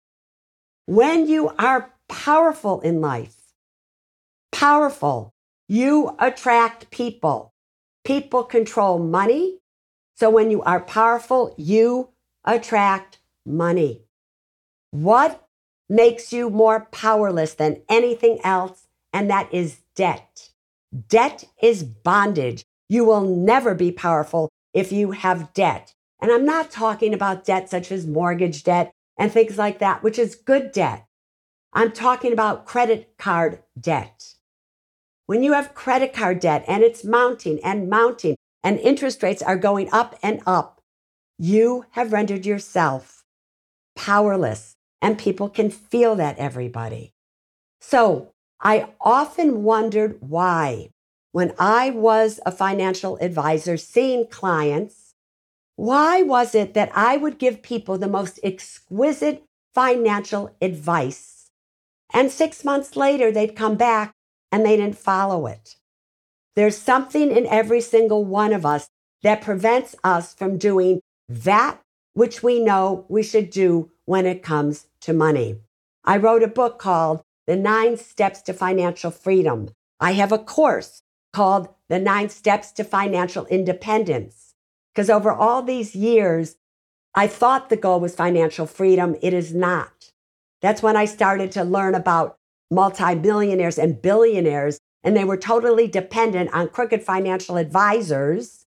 When 0.85 1.27
you 1.27 1.49
are 1.59 1.93
powerful 2.07 2.79
in 2.79 3.01
life, 3.01 3.35
powerful, 4.49 5.33
you 5.67 6.15
attract 6.17 6.89
people. 6.89 7.53
People 8.05 8.45
control 8.45 8.97
money. 8.97 9.59
So 10.15 10.29
when 10.29 10.49
you 10.49 10.61
are 10.61 10.79
powerful, 10.79 11.53
you 11.57 12.11
attract 12.45 13.19
money. 13.45 14.03
What 14.91 15.45
makes 15.89 16.31
you 16.31 16.49
more 16.49 16.87
powerless 16.91 17.55
than 17.55 17.81
anything 17.89 18.39
else? 18.41 18.87
And 19.11 19.29
that 19.29 19.53
is 19.53 19.81
debt. 19.95 20.51
Debt 21.09 21.43
is 21.61 21.83
bondage. 21.83 22.63
You 22.87 23.03
will 23.03 23.25
never 23.51 23.75
be 23.75 23.91
powerful 23.91 24.47
if 24.73 24.93
you 24.93 25.11
have 25.11 25.53
debt. 25.53 25.93
And 26.19 26.31
I'm 26.31 26.45
not 26.45 26.71
talking 26.71 27.13
about 27.13 27.45
debt 27.45 27.69
such 27.69 27.91
as 27.91 28.07
mortgage 28.07 28.63
debt 28.63 28.91
and 29.17 29.31
things 29.31 29.57
like 29.57 29.79
that, 29.79 30.03
which 30.03 30.17
is 30.17 30.35
good 30.35 30.71
debt. 30.71 31.05
I'm 31.73 31.91
talking 31.91 32.33
about 32.33 32.65
credit 32.65 33.13
card 33.17 33.63
debt. 33.79 34.33
When 35.25 35.43
you 35.43 35.53
have 35.53 35.75
credit 35.75 36.13
card 36.13 36.39
debt 36.39 36.63
and 36.67 36.83
it's 36.83 37.03
mounting 37.03 37.59
and 37.63 37.89
mounting 37.89 38.35
and 38.63 38.79
interest 38.79 39.21
rates 39.21 39.41
are 39.41 39.57
going 39.57 39.89
up 39.91 40.17
and 40.23 40.41
up, 40.47 40.81
you 41.37 41.85
have 41.91 42.13
rendered 42.13 42.45
yourself 42.45 43.23
powerless 43.95 44.75
and 45.01 45.17
people 45.17 45.49
can 45.49 45.69
feel 45.69 46.15
that, 46.15 46.37
everybody. 46.37 47.13
So 47.79 48.31
I 48.59 48.89
often 48.99 49.63
wondered 49.63 50.17
why, 50.19 50.89
when 51.31 51.53
I 51.59 51.91
was 51.91 52.39
a 52.45 52.51
financial 52.51 53.17
advisor 53.17 53.77
seeing 53.77 54.27
clients, 54.27 55.06
why 55.77 56.23
was 56.23 56.55
it 56.55 56.73
that 56.73 56.91
I 56.95 57.17
would 57.17 57.37
give 57.37 57.61
people 57.61 57.99
the 57.99 58.07
most 58.07 58.39
exquisite 58.43 59.43
financial 59.75 60.49
advice? 60.59 61.51
And 62.11 62.31
six 62.31 62.65
months 62.65 62.95
later, 62.95 63.31
they'd 63.31 63.55
come 63.55 63.75
back 63.75 64.13
and 64.51 64.65
they 64.65 64.75
didn't 64.75 64.97
follow 64.97 65.45
it. 65.45 65.75
There's 66.55 66.75
something 66.75 67.29
in 67.29 67.45
every 67.45 67.79
single 67.79 68.25
one 68.25 68.53
of 68.53 68.65
us 68.65 68.89
that 69.21 69.43
prevents 69.43 69.95
us 70.03 70.33
from 70.33 70.57
doing 70.57 70.99
that 71.29 71.79
which 72.15 72.41
we 72.41 72.59
know 72.59 73.05
we 73.07 73.21
should 73.21 73.51
do 73.51 73.91
when 74.05 74.25
it 74.25 74.41
comes 74.41 74.87
to 75.01 75.13
money. 75.13 75.57
I 76.03 76.17
wrote 76.17 76.41
a 76.41 76.47
book 76.47 76.79
called 76.79 77.21
The 77.45 77.55
Nine 77.55 77.97
Steps 77.97 78.41
to 78.43 78.53
Financial 78.53 79.11
Freedom. 79.11 79.69
I 79.99 80.13
have 80.13 80.31
a 80.31 80.39
course 80.39 81.03
called 81.33 81.69
The 81.87 81.99
Nine 81.99 82.29
Steps 82.29 82.71
to 82.71 82.83
Financial 82.83 83.45
Independence. 83.45 84.46
Because 84.97 85.11
over 85.11 85.31
all 85.31 85.61
these 85.61 85.95
years, 85.95 86.55
I 87.13 87.27
thought 87.27 87.69
the 87.69 87.77
goal 87.77 87.99
was 87.99 88.15
financial 88.15 88.65
freedom. 88.65 89.15
It 89.21 89.31
is 89.31 89.53
not. 89.53 90.11
That's 90.59 90.81
when 90.81 90.97
I 90.97 91.05
started 91.05 91.51
to 91.51 91.63
learn 91.63 91.93
about 91.93 92.39
multimillionaires 92.71 93.77
and 93.77 94.01
billionaires, 94.01 94.79
and 95.03 95.15
they 95.15 95.23
were 95.23 95.37
totally 95.37 95.87
dependent 95.87 96.51
on 96.51 96.69
crooked 96.69 97.03
financial 97.03 97.57
advisors 97.57 98.65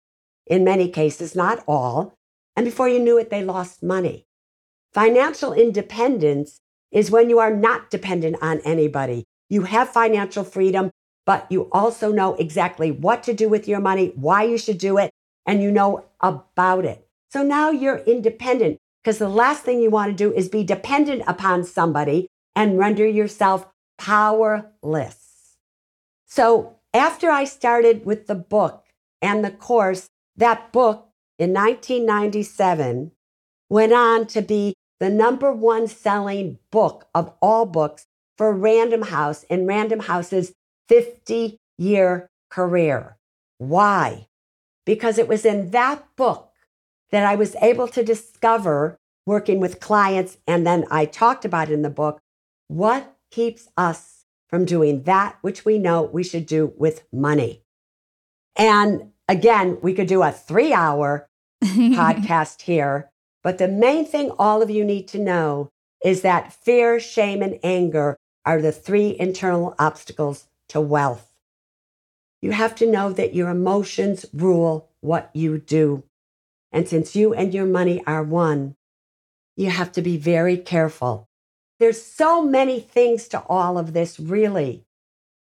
in 0.48 0.64
many 0.64 0.90
cases, 0.90 1.36
not 1.36 1.64
all. 1.68 2.18
And 2.56 2.66
before 2.66 2.90
you 2.90 2.98
knew 2.98 3.20
it, 3.20 3.30
they 3.30 3.44
lost 3.44 3.84
money. 3.84 4.26
Financial 4.96 5.54
independence 5.54 6.60
is 6.92 7.12
when 7.12 7.30
you 7.30 7.38
are 7.38 7.56
not 7.56 7.92
dependent 7.92 8.38
on 8.42 8.62
anybody. 8.62 9.26
You 9.48 9.66
have 9.66 9.90
financial 9.90 10.44
freedom, 10.44 10.90
but 11.24 11.46
you 11.52 11.70
also 11.72 12.12
know 12.12 12.34
exactly 12.34 12.90
what 12.90 13.22
to 13.22 13.34
do 13.36 13.48
with 13.48 13.68
your 13.68 13.80
money, 13.80 14.12
why 14.16 14.42
you 14.42 14.58
should 14.58 14.80
do 14.80 14.98
it, 14.98 15.12
and 15.46 15.62
you 15.62 15.70
know 15.70 16.05
about 16.22 16.86
it. 16.86 17.08
So 17.30 17.44
now 17.44 17.72
you're 17.72 17.98
independent 17.98 18.80
because 19.04 19.18
the 19.18 19.30
last 19.30 19.64
thing 19.64 19.82
you 19.82 19.90
want 19.90 20.12
to 20.12 20.16
do 20.16 20.34
is 20.34 20.50
be 20.50 20.64
dependent 20.64 21.24
upon 21.28 21.64
somebody 21.64 22.28
and 22.56 22.80
render 22.80 23.06
yourself 23.06 23.68
powerless. 23.98 25.58
So 26.26 26.78
after 26.94 27.30
I 27.30 27.44
started 27.44 28.06
with 28.06 28.28
the 28.28 28.36
book 28.36 28.86
and 29.22 29.44
the 29.44 29.52
course, 29.52 30.08
that 30.38 30.72
book 30.72 31.10
in 31.38 31.54
1997 31.54 33.12
went 33.70 33.94
on 33.94 34.28
to 34.28 34.42
be 34.42 34.74
the 35.00 35.10
number 35.10 35.52
one 35.52 35.88
selling 35.88 36.58
book 36.72 37.08
of 37.14 37.34
all 37.42 37.66
books 37.66 38.06
for 38.38 38.54
Random 38.54 39.04
House 39.04 39.44
in 39.44 39.68
Random 39.68 40.00
House's 40.00 40.54
50 40.88 41.58
year 41.78 42.30
career. 42.50 43.18
Why? 43.58 44.28
Because 44.86 45.18
it 45.18 45.28
was 45.28 45.46
in 45.46 45.72
that 45.72 46.06
book 46.16 46.52
that 47.12 47.26
I 47.26 47.36
was 47.36 47.56
able 47.62 47.88
to 47.90 48.04
discover 48.04 48.98
working 49.26 49.60
with 49.60 49.80
clients. 49.80 50.38
And 50.48 50.66
then 50.66 50.86
I 50.92 51.06
talked 51.06 51.46
about 51.46 51.70
in 51.70 51.82
the 51.82 51.90
book 51.90 52.22
what 52.68 53.16
keeps 53.32 53.68
us 53.76 54.26
from 54.48 54.66
doing 54.66 55.04
that 55.04 55.38
which 55.42 55.66
we 55.66 55.78
know 55.78 56.04
we 56.04 56.24
should 56.24 56.46
do 56.46 56.74
with 56.78 57.04
money. 57.12 57.64
And 58.56 59.12
again, 59.28 59.80
we 59.82 59.94
could 59.94 60.08
do 60.08 60.24
a 60.24 60.32
three 60.32 60.74
hour 60.74 61.28
podcast 61.64 62.62
here, 62.62 63.10
but 63.44 63.58
the 63.58 63.68
main 63.68 64.06
thing 64.06 64.32
all 64.38 64.62
of 64.62 64.70
you 64.70 64.86
need 64.86 65.08
to 65.10 65.20
know 65.20 65.70
is 66.04 66.22
that 66.22 66.54
fear, 66.54 67.00
shame, 67.00 67.42
and 67.42 67.60
anger 67.64 68.16
are 68.46 68.62
the 68.62 68.72
three 68.72 69.16
internal 69.20 69.76
obstacles 69.80 70.48
to 70.70 70.80
wealth. 70.80 71.35
You 72.46 72.52
have 72.52 72.76
to 72.76 72.86
know 72.86 73.12
that 73.12 73.34
your 73.34 73.50
emotions 73.50 74.24
rule 74.32 74.92
what 75.02 75.32
you 75.34 75.58
do. 75.58 76.04
And 76.72 76.88
since 76.88 77.16
you 77.16 77.34
and 77.34 77.52
your 77.52 77.66
money 77.66 78.04
are 78.06 78.22
one, 78.22 78.76
you 79.56 79.72
have 79.72 79.92
to 79.94 80.04
be 80.04 80.18
very 80.18 80.56
careful. 80.56 81.28
There's 81.80 82.00
so 82.00 82.44
many 82.44 82.80
things 82.80 83.28
to 83.30 83.42
all 83.50 83.80
of 83.80 83.94
this, 83.94 84.20
really. 84.20 84.86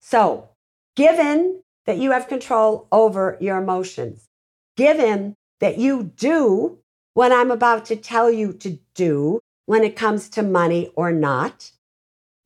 So, 0.01 0.49
given 0.95 1.61
that 1.85 1.99
you 1.99 2.09
have 2.09 2.27
control 2.27 2.87
over 2.91 3.37
your 3.39 3.59
emotions, 3.59 4.27
given 4.75 5.35
that 5.59 5.77
you 5.77 6.11
do 6.17 6.79
what 7.13 7.31
I'm 7.31 7.51
about 7.51 7.85
to 7.85 7.95
tell 7.95 8.31
you 8.31 8.51
to 8.53 8.79
do 8.95 9.41
when 9.67 9.83
it 9.83 9.95
comes 9.95 10.27
to 10.29 10.41
money 10.41 10.89
or 10.95 11.11
not, 11.11 11.69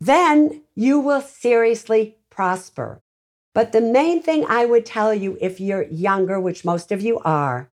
then 0.02 0.64
you 0.76 1.00
will 1.00 1.22
seriously 1.22 2.18
prosper. 2.30 3.02
But 3.60 3.74
the 3.74 3.82
main 3.82 4.22
thing 4.22 4.46
I 4.48 4.64
would 4.64 4.86
tell 4.86 5.14
you 5.14 5.38
if 5.42 5.60
you're 5.60 5.84
younger, 5.84 6.40
which 6.40 6.64
most 6.64 6.94
of 6.94 7.02
you 7.02 7.20
are, 7.26 7.70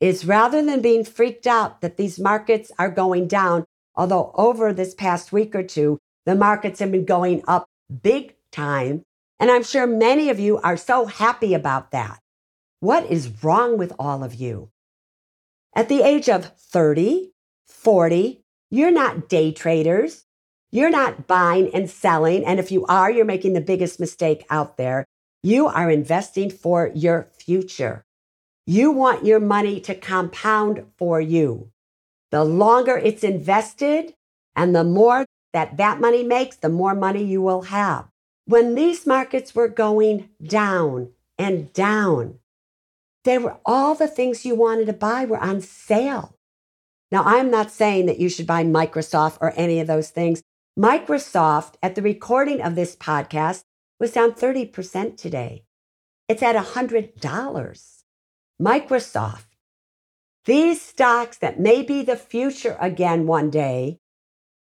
is 0.00 0.26
rather 0.26 0.60
than 0.60 0.82
being 0.82 1.04
freaked 1.04 1.46
out 1.46 1.82
that 1.82 1.96
these 1.96 2.18
markets 2.18 2.72
are 2.80 2.90
going 2.90 3.28
down, 3.28 3.64
although 3.94 4.32
over 4.34 4.72
this 4.72 4.92
past 4.92 5.30
week 5.30 5.54
or 5.54 5.62
two, 5.62 6.00
the 6.26 6.34
markets 6.34 6.80
have 6.80 6.90
been 6.90 7.04
going 7.04 7.44
up 7.46 7.66
big 8.02 8.34
time. 8.50 9.02
And 9.38 9.52
I'm 9.52 9.62
sure 9.62 9.86
many 9.86 10.30
of 10.30 10.40
you 10.40 10.58
are 10.62 10.76
so 10.76 11.06
happy 11.06 11.54
about 11.54 11.92
that. 11.92 12.18
What 12.80 13.06
is 13.08 13.44
wrong 13.44 13.78
with 13.78 13.92
all 14.00 14.24
of 14.24 14.34
you? 14.34 14.70
At 15.76 15.88
the 15.88 16.02
age 16.02 16.28
of 16.28 16.46
30, 16.58 17.30
40, 17.68 18.42
you're 18.68 18.90
not 18.90 19.28
day 19.28 19.52
traders. 19.52 20.24
You're 20.72 20.90
not 20.90 21.28
buying 21.28 21.72
and 21.72 21.88
selling. 21.88 22.44
And 22.44 22.58
if 22.58 22.72
you 22.72 22.84
are, 22.86 23.12
you're 23.12 23.24
making 23.24 23.52
the 23.52 23.60
biggest 23.60 24.00
mistake 24.00 24.44
out 24.50 24.76
there. 24.76 25.06
You 25.42 25.66
are 25.66 25.90
investing 25.90 26.50
for 26.50 26.90
your 26.94 27.28
future. 27.38 28.04
You 28.66 28.90
want 28.90 29.24
your 29.24 29.40
money 29.40 29.80
to 29.80 29.94
compound 29.94 30.84
for 30.96 31.20
you. 31.20 31.70
The 32.30 32.44
longer 32.44 32.96
it's 32.96 33.24
invested 33.24 34.14
and 34.54 34.76
the 34.76 34.84
more 34.84 35.24
that 35.52 35.76
that 35.78 36.00
money 36.00 36.22
makes, 36.22 36.56
the 36.56 36.68
more 36.68 36.94
money 36.94 37.24
you 37.24 37.42
will 37.42 37.62
have. 37.62 38.06
When 38.44 38.74
these 38.74 39.06
markets 39.06 39.54
were 39.54 39.68
going 39.68 40.28
down 40.42 41.10
and 41.38 41.72
down, 41.72 42.38
they 43.24 43.38
were 43.38 43.56
all 43.64 43.94
the 43.94 44.08
things 44.08 44.44
you 44.44 44.54
wanted 44.54 44.86
to 44.86 44.92
buy 44.92 45.24
were 45.24 45.38
on 45.38 45.60
sale. 45.60 46.36
Now, 47.10 47.24
I'm 47.24 47.50
not 47.50 47.70
saying 47.70 48.06
that 48.06 48.20
you 48.20 48.28
should 48.28 48.46
buy 48.46 48.64
Microsoft 48.64 49.38
or 49.40 49.52
any 49.56 49.80
of 49.80 49.86
those 49.86 50.10
things. 50.10 50.42
Microsoft, 50.78 51.74
at 51.82 51.96
the 51.96 52.02
recording 52.02 52.62
of 52.62 52.76
this 52.76 52.94
podcast, 52.94 53.64
was 54.00 54.12
down 54.12 54.32
30% 54.32 55.16
today. 55.16 55.64
It's 56.28 56.42
at 56.42 56.56
$100. 56.56 58.02
Microsoft, 58.60 59.46
these 60.46 60.80
stocks 60.82 61.38
that 61.38 61.60
may 61.60 61.82
be 61.82 62.02
the 62.02 62.16
future 62.16 62.76
again 62.80 63.26
one 63.26 63.50
day 63.50 63.98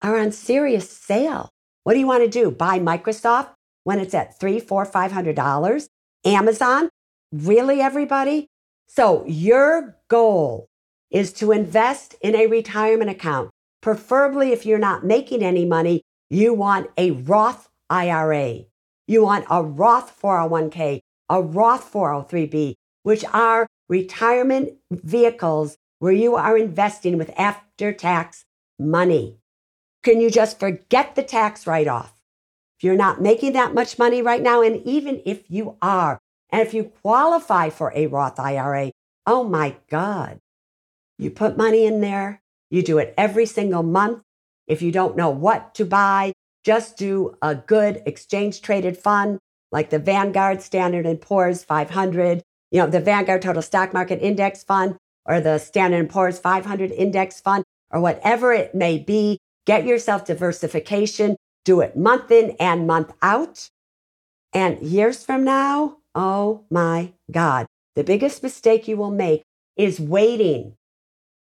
are 0.03 0.18
on 0.18 0.33
serious 0.33 0.91
sale. 0.91 1.51
What 1.85 1.95
do 1.95 2.01
you 2.01 2.07
want 2.07 2.24
to 2.24 2.31
do? 2.31 2.51
Buy 2.51 2.79
Microsoft 2.79 3.51
when 3.85 3.99
it's 3.99 4.14
at 4.14 4.39
three, 4.39 4.61
four, 4.61 4.85
five 4.85 5.12
hundred 5.12 5.37
dollars? 5.37 5.89
Amazon? 6.24 6.89
Really, 7.33 7.81
everybody? 7.81 8.49
So 8.89 9.24
your 9.26 9.97
goal 10.09 10.68
is 11.11 11.33
to 11.35 11.53
invest 11.53 12.14
in 12.20 12.35
a 12.35 12.47
retirement 12.47 13.11
account. 13.11 13.51
Preferably, 13.81 14.53
if 14.53 14.66
you're 14.66 14.79
not 14.79 15.05
making 15.05 15.43
any 15.43 15.64
money, 15.64 16.03
you 16.31 16.53
want 16.53 16.91
a 16.97 17.12
Roth 17.12 17.68
IRA. 17.89 18.64
You 19.09 19.24
want 19.24 19.46
a 19.48 19.62
Roth 19.62 20.20
401k, 20.20 21.00
a 21.30 21.42
Roth 21.42 21.90
403b, 21.90 22.74
which 23.04 23.24
are 23.32 23.66
retirement 23.88 24.74
vehicles 24.90 25.78
where 25.98 26.12
you 26.12 26.36
are 26.36 26.59
investing 26.59 27.16
with 27.16 27.30
after 27.38 27.90
tax 27.90 28.44
money. 28.78 29.38
Can 30.02 30.20
you 30.20 30.30
just 30.30 30.61
forget 30.61 31.14
the 31.14 31.22
tax 31.22 31.66
write 31.66 31.88
off? 31.88 32.20
If 32.78 32.84
you're 32.84 32.96
not 32.96 33.22
making 33.22 33.54
that 33.54 33.72
much 33.72 33.98
money 33.98 34.20
right 34.20 34.42
now, 34.42 34.61
and 34.61 34.82
even 34.84 35.22
if 35.24 35.50
you 35.50 35.78
are, 35.80 36.18
and 36.50 36.61
if 36.61 36.74
you 36.74 36.84
qualify 36.84 37.70
for 37.70 37.90
a 37.94 38.09
Roth 38.09 38.38
IRA, 38.38 38.92
oh 39.26 39.42
my 39.42 39.76
God, 39.88 40.38
you 41.18 41.30
put 41.30 41.56
money 41.56 41.86
in 41.86 42.02
there, 42.02 42.42
you 42.70 42.82
do 42.82 42.98
it 42.98 43.14
every 43.16 43.46
single 43.46 43.82
month. 43.82 44.20
If 44.66 44.82
you 44.82 44.92
don't 44.92 45.16
know 45.16 45.30
what 45.30 45.74
to 45.76 45.86
buy, 45.86 46.34
just 46.69 46.99
do 46.99 47.35
a 47.41 47.55
good 47.55 48.03
exchange 48.05 48.61
traded 48.61 48.95
fund 48.95 49.39
like 49.73 49.89
the 49.89 49.99
Vanguard 49.99 50.61
Standard 50.61 51.07
and 51.07 51.19
Poor's 51.19 51.64
500 51.64 52.43
you 52.71 52.79
know, 52.79 52.87
the 52.87 53.01
Vanguard 53.01 53.41
Total 53.41 53.62
Stock 53.62 53.95
Market 53.95 54.21
Index 54.21 54.64
Fund 54.64 54.97
or 55.25 55.41
the 55.41 55.57
Standard 55.57 56.11
& 56.11 56.11
Poor's 56.11 56.39
500 56.39 56.91
Index 56.91 57.41
Fund 57.41 57.64
or 57.91 58.03
whatever 58.03 58.53
it 58.53 58.75
may 58.75 58.99
be. 58.99 59.39
Get 59.64 59.87
yourself 59.87 60.27
diversification. 60.27 61.37
Do 61.64 61.81
it 61.81 61.97
month 61.97 62.31
in 62.31 62.55
and 62.61 62.87
month 62.87 63.14
out. 63.23 63.71
And 64.53 64.79
years 64.83 65.25
from 65.25 65.45
now, 65.45 65.97
oh 66.14 66.66
my 66.71 67.14
God, 67.31 67.66
the 67.95 68.05
biggest 68.05 68.43
mistake 68.43 68.87
you 68.87 68.99
will 68.99 69.11
make 69.11 69.43
is 69.75 69.99
waiting 69.99 70.75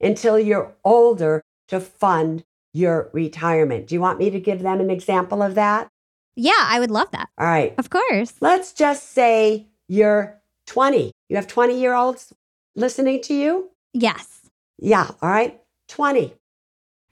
until 0.01 0.37
you're 0.37 0.75
older 0.85 1.43
to 1.69 1.79
fund 1.79 2.43
your 2.73 3.11
retirement. 3.13 3.87
Do 3.87 3.95
you 3.95 4.01
want 4.01 4.19
me 4.19 4.31
to 4.31 4.41
give 4.41 4.63
them 4.63 4.81
an 4.81 4.91
example 4.91 5.43
of 5.43 5.55
that? 5.55 5.89
Yeah, 6.35 6.53
I 6.59 6.81
would 6.81 6.91
love 6.91 7.11
that. 7.13 7.29
All 7.39 7.47
right. 7.47 7.75
Of 7.79 7.91
course. 7.91 8.35
Let's 8.41 8.73
just 8.73 9.13
say 9.13 9.69
you're 9.89 10.41
20. 10.67 11.13
You 11.29 11.37
have 11.37 11.47
20 11.47 11.79
year 11.79 11.95
olds 11.95 12.33
listening 12.75 13.21
to 13.23 13.35
you? 13.35 13.71
Yes. 13.93 14.41
Yeah. 14.79 15.11
All 15.21 15.29
right. 15.29 15.61
20. 15.89 16.35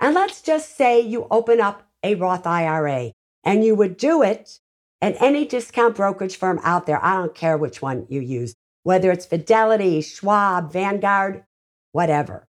And 0.00 0.14
let's 0.14 0.40
just 0.40 0.76
say 0.76 1.00
you 1.00 1.26
open 1.30 1.60
up 1.60 1.86
a 2.02 2.14
Roth 2.14 2.46
IRA 2.46 3.12
and 3.44 3.64
you 3.64 3.74
would 3.74 3.98
do 3.98 4.22
it 4.22 4.58
at 5.02 5.20
any 5.20 5.44
discount 5.44 5.96
brokerage 5.96 6.36
firm 6.36 6.58
out 6.62 6.86
there. 6.86 7.04
I 7.04 7.14
don't 7.16 7.34
care 7.34 7.58
which 7.58 7.82
one 7.82 8.06
you 8.08 8.20
use, 8.20 8.54
whether 8.82 9.10
it's 9.10 9.26
Fidelity, 9.26 10.00
Schwab, 10.00 10.72
Vanguard, 10.72 11.44
whatever. 11.92 12.46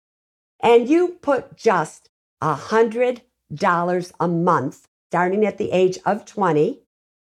And 0.60 0.88
you 0.88 1.18
put 1.20 1.56
just 1.56 2.08
$100 2.44 4.12
a 4.20 4.28
month, 4.28 4.86
starting 5.10 5.46
at 5.46 5.58
the 5.58 5.70
age 5.70 5.98
of 6.04 6.24
20, 6.24 6.80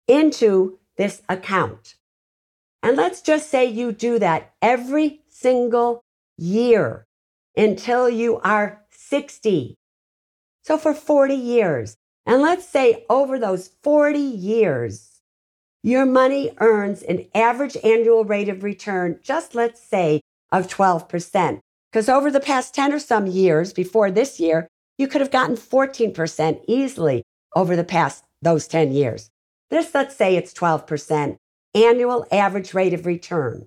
into 0.09 0.79
this 0.97 1.23
account. 1.29 1.95
And 2.83 2.97
let's 2.97 3.21
just 3.21 3.51
say 3.51 3.65
you 3.65 3.93
do 3.93 4.19
that 4.19 4.53
every 4.63 5.23
single 5.29 6.01
year 6.39 7.07
until 7.57 8.09
you 8.09 8.39
are 8.41 8.83
60. 8.91 9.75
So 10.63 10.79
for 10.79 10.95
40 10.95 11.35
years. 11.35 11.97
And 12.25 12.43
let's 12.43 12.67
say 12.67 13.05
over 13.09 13.39
those 13.39 13.71
40 13.83 14.19
years, 14.19 15.21
your 15.83 16.05
money 16.05 16.51
earns 16.59 17.03
an 17.03 17.27
average 17.35 17.77
annual 17.85 18.25
rate 18.25 18.49
of 18.49 18.65
return, 18.65 19.21
just 19.23 19.55
let's 19.55 19.81
say 19.81 20.21
of 20.51 20.67
12%. 20.67 21.61
Because 21.93 22.09
over 22.09 22.31
the 22.31 22.41
past 22.41 22.75
10 22.75 22.93
or 22.93 22.99
some 22.99 23.27
years 23.27 23.73
before 23.73 24.11
this 24.11 24.41
year, 24.41 24.67
you 24.99 25.09
could 25.09 25.21
have 25.21 25.31
gotten 25.31 25.57
14% 25.57 26.61
easily 26.67 27.23
over 27.55 27.77
the 27.77 27.85
past 27.85 28.25
those 28.43 28.67
10 28.69 28.93
years. 28.93 29.31
This, 29.71 29.95
let's 29.95 30.17
say 30.17 30.37
it's 30.37 30.55
12% 30.55 31.37
annual 31.75 32.27
average 32.33 32.73
rate 32.75 32.95
of 32.95 33.07
return. 33.07 33.67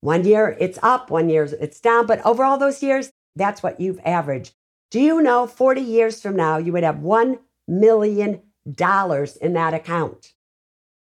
One 0.00 0.24
year 0.24 0.56
it's 0.60 0.78
up, 0.82 1.10
one 1.10 1.28
year 1.28 1.48
it's 1.60 1.80
down, 1.80 2.06
but 2.06 2.24
over 2.24 2.44
all 2.44 2.58
those 2.58 2.82
years, 2.82 3.10
that's 3.34 3.62
what 3.62 3.80
you've 3.80 4.00
averaged. 4.04 4.54
Do 4.90 5.00
you 5.00 5.20
know 5.20 5.46
40 5.46 5.80
years 5.80 6.20
from 6.20 6.36
now, 6.36 6.58
you 6.58 6.72
would 6.72 6.84
have 6.84 6.96
$1 6.96 7.38
million 7.66 8.42
in 8.66 9.52
that 9.54 9.74
account? 9.74 10.32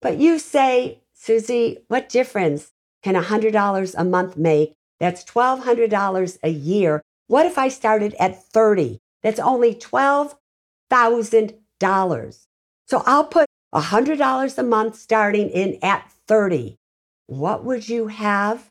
But 0.01 0.17
you 0.17 0.39
say, 0.39 1.01
Suze, 1.13 1.77
what 1.87 2.09
difference 2.09 2.71
can 3.03 3.15
$100 3.15 3.95
a 3.97 4.03
month 4.03 4.37
make? 4.37 4.73
That's 4.99 5.23
$1,200 5.25 6.37
a 6.43 6.49
year. 6.49 7.01
What 7.27 7.45
if 7.45 7.57
I 7.57 7.67
started 7.67 8.15
at 8.19 8.43
30? 8.43 8.99
That's 9.25 9.39
only 9.39 9.73
$12,000. 9.73 12.45
So 12.87 13.01
I'll 13.07 13.25
put 13.25 13.47
$100 13.73 14.57
a 14.59 14.63
month 14.63 14.97
starting 14.97 15.49
in 15.49 15.79
at 15.81 16.11
30. 16.27 16.77
What 17.25 17.65
would 17.65 17.89
you 17.89 18.05
have 18.05 18.69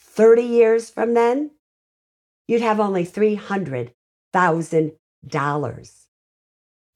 30 0.00 0.42
years 0.42 0.90
from 0.90 1.14
then? 1.14 1.52
You'd 2.48 2.60
have 2.60 2.80
only 2.80 3.06
$300,000. 3.06 5.90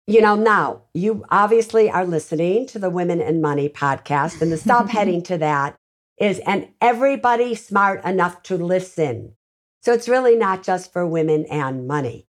You 0.07 0.21
know, 0.21 0.37
now 0.37 0.83
you 0.93 1.25
obviously 1.31 1.91
are 1.91 2.05
listening 2.05 2.67
to 2.69 2.79
the 2.79 2.91
Women 2.91 3.21
and 3.21 3.41
Money 3.41 3.69
podcast, 3.69 4.43
and 4.43 4.53
the 4.53 4.57
subheading 4.57 5.25
to 5.29 5.39
that 5.39 5.77
is, 6.19 6.39
and 6.41 6.69
everybody 6.81 7.55
smart 7.55 8.05
enough 8.05 8.43
to 8.45 8.57
listen. 8.57 9.35
So 9.83 9.93
it's 9.93 10.09
really 10.09 10.37
not 10.37 10.63
just 10.63 10.93
for 10.93 11.07
women 11.07 11.45
and 11.47 11.87
money. 11.87 12.27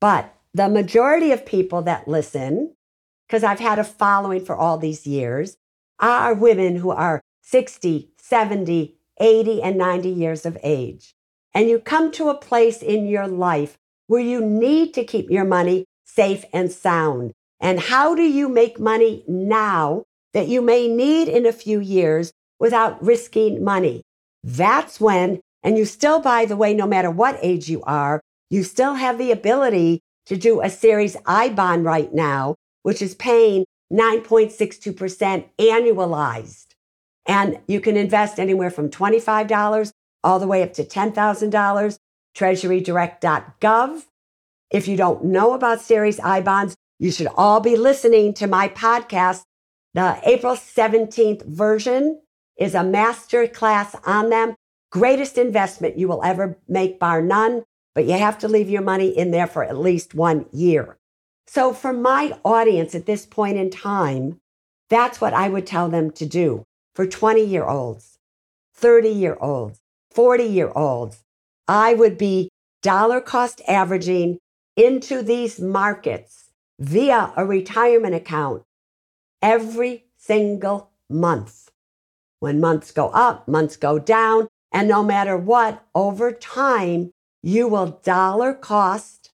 But 0.00 0.34
the 0.54 0.68
majority 0.68 1.32
of 1.32 1.46
people 1.46 1.82
that 1.82 2.08
listen, 2.08 2.74
because 3.26 3.44
I've 3.44 3.60
had 3.60 3.78
a 3.78 3.84
following 3.84 4.44
for 4.44 4.56
all 4.56 4.78
these 4.78 5.06
years, 5.06 5.56
are 6.00 6.34
women 6.34 6.76
who 6.76 6.90
are 6.90 7.20
60, 7.42 8.10
70, 8.16 8.96
80, 9.20 9.62
and 9.62 9.76
90 9.78 10.08
years 10.08 10.46
of 10.46 10.56
age 10.62 11.14
and 11.54 11.68
you 11.68 11.80
come 11.80 12.12
to 12.12 12.28
a 12.28 12.38
place 12.38 12.82
in 12.82 13.06
your 13.06 13.26
life 13.26 13.78
where 14.06 14.20
you 14.20 14.40
need 14.40 14.94
to 14.94 15.04
keep 15.04 15.30
your 15.30 15.44
money 15.44 15.84
safe 16.04 16.44
and 16.52 16.70
sound. 16.70 17.32
And 17.60 17.80
how 17.80 18.14
do 18.14 18.22
you 18.22 18.48
make 18.48 18.78
money 18.78 19.24
now 19.26 20.04
that 20.32 20.48
you 20.48 20.62
may 20.62 20.88
need 20.88 21.28
in 21.28 21.46
a 21.46 21.52
few 21.52 21.80
years 21.80 22.32
without 22.58 23.02
risking 23.02 23.62
money? 23.62 24.02
That's 24.42 25.00
when, 25.00 25.40
and 25.62 25.76
you 25.76 25.84
still, 25.84 26.20
by 26.20 26.44
the 26.44 26.56
way, 26.56 26.74
no 26.74 26.86
matter 26.86 27.10
what 27.10 27.38
age 27.42 27.68
you 27.68 27.82
are, 27.82 28.20
you 28.50 28.62
still 28.62 28.94
have 28.94 29.18
the 29.18 29.32
ability 29.32 30.00
to 30.26 30.36
do 30.36 30.60
a 30.60 30.70
series 30.70 31.16
I 31.26 31.48
bond 31.48 31.84
right 31.84 32.12
now, 32.12 32.54
which 32.82 33.02
is 33.02 33.14
paying 33.14 33.64
9.62% 33.92 35.48
annualized. 35.58 36.66
And 37.26 37.58
you 37.66 37.80
can 37.80 37.96
invest 37.96 38.38
anywhere 38.38 38.70
from 38.70 38.90
$25 38.90 39.92
all 40.24 40.38
the 40.38 40.46
way 40.46 40.62
up 40.62 40.72
to 40.74 40.84
$10,000, 40.84 41.98
treasurydirect.gov. 42.36 44.02
If 44.70 44.88
you 44.88 44.96
don't 44.96 45.24
know 45.24 45.54
about 45.54 45.80
Series 45.80 46.20
I 46.20 46.40
bonds, 46.40 46.74
you 46.98 47.10
should 47.10 47.28
all 47.36 47.60
be 47.60 47.76
listening 47.76 48.34
to 48.34 48.46
my 48.46 48.68
podcast. 48.68 49.42
The 49.94 50.20
April 50.24 50.54
17th 50.54 51.44
version 51.46 52.20
is 52.58 52.74
a 52.74 52.84
master 52.84 53.46
class 53.46 53.94
on 54.04 54.30
them. 54.30 54.54
Greatest 54.90 55.38
investment 55.38 55.98
you 55.98 56.08
will 56.08 56.22
ever 56.22 56.58
make, 56.68 56.98
bar 56.98 57.22
none, 57.22 57.64
but 57.94 58.04
you 58.04 58.18
have 58.18 58.38
to 58.38 58.48
leave 58.48 58.68
your 58.68 58.82
money 58.82 59.08
in 59.08 59.30
there 59.30 59.46
for 59.46 59.64
at 59.64 59.78
least 59.78 60.14
one 60.14 60.46
year. 60.52 60.98
So, 61.46 61.72
for 61.72 61.92
my 61.92 62.38
audience 62.44 62.94
at 62.94 63.06
this 63.06 63.24
point 63.24 63.56
in 63.56 63.70
time, 63.70 64.40
that's 64.90 65.20
what 65.20 65.34
I 65.34 65.48
would 65.48 65.66
tell 65.66 65.88
them 65.88 66.10
to 66.12 66.26
do 66.26 66.64
for 66.94 67.06
20 67.06 67.44
year 67.44 67.64
olds, 67.64 68.18
30 68.74 69.08
year 69.08 69.36
olds, 69.40 69.80
40 70.10 70.44
year 70.44 70.72
olds, 70.74 71.24
I 71.66 71.94
would 71.94 72.18
be 72.18 72.50
dollar 72.82 73.20
cost 73.20 73.60
averaging 73.68 74.38
into 74.76 75.22
these 75.22 75.60
markets 75.60 76.50
via 76.78 77.32
a 77.36 77.44
retirement 77.44 78.14
account 78.14 78.62
every 79.42 80.06
single 80.16 80.90
month. 81.10 81.70
When 82.40 82.60
months 82.60 82.92
go 82.92 83.08
up, 83.08 83.48
months 83.48 83.76
go 83.76 83.98
down, 83.98 84.48
and 84.72 84.88
no 84.88 85.02
matter 85.02 85.36
what, 85.36 85.84
over 85.94 86.32
time, 86.32 87.10
you 87.42 87.68
will 87.68 88.00
dollar 88.04 88.54
cost 88.54 89.30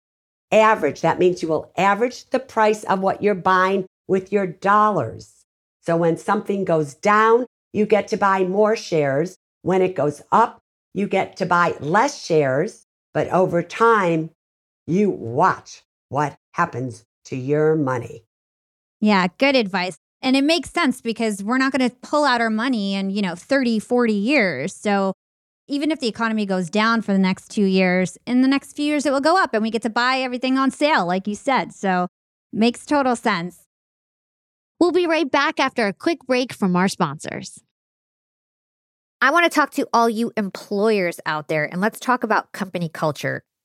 average. 0.53 1.01
That 1.01 1.18
means 1.18 1.42
you 1.42 1.48
will 1.48 1.72
average 1.76 2.26
the 2.30 2.40
price 2.40 2.84
of 2.84 3.01
what 3.01 3.22
you're 3.22 3.34
buying 3.34 3.86
with 4.09 4.32
your 4.32 4.46
dollars. 4.46 5.44
So 5.82 5.96
when 5.96 6.16
something 6.16 6.64
goes 6.64 6.94
down, 6.94 7.46
you 7.72 7.86
get 7.86 8.09
to 8.09 8.16
buy 8.16 8.44
more 8.44 8.76
shares. 8.76 9.36
When 9.62 9.82
it 9.82 9.94
goes 9.94 10.22
up, 10.32 10.59
you 10.94 11.07
get 11.07 11.36
to 11.36 11.46
buy 11.46 11.76
less 11.80 12.24
shares, 12.24 12.84
but 13.14 13.28
over 13.28 13.62
time, 13.62 14.30
you 14.86 15.11
watch 15.11 15.82
what 16.09 16.36
happens 16.53 17.05
to 17.26 17.36
your 17.36 17.76
money. 17.76 18.24
Yeah, 19.01 19.28
good 19.38 19.55
advice. 19.55 19.96
And 20.22 20.36
it 20.36 20.44
makes 20.44 20.70
sense 20.70 21.00
because 21.00 21.42
we're 21.42 21.58
not 21.58 21.72
going 21.72 21.88
to 21.88 21.96
pull 22.02 22.24
out 22.24 22.40
our 22.40 22.50
money 22.50 22.94
in, 22.94 23.10
you 23.10 23.22
know, 23.22 23.34
30, 23.34 23.78
40 23.78 24.12
years. 24.12 24.74
So 24.74 25.14
even 25.66 25.90
if 25.90 26.00
the 26.00 26.08
economy 26.08 26.44
goes 26.44 26.68
down 26.68 27.00
for 27.00 27.12
the 27.12 27.18
next 27.18 27.48
two 27.48 27.64
years, 27.64 28.18
in 28.26 28.42
the 28.42 28.48
next 28.48 28.74
few 28.74 28.84
years, 28.84 29.06
it 29.06 29.12
will 29.12 29.20
go 29.20 29.42
up 29.42 29.54
and 29.54 29.62
we 29.62 29.70
get 29.70 29.82
to 29.82 29.90
buy 29.90 30.18
everything 30.18 30.58
on 30.58 30.70
sale, 30.70 31.06
like 31.06 31.26
you 31.26 31.34
said. 31.34 31.72
So 31.72 32.08
makes 32.52 32.84
total 32.84 33.16
sense. 33.16 33.66
We'll 34.78 34.92
be 34.92 35.06
right 35.06 35.30
back 35.30 35.60
after 35.60 35.86
a 35.86 35.92
quick 35.92 36.26
break 36.26 36.52
from 36.52 36.74
our 36.74 36.88
sponsors. 36.88 37.60
I 39.22 39.30
want 39.30 39.44
to 39.44 39.54
talk 39.54 39.70
to 39.72 39.86
all 39.92 40.08
you 40.08 40.32
employers 40.36 41.20
out 41.26 41.48
there 41.48 41.64
and 41.64 41.80
let's 41.80 42.00
talk 42.00 42.24
about 42.24 42.52
company 42.52 42.88
culture. 42.88 43.42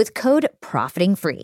with 0.00 0.14
code 0.14 0.48
profiting 0.62 1.14
free. 1.14 1.42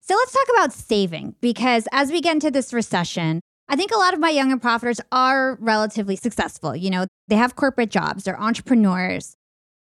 So 0.00 0.14
let's 0.14 0.32
talk 0.32 0.46
about 0.54 0.72
saving 0.72 1.34
because 1.42 1.86
as 1.92 2.10
we 2.10 2.22
get 2.22 2.32
into 2.32 2.50
this 2.50 2.72
recession, 2.72 3.42
I 3.68 3.76
think 3.76 3.90
a 3.90 3.98
lot 3.98 4.14
of 4.14 4.18
my 4.18 4.30
young 4.30 4.50
and 4.50 4.62
profiters 4.62 4.98
are 5.12 5.58
relatively 5.60 6.16
successful. 6.16 6.74
You 6.74 6.88
know, 6.88 7.06
they 7.28 7.36
have 7.36 7.54
corporate 7.54 7.90
jobs, 7.90 8.24
they're 8.24 8.40
entrepreneurs. 8.40 9.36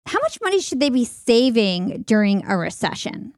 How 0.07 0.18
much 0.22 0.41
money 0.43 0.61
should 0.61 0.80
they 0.80 0.91
be 0.91 1.05
saving 1.05 2.03
during 2.03 2.45
a 2.45 2.57
recession? 2.57 3.34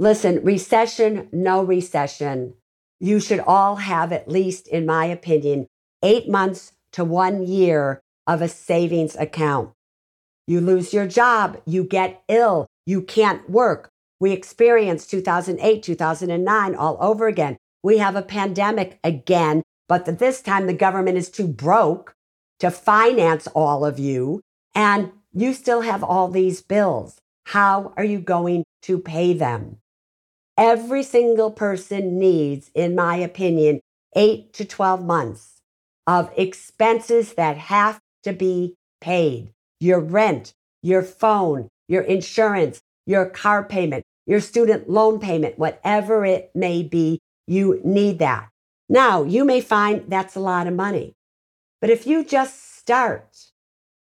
Listen, 0.00 0.42
recession, 0.42 1.28
no 1.30 1.62
recession. 1.62 2.54
You 2.98 3.20
should 3.20 3.38
all 3.38 3.76
have, 3.76 4.12
at 4.12 4.28
least 4.28 4.66
in 4.66 4.86
my 4.86 5.04
opinion, 5.04 5.68
eight 6.02 6.28
months 6.28 6.72
to 6.90 7.04
one 7.04 7.46
year 7.46 8.00
of 8.26 8.42
a 8.42 8.48
savings 8.48 9.14
account. 9.14 9.70
You 10.46 10.60
lose 10.60 10.92
your 10.92 11.06
job, 11.06 11.60
you 11.66 11.82
get 11.82 12.22
ill, 12.28 12.66
you 12.86 13.02
can't 13.02 13.48
work. 13.50 13.90
We 14.20 14.32
experienced 14.32 15.10
2008, 15.10 15.82
2009 15.82 16.74
all 16.74 16.96
over 17.00 17.26
again. 17.26 17.56
We 17.82 17.98
have 17.98 18.16
a 18.16 18.22
pandemic 18.22 18.98
again, 19.02 19.62
but 19.88 20.18
this 20.18 20.40
time 20.40 20.66
the 20.66 20.72
government 20.72 21.18
is 21.18 21.30
too 21.30 21.48
broke 21.48 22.14
to 22.60 22.70
finance 22.70 23.46
all 23.48 23.84
of 23.84 23.98
you, 23.98 24.40
and 24.74 25.12
you 25.32 25.52
still 25.52 25.82
have 25.82 26.02
all 26.02 26.28
these 26.28 26.62
bills. 26.62 27.18
How 27.46 27.92
are 27.96 28.04
you 28.04 28.20
going 28.20 28.64
to 28.82 28.98
pay 28.98 29.32
them? 29.32 29.78
Every 30.56 31.02
single 31.02 31.50
person 31.50 32.18
needs, 32.18 32.70
in 32.74 32.94
my 32.94 33.16
opinion, 33.16 33.80
eight 34.14 34.52
to 34.54 34.64
12 34.64 35.04
months 35.04 35.60
of 36.06 36.30
expenses 36.36 37.34
that 37.34 37.58
have 37.58 38.00
to 38.22 38.32
be 38.32 38.74
paid 39.00 39.52
your 39.80 40.00
rent, 40.00 40.52
your 40.82 41.02
phone, 41.02 41.68
your 41.88 42.02
insurance, 42.02 42.80
your 43.06 43.26
car 43.28 43.64
payment, 43.64 44.04
your 44.26 44.40
student 44.40 44.90
loan 44.90 45.20
payment, 45.20 45.58
whatever 45.58 46.24
it 46.24 46.50
may 46.54 46.82
be, 46.82 47.20
you 47.46 47.80
need 47.84 48.18
that. 48.18 48.48
Now, 48.88 49.22
you 49.22 49.44
may 49.44 49.60
find 49.60 50.04
that's 50.08 50.36
a 50.36 50.40
lot 50.40 50.66
of 50.66 50.74
money. 50.74 51.14
But 51.80 51.90
if 51.90 52.06
you 52.06 52.24
just 52.24 52.78
start, 52.78 53.36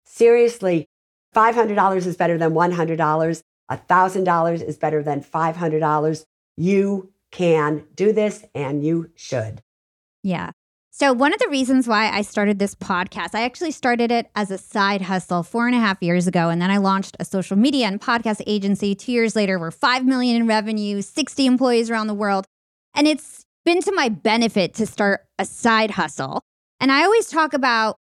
seriously, 0.05 0.88
$500 1.36 2.05
is 2.05 2.18
better 2.18 2.38
than 2.38 2.51
$100. 2.51 3.41
$1,000 3.72 4.68
is 4.68 4.78
better 4.78 5.01
than 5.01 5.22
$500. 5.22 6.26
You 6.57 7.11
can 7.32 7.86
do 7.95 8.14
this 8.14 8.45
and 8.53 8.84
you 8.84 9.09
should. 9.16 9.61
Yeah. 10.22 10.51
So, 10.96 11.12
one 11.12 11.34
of 11.34 11.39
the 11.39 11.50
reasons 11.50 11.88
why 11.88 12.12
I 12.12 12.22
started 12.22 12.60
this 12.60 12.76
podcast, 12.76 13.34
I 13.34 13.46
actually 13.46 13.72
started 13.72 14.12
it 14.12 14.30
as 14.36 14.52
a 14.52 14.60
side 14.60 15.02
hustle 15.02 15.41
four 15.41 15.66
and 15.66 15.76
a 15.76 15.80
half 15.80 16.04
years 16.04 16.28
ago. 16.28 16.50
And 16.50 16.62
then 16.62 16.70
I 16.70 16.78
launched 16.78 17.18
a 17.20 17.26
social 17.26 17.58
media 17.58 17.88
and 17.88 18.00
podcast 18.00 18.44
agency. 18.46 18.94
Two 18.94 19.12
years 19.12 19.36
later, 19.36 19.58
we're 19.58 19.72
5 19.72 20.06
million 20.06 20.36
in 20.36 20.46
revenue, 20.46 21.02
60 21.02 21.48
employees 21.48 21.89
around 21.89 22.06
the 22.06 22.14
world. 22.14 22.46
And 22.94 23.08
it's 23.08 23.44
been 23.66 23.82
to 23.82 23.91
my 23.91 24.08
benefit 24.08 24.76
to 24.76 24.86
start 24.86 25.22
a 25.39 25.46
side 25.46 25.89
hustle. 25.89 26.41
And 26.80 26.91
I 26.91 27.06
always 27.06 27.28
talk 27.28 27.56
about 27.56 27.96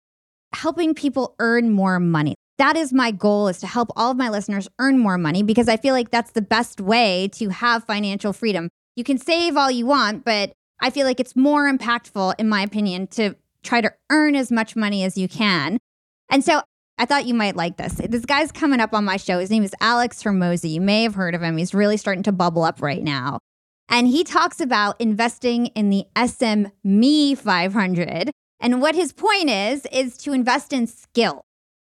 helping 0.54 0.92
people 0.92 1.34
earn 1.38 1.70
more 1.70 1.98
money. 1.98 2.34
That 2.58 2.76
is 2.76 2.92
my 2.92 3.10
goal 3.10 3.48
is 3.48 3.58
to 3.60 3.66
help 3.66 3.88
all 3.96 4.10
of 4.10 4.18
my 4.18 4.28
listeners 4.28 4.68
earn 4.78 4.98
more 4.98 5.16
money 5.16 5.42
because 5.42 5.66
I 5.66 5.78
feel 5.78 5.94
like 5.94 6.10
that's 6.10 6.32
the 6.32 6.42
best 6.42 6.78
way 6.78 7.30
to 7.36 7.48
have 7.48 7.84
financial 7.84 8.34
freedom. 8.34 8.68
You 8.96 9.04
can 9.04 9.16
save 9.16 9.56
all 9.56 9.70
you 9.70 9.86
want, 9.86 10.26
but 10.26 10.52
I 10.82 10.90
feel 10.90 11.06
like 11.06 11.20
it's 11.20 11.36
more 11.36 11.72
impactful, 11.72 12.34
in 12.38 12.48
my 12.48 12.60
opinion, 12.62 13.06
to 13.08 13.36
try 13.62 13.80
to 13.80 13.92
earn 14.10 14.34
as 14.34 14.50
much 14.50 14.74
money 14.74 15.04
as 15.04 15.16
you 15.16 15.28
can. 15.28 15.78
And 16.28 16.44
so 16.44 16.60
I 16.98 17.06
thought 17.06 17.26
you 17.26 17.34
might 17.34 17.54
like 17.54 17.76
this. 17.76 17.94
This 17.94 18.24
guy's 18.24 18.50
coming 18.50 18.80
up 18.80 18.92
on 18.92 19.04
my 19.04 19.16
show. 19.16 19.38
His 19.38 19.50
name 19.50 19.62
is 19.62 19.74
Alex 19.80 20.20
Hormozi. 20.22 20.70
You 20.70 20.80
may 20.80 21.04
have 21.04 21.14
heard 21.14 21.36
of 21.36 21.42
him. 21.42 21.56
He's 21.56 21.72
really 21.72 21.96
starting 21.96 22.24
to 22.24 22.32
bubble 22.32 22.64
up 22.64 22.82
right 22.82 23.02
now. 23.02 23.38
And 23.88 24.08
he 24.08 24.24
talks 24.24 24.60
about 24.60 25.00
investing 25.00 25.66
in 25.66 25.90
the 25.90 26.04
SME 26.16 27.38
500. 27.38 28.30
And 28.60 28.82
what 28.82 28.94
his 28.94 29.12
point 29.12 29.50
is, 29.50 29.86
is 29.92 30.16
to 30.18 30.32
invest 30.32 30.72
in 30.72 30.86
skill, 30.88 31.42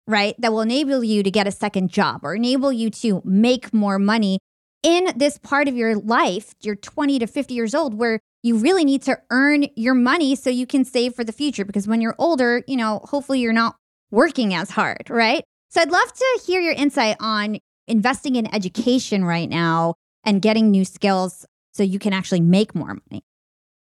right? 0.08 0.36
That 0.40 0.54
will 0.54 0.62
enable 0.62 1.04
you 1.04 1.22
to 1.22 1.32
get 1.32 1.48
a 1.48 1.52
second 1.52 1.90
job 1.90 2.22
or 2.24 2.36
enable 2.36 2.72
you 2.72 2.90
to 2.92 3.22
make 3.26 3.74
more 3.74 4.00
money 4.00 4.40
in 4.86 5.12
this 5.16 5.40
part 5.40 5.68
of 5.68 5.76
your 5.76 5.96
life, 5.96 6.54
you're 6.62 6.76
20 6.76 7.18
to 7.18 7.26
50 7.26 7.54
years 7.56 7.74
old, 7.74 7.96
where 7.96 8.20
you 8.46 8.58
really 8.58 8.86
need 8.86 9.02
to 9.02 9.18
earn 9.32 9.66
your 9.76 9.96
money 9.96 10.36
so 10.36 10.52
you 10.52 10.68
can 10.68 10.86
save 10.86 11.16
for 11.16 11.24
the 11.24 11.32
future. 11.32 11.66
Because 11.66 11.88
when 11.88 12.00
you're 12.00 12.14
older, 12.20 12.64
you 12.68 12.78
know, 12.78 13.02
hopefully 13.06 13.40
you're 13.40 13.52
not 13.52 13.76
working 14.12 14.54
as 14.54 14.70
hard, 14.70 15.10
right? 15.10 15.44
So 15.70 15.82
I'd 15.82 15.90
love 15.90 16.14
to 16.14 16.42
hear 16.46 16.62
your 16.62 16.74
insight 16.74 17.18
on 17.20 17.58
investing 17.88 18.36
in 18.36 18.54
education 18.54 19.26
right 19.26 19.50
now 19.50 19.96
and 20.24 20.44
getting 20.44 20.70
new 20.70 20.86
skills 20.86 21.48
so 21.74 21.82
you 21.82 21.98
can 21.98 22.14
actually 22.14 22.40
make 22.40 22.76
more 22.76 23.00
money. 23.10 23.24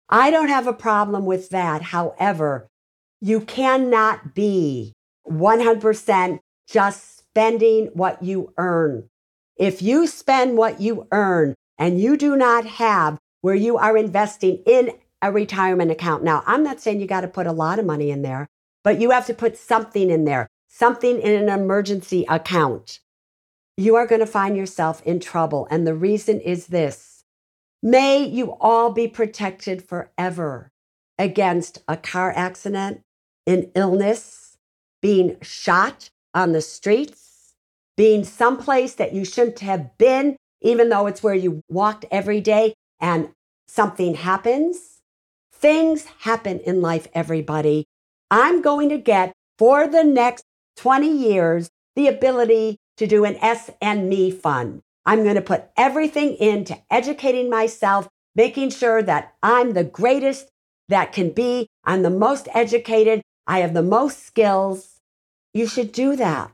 I 0.10 0.32
don't 0.32 0.50
have 0.50 0.66
a 0.66 0.74
problem 0.74 1.28
with 1.28 1.50
that. 1.50 1.84
However, 1.84 2.68
you 3.22 3.42
cannot 3.42 4.34
be 4.34 4.94
100% 5.30 6.40
just 6.68 7.20
spending 7.20 7.92
what 7.94 8.24
you 8.24 8.56
earn. 8.58 9.08
If 9.56 9.84
you 9.84 10.08
spend 10.08 10.58
what 10.58 10.82
you 10.82 11.08
earn 11.12 11.54
and 11.78 12.02
you 12.02 12.18
do 12.18 12.36
not 12.36 12.66
have 12.66 13.20
where 13.48 13.56
you 13.56 13.78
are 13.78 13.96
investing 13.96 14.62
in 14.66 14.92
a 15.22 15.32
retirement 15.32 15.90
account. 15.90 16.22
Now, 16.22 16.44
I'm 16.46 16.64
not 16.64 16.82
saying 16.82 17.00
you 17.00 17.08
got 17.08 17.22
to 17.22 17.30
put 17.30 17.48
a 17.48 17.54
lot 17.54 17.80
of 17.80 17.86
money 17.86 18.12
in 18.12 18.22
there, 18.22 18.46
but 18.84 19.00
you 19.00 19.12
have 19.12 19.26
to 19.28 19.34
put 19.34 19.58
something 19.58 20.10
in 20.10 20.26
there, 20.26 20.50
something 20.68 21.22
in 21.22 21.44
an 21.44 21.48
emergency 21.48 22.26
account. 22.28 23.00
You 23.78 23.96
are 23.96 24.06
going 24.06 24.20
to 24.20 24.28
find 24.28 24.58
yourself 24.58 25.02
in 25.06 25.22
trouble. 25.22 25.66
And 25.72 25.88
the 25.88 25.96
reason 25.96 26.42
is 26.42 26.68
this 26.68 27.24
may 27.82 28.22
you 28.22 28.58
all 28.60 28.92
be 28.92 29.08
protected 29.08 29.82
forever 29.82 30.74
against 31.18 31.82
a 31.88 31.96
car 31.96 32.34
accident, 32.36 33.00
an 33.46 33.72
illness, 33.76 34.58
being 35.02 35.38
shot 35.42 36.10
on 36.34 36.52
the 36.52 36.62
streets 36.62 37.28
being 37.98 38.24
someplace 38.24 38.94
that 38.96 39.14
you 39.14 39.26
shouldn't 39.26 39.60
have 39.60 39.98
been, 39.98 40.38
even 40.62 40.90
though 40.90 41.08
it's 41.08 41.24
where 41.24 41.34
you 41.34 41.62
walked 41.68 42.06
every 42.12 42.40
day 42.40 42.74
and 43.02 43.30
something 43.68 44.16
happens. 44.16 45.02
Things 45.52 46.06
happen 46.20 46.60
in 46.60 46.82
life, 46.82 47.08
everybody. 47.14 47.86
I'm 48.30 48.62
going 48.62 48.90
to 48.90 48.98
get 48.98 49.34
for 49.58 49.88
the 49.88 50.04
next 50.04 50.44
20 50.78 51.10
years 51.10 51.70
the 51.96 52.08
ability 52.08 52.78
to 52.98 53.08
do 53.08 53.26
an 53.26 53.36
S 53.38 53.70
and 53.82 54.10
Me 54.10 54.32
fund. 54.32 54.82
I'm 55.06 55.24
going 55.24 55.36
to 55.36 55.42
put 55.42 55.66
everything 55.78 56.36
into 56.36 56.78
educating 56.92 57.50
myself, 57.50 58.08
making 58.36 58.72
sure 58.72 59.02
that 59.02 59.34
I'm 59.42 59.74
the 59.74 59.84
greatest 59.84 60.50
that 60.90 61.14
can 61.14 61.32
be. 61.32 61.68
I'm 61.86 62.04
the 62.04 62.10
most 62.10 62.48
educated. 62.54 63.22
I 63.48 63.60
have 63.60 63.74
the 63.74 63.84
most 63.84 64.26
skills. 64.26 65.00
You 65.54 65.68
should 65.68 65.92
do 65.92 66.16
that. 66.18 66.52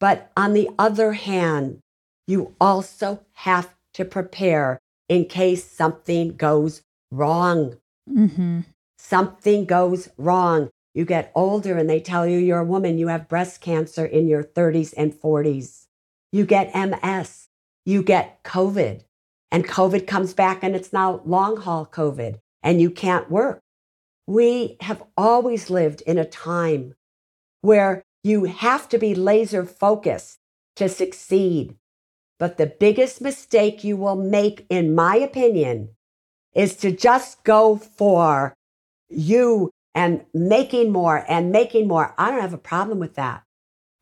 But 0.00 0.30
on 0.36 0.52
the 0.52 0.68
other 0.78 1.12
hand, 1.12 1.78
you 2.26 2.54
also 2.60 3.20
have 3.34 3.74
to 3.94 4.04
prepare 4.04 4.78
in 5.08 5.26
case 5.26 5.64
something 5.64 6.36
goes 6.36 6.82
wrong. 7.10 7.76
Mm-hmm. 8.08 8.60
Something 8.98 9.64
goes 9.64 10.08
wrong. 10.16 10.70
You 10.94 11.04
get 11.04 11.30
older 11.34 11.76
and 11.76 11.88
they 11.88 12.00
tell 12.00 12.26
you 12.26 12.38
you're 12.38 12.60
a 12.60 12.64
woman, 12.64 12.98
you 12.98 13.08
have 13.08 13.28
breast 13.28 13.60
cancer 13.60 14.04
in 14.04 14.28
your 14.28 14.42
30s 14.42 14.94
and 14.96 15.12
40s. 15.12 15.86
You 16.32 16.46
get 16.46 16.74
MS. 16.74 17.48
You 17.84 18.02
get 18.02 18.42
COVID. 18.42 19.02
And 19.52 19.66
COVID 19.66 20.06
comes 20.06 20.34
back 20.34 20.62
and 20.62 20.74
it's 20.74 20.92
now 20.92 21.20
long 21.24 21.58
haul 21.58 21.86
COVID 21.86 22.40
and 22.62 22.80
you 22.80 22.90
can't 22.90 23.30
work. 23.30 23.60
We 24.26 24.76
have 24.80 25.02
always 25.16 25.70
lived 25.70 26.00
in 26.02 26.18
a 26.18 26.24
time 26.24 26.94
where 27.60 28.02
you 28.24 28.44
have 28.44 28.88
to 28.88 28.98
be 28.98 29.14
laser 29.14 29.64
focused 29.64 30.38
to 30.74 30.88
succeed. 30.88 31.76
But 32.38 32.58
the 32.58 32.66
biggest 32.66 33.20
mistake 33.20 33.82
you 33.82 33.96
will 33.96 34.16
make, 34.16 34.66
in 34.68 34.94
my 34.94 35.16
opinion, 35.16 35.90
is 36.54 36.76
to 36.76 36.92
just 36.92 37.44
go 37.44 37.76
for 37.76 38.54
you 39.08 39.70
and 39.94 40.24
making 40.34 40.92
more 40.92 41.24
and 41.28 41.50
making 41.50 41.88
more. 41.88 42.14
I 42.18 42.30
don't 42.30 42.40
have 42.40 42.52
a 42.52 42.58
problem 42.58 42.98
with 42.98 43.14
that. 43.14 43.42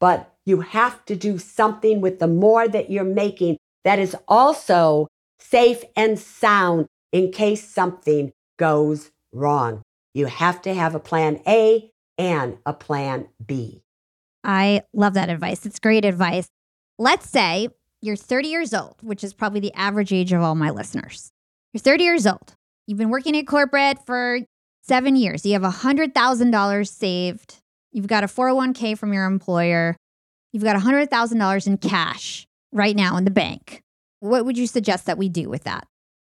But 0.00 0.34
you 0.44 0.60
have 0.60 1.04
to 1.06 1.16
do 1.16 1.38
something 1.38 2.00
with 2.00 2.18
the 2.18 2.26
more 2.26 2.66
that 2.68 2.90
you're 2.90 3.04
making 3.04 3.56
that 3.84 3.98
is 3.98 4.16
also 4.26 5.06
safe 5.38 5.84
and 5.96 6.18
sound 6.18 6.86
in 7.12 7.30
case 7.30 7.68
something 7.68 8.32
goes 8.58 9.10
wrong. 9.32 9.82
You 10.14 10.26
have 10.26 10.60
to 10.62 10.74
have 10.74 10.94
a 10.94 11.00
plan 11.00 11.40
A 11.46 11.90
and 12.18 12.58
a 12.66 12.72
plan 12.72 13.28
B. 13.44 13.82
I 14.42 14.82
love 14.92 15.14
that 15.14 15.30
advice. 15.30 15.64
It's 15.64 15.78
great 15.78 16.04
advice. 16.04 16.48
Let's 16.98 17.28
say 17.28 17.68
you're 18.04 18.16
30 18.16 18.48
years 18.48 18.74
old, 18.74 18.96
which 19.00 19.24
is 19.24 19.32
probably 19.32 19.60
the 19.60 19.72
average 19.72 20.12
age 20.12 20.32
of 20.32 20.42
all 20.42 20.54
my 20.54 20.68
listeners. 20.68 21.30
You're 21.72 21.80
30 21.80 22.04
years 22.04 22.26
old. 22.26 22.54
You've 22.86 22.98
been 22.98 23.08
working 23.08 23.34
at 23.34 23.46
corporate 23.46 24.04
for 24.04 24.40
seven 24.82 25.16
years. 25.16 25.46
You 25.46 25.54
have 25.54 25.62
$100,000 25.62 26.88
saved. 26.88 27.56
You've 27.92 28.06
got 28.06 28.22
a 28.22 28.26
401k 28.26 28.98
from 28.98 29.14
your 29.14 29.24
employer. 29.24 29.96
You've 30.52 30.64
got 30.64 30.76
$100,000 30.76 31.66
in 31.66 31.78
cash 31.78 32.46
right 32.72 32.94
now 32.94 33.16
in 33.16 33.24
the 33.24 33.30
bank. 33.30 33.80
What 34.20 34.44
would 34.44 34.58
you 34.58 34.66
suggest 34.66 35.06
that 35.06 35.16
we 35.16 35.30
do 35.30 35.48
with 35.48 35.64
that? 35.64 35.86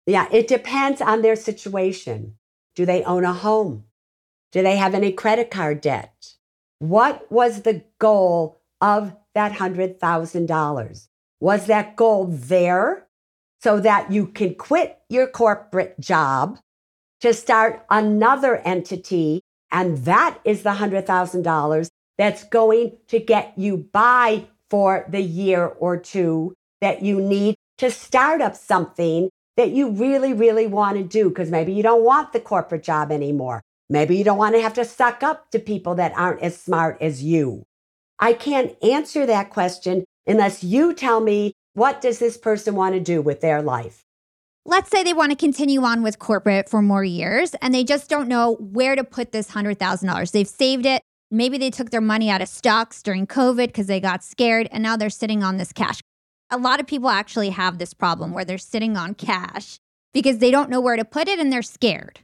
Yeah, 0.05 0.27
it 0.31 0.47
depends 0.47 1.01
on 1.01 1.23
their 1.23 1.35
situation. 1.35 2.35
Do 2.75 2.85
they 2.85 3.03
own 3.03 3.25
a 3.25 3.33
home? 3.33 3.85
Do 4.51 4.61
they 4.61 4.77
have 4.77 4.93
any 4.93 5.11
credit 5.11 5.49
card 5.49 5.81
debt? 5.81 6.35
What 6.77 7.31
was 7.31 7.63
the 7.63 7.83
goal 7.97 8.61
of 8.81 9.15
that 9.33 9.53
$100,000? 9.53 11.07
Was 11.45 11.67
that 11.67 11.95
goal 11.95 12.25
there 12.25 13.05
so 13.61 13.79
that 13.79 14.11
you 14.11 14.25
can 14.25 14.55
quit 14.55 14.97
your 15.09 15.27
corporate 15.27 15.99
job 15.99 16.57
to 17.21 17.35
start 17.35 17.85
another 17.87 18.57
entity? 18.65 19.43
And 19.71 19.99
that 20.05 20.39
is 20.43 20.63
the 20.63 20.71
$100,000 20.71 21.87
that's 22.17 22.43
going 22.45 22.97
to 23.09 23.19
get 23.19 23.53
you 23.57 23.77
by 23.93 24.47
for 24.71 25.05
the 25.07 25.21
year 25.21 25.67
or 25.67 25.97
two 25.97 26.55
that 26.81 27.03
you 27.03 27.21
need 27.21 27.53
to 27.77 27.91
start 27.91 28.41
up 28.41 28.55
something 28.55 29.29
that 29.55 29.69
you 29.69 29.91
really, 29.91 30.33
really 30.33 30.65
want 30.65 30.97
to 30.97 31.03
do 31.03 31.29
because 31.29 31.51
maybe 31.51 31.73
you 31.73 31.83
don't 31.83 32.03
want 32.03 32.33
the 32.33 32.39
corporate 32.39 32.81
job 32.81 33.11
anymore. 33.11 33.61
Maybe 33.87 34.17
you 34.17 34.23
don't 34.23 34.39
want 34.39 34.55
to 34.55 34.63
have 34.63 34.73
to 34.73 34.83
suck 34.83 35.21
up 35.21 35.51
to 35.51 35.59
people 35.59 35.93
that 35.93 36.17
aren't 36.17 36.41
as 36.41 36.59
smart 36.59 36.97
as 37.01 37.21
you. 37.21 37.67
I 38.17 38.33
can't 38.33 38.75
answer 38.81 39.27
that 39.27 39.51
question 39.51 40.05
unless 40.27 40.63
you 40.63 40.93
tell 40.93 41.21
me 41.21 41.53
what 41.73 42.01
does 42.01 42.19
this 42.19 42.37
person 42.37 42.75
want 42.75 42.95
to 42.95 42.99
do 42.99 43.21
with 43.21 43.41
their 43.41 43.61
life? 43.61 44.05
Let's 44.65 44.89
say 44.89 45.03
they 45.03 45.13
want 45.13 45.31
to 45.31 45.35
continue 45.35 45.83
on 45.83 46.01
with 46.01 46.17
corporate 46.17 46.69
for 46.69 46.81
more 46.81 47.03
years 47.03 47.53
and 47.61 47.73
they 47.73 47.83
just 47.83 48.09
don't 48.09 48.27
know 48.27 48.55
where 48.55 48.95
to 48.95 49.03
put 49.03 49.31
this 49.31 49.51
$100,000. 49.51 50.31
They've 50.31 50.47
saved 50.47 50.85
it. 50.85 51.03
Maybe 51.29 51.57
they 51.57 51.69
took 51.69 51.91
their 51.91 52.01
money 52.01 52.29
out 52.29 52.41
of 52.41 52.47
stocks 52.47 53.03
during 53.03 53.27
COVID 53.27 53.67
because 53.67 53.87
they 53.87 53.99
got 53.99 54.23
scared 54.23 54.67
and 54.71 54.81
now 54.81 54.95
they're 54.97 55.09
sitting 55.09 55.43
on 55.43 55.57
this 55.57 55.71
cash. 55.71 56.01
a 56.49 56.57
lot 56.57 56.79
of 56.79 56.87
people 56.87 57.09
actually 57.09 57.49
have 57.49 57.77
this 57.77 57.93
problem 57.93 58.31
where 58.31 58.45
they're 58.45 58.57
sitting 58.57 58.95
on 58.95 59.13
cash 59.15 59.79
because 60.13 60.37
they 60.37 60.51
don't 60.51 60.69
know 60.69 60.79
where 60.79 60.95
to 60.95 61.03
put 61.03 61.27
it 61.27 61.39
and 61.39 61.51
they're 61.51 61.61
scared. 61.61 62.21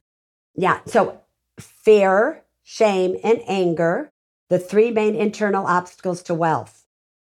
Yeah. 0.55 0.79
So 0.85 1.21
fear, 1.59 2.43
shame, 2.63 3.17
and 3.23 3.41
anger, 3.47 4.11
the 4.49 4.59
three 4.59 4.91
main 4.91 5.15
internal 5.15 5.67
obstacles 5.67 6.23
to 6.23 6.33
wealth. 6.33 6.80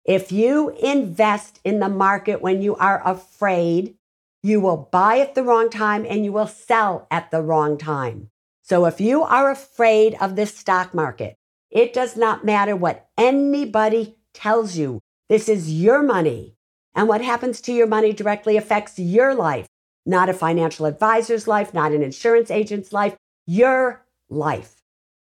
If 0.04 0.32
you 0.32 0.70
invest 0.70 1.60
in 1.64 1.80
the 1.80 1.88
market 1.88 2.40
when 2.40 2.62
you 2.62 2.74
are 2.76 3.06
afraid, 3.06 3.96
you 4.42 4.60
will 4.60 4.88
buy 4.90 5.18
at 5.18 5.34
the 5.34 5.44
wrong 5.44 5.68
time 5.70 6.06
and 6.08 6.24
you 6.24 6.32
will 6.32 6.46
sell 6.46 7.06
at 7.10 7.30
the 7.30 7.42
wrong 7.42 7.76
time. 7.76 8.30
So 8.62 8.86
if 8.86 9.00
you 9.00 9.22
are 9.22 9.50
afraid 9.50 10.16
of 10.20 10.36
this 10.36 10.56
stock 10.56 10.94
market, 10.94 11.36
it 11.70 11.92
does 11.92 12.16
not 12.16 12.44
matter 12.44 12.74
what 12.74 13.08
anybody 13.18 14.16
tells 14.32 14.76
you. 14.76 15.00
This 15.28 15.48
is 15.48 15.72
your 15.72 16.02
money. 16.02 16.56
And 16.94 17.06
what 17.06 17.20
happens 17.20 17.60
to 17.62 17.72
your 17.72 17.86
money 17.86 18.12
directly 18.12 18.56
affects 18.56 18.98
your 18.98 19.34
life, 19.34 19.66
not 20.04 20.28
a 20.28 20.34
financial 20.34 20.86
advisor's 20.86 21.46
life, 21.46 21.72
not 21.72 21.92
an 21.92 22.02
insurance 22.02 22.50
agent's 22.50 22.92
life, 22.92 23.16
your 23.46 24.04
life. 24.28 24.82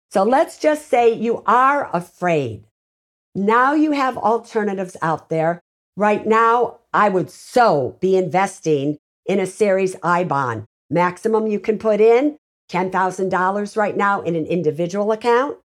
So 0.09 0.23
let's 0.23 0.57
just 0.57 0.87
say 0.87 1.13
you 1.13 1.43
are 1.45 1.89
afraid. 1.93 2.65
Now 3.35 3.73
you 3.73 3.91
have 3.91 4.17
alternatives 4.17 4.95
out 5.01 5.29
there. 5.29 5.59
Right 5.95 6.25
now, 6.25 6.79
I 6.93 7.09
would 7.09 7.29
so 7.29 7.97
be 7.99 8.15
investing 8.15 8.97
in 9.25 9.39
a 9.39 9.47
series 9.47 9.95
I 10.03 10.23
bond. 10.23 10.65
Maximum 10.89 11.47
you 11.47 11.59
can 11.59 11.79
put 11.79 11.99
in 11.99 12.37
$10,000 12.71 13.77
right 13.77 13.97
now 13.97 14.21
in 14.21 14.35
an 14.35 14.45
individual 14.45 15.11
account, 15.11 15.57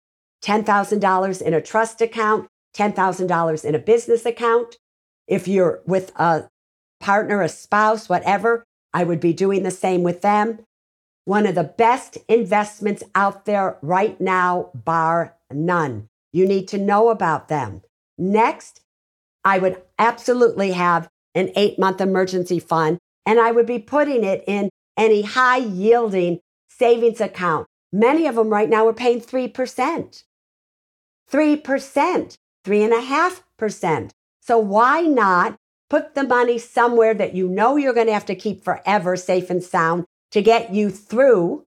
$10,000 0.42 1.42
in 1.42 1.54
a 1.54 1.60
trust 1.60 2.00
account, 2.00 2.48
$10,000 2.74 3.64
in 3.64 3.74
a 3.74 3.78
business 3.78 4.24
account. 4.24 4.76
If 5.26 5.46
you're 5.46 5.82
with 5.86 6.12
a 6.16 6.48
partner, 7.00 7.42
a 7.42 7.48
spouse, 7.48 8.08
whatever, 8.08 8.64
I 8.94 9.04
would 9.04 9.20
be 9.20 9.32
doing 9.32 9.62
the 9.62 9.70
same 9.70 10.02
with 10.02 10.22
them. 10.22 10.60
One 11.24 11.46
of 11.46 11.54
the 11.54 11.64
best 11.64 12.16
investments 12.28 13.02
out 13.14 13.44
there 13.44 13.76
right 13.82 14.18
now, 14.20 14.70
bar 14.74 15.36
none. 15.52 16.07
You 16.32 16.46
need 16.46 16.68
to 16.68 16.78
know 16.78 17.08
about 17.08 17.48
them. 17.48 17.82
Next, 18.16 18.80
I 19.44 19.58
would 19.58 19.82
absolutely 19.98 20.72
have 20.72 21.08
an 21.34 21.50
eight 21.56 21.78
month 21.78 22.00
emergency 22.00 22.58
fund 22.58 22.98
and 23.24 23.38
I 23.38 23.50
would 23.50 23.66
be 23.66 23.78
putting 23.78 24.24
it 24.24 24.42
in 24.46 24.70
any 24.96 25.22
high 25.22 25.58
yielding 25.58 26.40
savings 26.68 27.20
account. 27.20 27.66
Many 27.92 28.26
of 28.26 28.34
them 28.34 28.48
right 28.48 28.68
now 28.68 28.86
are 28.86 28.92
paying 28.92 29.20
3%. 29.20 30.24
3%, 31.30 32.36
3.5%. 32.64 34.10
So 34.40 34.58
why 34.58 35.02
not 35.02 35.56
put 35.90 36.14
the 36.14 36.24
money 36.24 36.58
somewhere 36.58 37.14
that 37.14 37.34
you 37.34 37.48
know 37.48 37.76
you're 37.76 37.94
going 37.94 38.06
to 38.06 38.12
have 38.12 38.26
to 38.26 38.34
keep 38.34 38.62
forever 38.62 39.16
safe 39.16 39.50
and 39.50 39.62
sound 39.62 40.04
to 40.32 40.42
get 40.42 40.72
you 40.72 40.90
through 40.90 41.64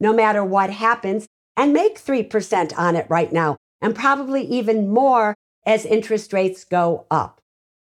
no 0.00 0.12
matter 0.12 0.44
what 0.44 0.70
happens 0.70 1.26
and 1.56 1.72
make 1.72 1.98
3% 1.98 2.76
on 2.76 2.96
it 2.96 3.06
right 3.08 3.32
now 3.32 3.56
and 3.84 3.94
probably 3.94 4.42
even 4.46 4.88
more 4.88 5.34
as 5.66 5.84
interest 5.84 6.32
rates 6.32 6.64
go 6.64 7.06
up. 7.10 7.42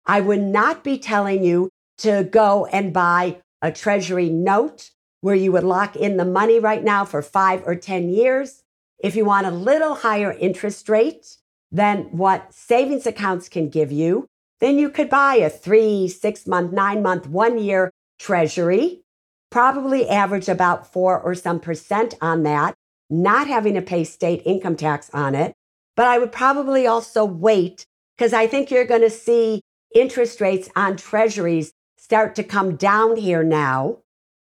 I 0.06 0.22
would 0.22 0.40
not 0.40 0.82
be 0.82 0.96
telling 0.96 1.44
you 1.44 1.68
to 1.98 2.24
go 2.24 2.64
and 2.66 2.94
buy 2.94 3.42
a 3.60 3.70
treasury 3.70 4.30
note 4.30 4.88
where 5.20 5.34
you 5.34 5.52
would 5.52 5.64
lock 5.64 5.94
in 5.94 6.16
the 6.16 6.24
money 6.24 6.58
right 6.58 6.82
now 6.82 7.04
for 7.04 7.20
five 7.20 7.62
or 7.66 7.76
10 7.76 8.08
years. 8.08 8.62
If 9.00 9.14
you 9.14 9.26
want 9.26 9.46
a 9.46 9.50
little 9.50 9.96
higher 9.96 10.32
interest 10.32 10.88
rate 10.88 11.36
than 11.70 12.04
what 12.04 12.54
savings 12.54 13.06
accounts 13.06 13.50
can 13.50 13.68
give 13.68 13.92
you, 13.92 14.26
then 14.60 14.78
you 14.78 14.88
could 14.88 15.10
buy 15.10 15.34
a 15.34 15.50
three, 15.50 16.08
six 16.08 16.46
month, 16.46 16.72
nine 16.72 17.02
month, 17.02 17.28
one 17.28 17.58
year 17.58 17.90
treasury, 18.18 19.02
probably 19.50 20.08
average 20.08 20.48
about 20.48 20.90
four 20.90 21.20
or 21.20 21.34
some 21.34 21.60
percent 21.60 22.14
on 22.22 22.44
that, 22.44 22.74
not 23.10 23.46
having 23.46 23.74
to 23.74 23.82
pay 23.82 24.04
state 24.04 24.40
income 24.46 24.74
tax 24.76 25.10
on 25.12 25.34
it. 25.34 25.52
But 25.96 26.06
I 26.06 26.18
would 26.18 26.32
probably 26.32 26.86
also 26.86 27.24
wait 27.24 27.86
because 28.16 28.32
I 28.32 28.46
think 28.46 28.70
you're 28.70 28.84
going 28.84 29.02
to 29.02 29.10
see 29.10 29.62
interest 29.94 30.40
rates 30.40 30.68
on 30.74 30.96
treasuries 30.96 31.72
start 31.96 32.34
to 32.36 32.44
come 32.44 32.76
down 32.76 33.16
here 33.16 33.42
now. 33.42 33.98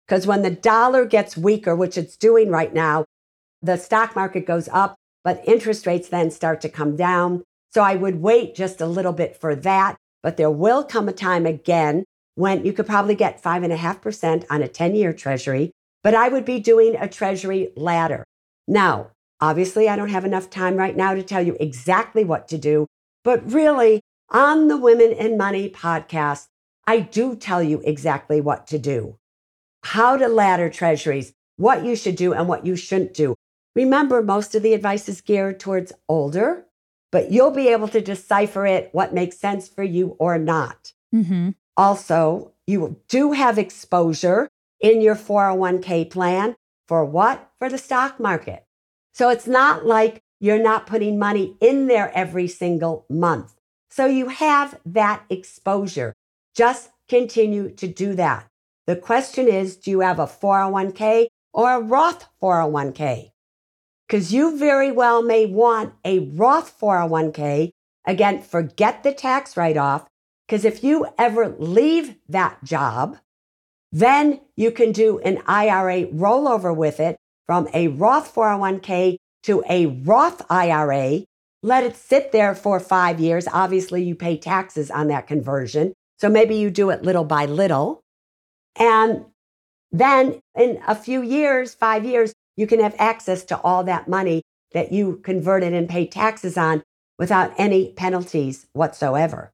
Because 0.06 0.26
when 0.26 0.42
the 0.42 0.50
dollar 0.50 1.04
gets 1.04 1.36
weaker, 1.36 1.74
which 1.74 1.98
it's 1.98 2.16
doing 2.16 2.50
right 2.50 2.72
now, 2.72 3.04
the 3.60 3.76
stock 3.76 4.14
market 4.14 4.46
goes 4.46 4.68
up, 4.68 4.96
but 5.24 5.42
interest 5.46 5.86
rates 5.86 6.08
then 6.08 6.30
start 6.30 6.60
to 6.60 6.68
come 6.68 6.96
down. 6.96 7.42
So 7.72 7.82
I 7.82 7.96
would 7.96 8.22
wait 8.22 8.54
just 8.54 8.80
a 8.80 8.86
little 8.86 9.12
bit 9.12 9.36
for 9.36 9.54
that. 9.56 9.96
But 10.22 10.36
there 10.36 10.50
will 10.50 10.84
come 10.84 11.08
a 11.08 11.12
time 11.12 11.46
again 11.46 12.04
when 12.36 12.64
you 12.64 12.72
could 12.72 12.86
probably 12.86 13.14
get 13.14 13.42
5.5% 13.42 14.44
on 14.48 14.62
a 14.62 14.68
10 14.68 14.94
year 14.94 15.12
treasury, 15.12 15.72
but 16.02 16.14
I 16.14 16.28
would 16.28 16.44
be 16.44 16.60
doing 16.60 16.94
a 16.96 17.08
treasury 17.08 17.72
ladder. 17.76 18.24
Now, 18.68 19.10
obviously, 19.40 19.88
I 19.88 19.96
don't 19.96 20.08
have 20.08 20.24
enough 20.24 20.50
time 20.50 20.76
right 20.76 20.96
now 20.96 21.14
to 21.14 21.22
tell 21.22 21.42
you 21.42 21.56
exactly 21.60 22.24
what 22.24 22.48
to 22.48 22.58
do, 22.58 22.86
but 23.24 23.50
really, 23.50 24.00
on 24.30 24.68
the 24.68 24.76
Women 24.76 25.12
in 25.12 25.36
Money 25.36 25.70
podcast, 25.70 26.48
I 26.86 27.00
do 27.00 27.36
tell 27.36 27.62
you 27.62 27.80
exactly 27.84 28.40
what 28.40 28.66
to 28.68 28.78
do, 28.78 29.18
how 29.82 30.16
to 30.16 30.28
ladder 30.28 30.70
treasuries, 30.70 31.32
what 31.56 31.84
you 31.84 31.96
should 31.96 32.16
do 32.16 32.32
and 32.32 32.48
what 32.48 32.66
you 32.66 32.76
shouldn't 32.76 33.14
do. 33.14 33.34
Remember, 33.74 34.22
most 34.22 34.54
of 34.54 34.62
the 34.62 34.74
advice 34.74 35.08
is 35.08 35.20
geared 35.20 35.60
towards 35.60 35.92
older, 36.08 36.66
but 37.12 37.30
you'll 37.30 37.50
be 37.50 37.68
able 37.68 37.88
to 37.88 38.00
decipher 38.00 38.66
it, 38.66 38.90
what 38.92 39.14
makes 39.14 39.38
sense 39.38 39.68
for 39.68 39.82
you 39.82 40.16
or 40.18 40.38
not. 40.38 40.92
Mm-hmm. 41.14 41.50
Also, 41.76 42.52
you 42.66 43.00
do 43.08 43.32
have 43.32 43.58
exposure 43.58 44.48
in 44.80 45.00
your 45.00 45.14
401k 45.14 46.10
plan 46.10 46.56
for 46.88 47.04
what? 47.04 47.50
For 47.58 47.68
the 47.68 47.78
stock 47.78 48.20
market. 48.20 48.65
So 49.16 49.30
it's 49.30 49.46
not 49.46 49.86
like 49.86 50.20
you're 50.40 50.62
not 50.62 50.86
putting 50.86 51.18
money 51.18 51.56
in 51.58 51.86
there 51.86 52.14
every 52.14 52.46
single 52.48 53.06
month. 53.08 53.54
So 53.88 54.04
you 54.04 54.28
have 54.28 54.78
that 54.84 55.22
exposure. 55.30 56.12
Just 56.54 56.90
continue 57.08 57.70
to 57.76 57.86
do 57.86 58.14
that. 58.16 58.46
The 58.86 58.94
question 58.94 59.48
is 59.48 59.78
do 59.78 59.90
you 59.90 60.00
have 60.00 60.18
a 60.18 60.26
401k 60.26 61.28
or 61.54 61.72
a 61.72 61.80
Roth 61.80 62.26
401k? 62.42 63.30
Because 64.06 64.34
you 64.34 64.58
very 64.58 64.92
well 64.92 65.22
may 65.22 65.46
want 65.46 65.94
a 66.04 66.18
Roth 66.18 66.78
401k. 66.78 67.70
Again, 68.04 68.42
forget 68.42 69.02
the 69.02 69.14
tax 69.14 69.56
write 69.56 69.78
off. 69.78 70.06
Because 70.46 70.66
if 70.66 70.84
you 70.84 71.06
ever 71.16 71.56
leave 71.58 72.16
that 72.28 72.62
job, 72.62 73.16
then 73.90 74.42
you 74.56 74.70
can 74.72 74.92
do 74.92 75.20
an 75.20 75.40
IRA 75.46 76.04
rollover 76.04 76.76
with 76.76 77.00
it 77.00 77.16
from 77.46 77.68
a 77.72 77.88
Roth 77.88 78.34
401k 78.34 79.16
to 79.44 79.62
a 79.68 79.86
Roth 79.86 80.42
IRA. 80.50 81.22
Let 81.62 81.84
it 81.84 81.96
sit 81.96 82.32
there 82.32 82.54
for 82.54 82.78
five 82.80 83.20
years. 83.20 83.46
Obviously, 83.52 84.02
you 84.02 84.14
pay 84.14 84.36
taxes 84.36 84.90
on 84.90 85.08
that 85.08 85.26
conversion. 85.26 85.92
So 86.18 86.28
maybe 86.28 86.56
you 86.56 86.70
do 86.70 86.90
it 86.90 87.02
little 87.02 87.24
by 87.24 87.46
little. 87.46 88.00
And 88.76 89.26
then 89.90 90.40
in 90.54 90.80
a 90.86 90.94
few 90.94 91.22
years, 91.22 91.74
five 91.74 92.04
years, 92.04 92.32
you 92.56 92.66
can 92.66 92.80
have 92.80 92.94
access 92.98 93.44
to 93.44 93.60
all 93.60 93.84
that 93.84 94.08
money 94.08 94.42
that 94.72 94.92
you 94.92 95.20
converted 95.22 95.72
and 95.72 95.88
paid 95.88 96.12
taxes 96.12 96.56
on 96.56 96.82
without 97.18 97.52
any 97.56 97.92
penalties 97.92 98.66
whatsoever. 98.72 99.52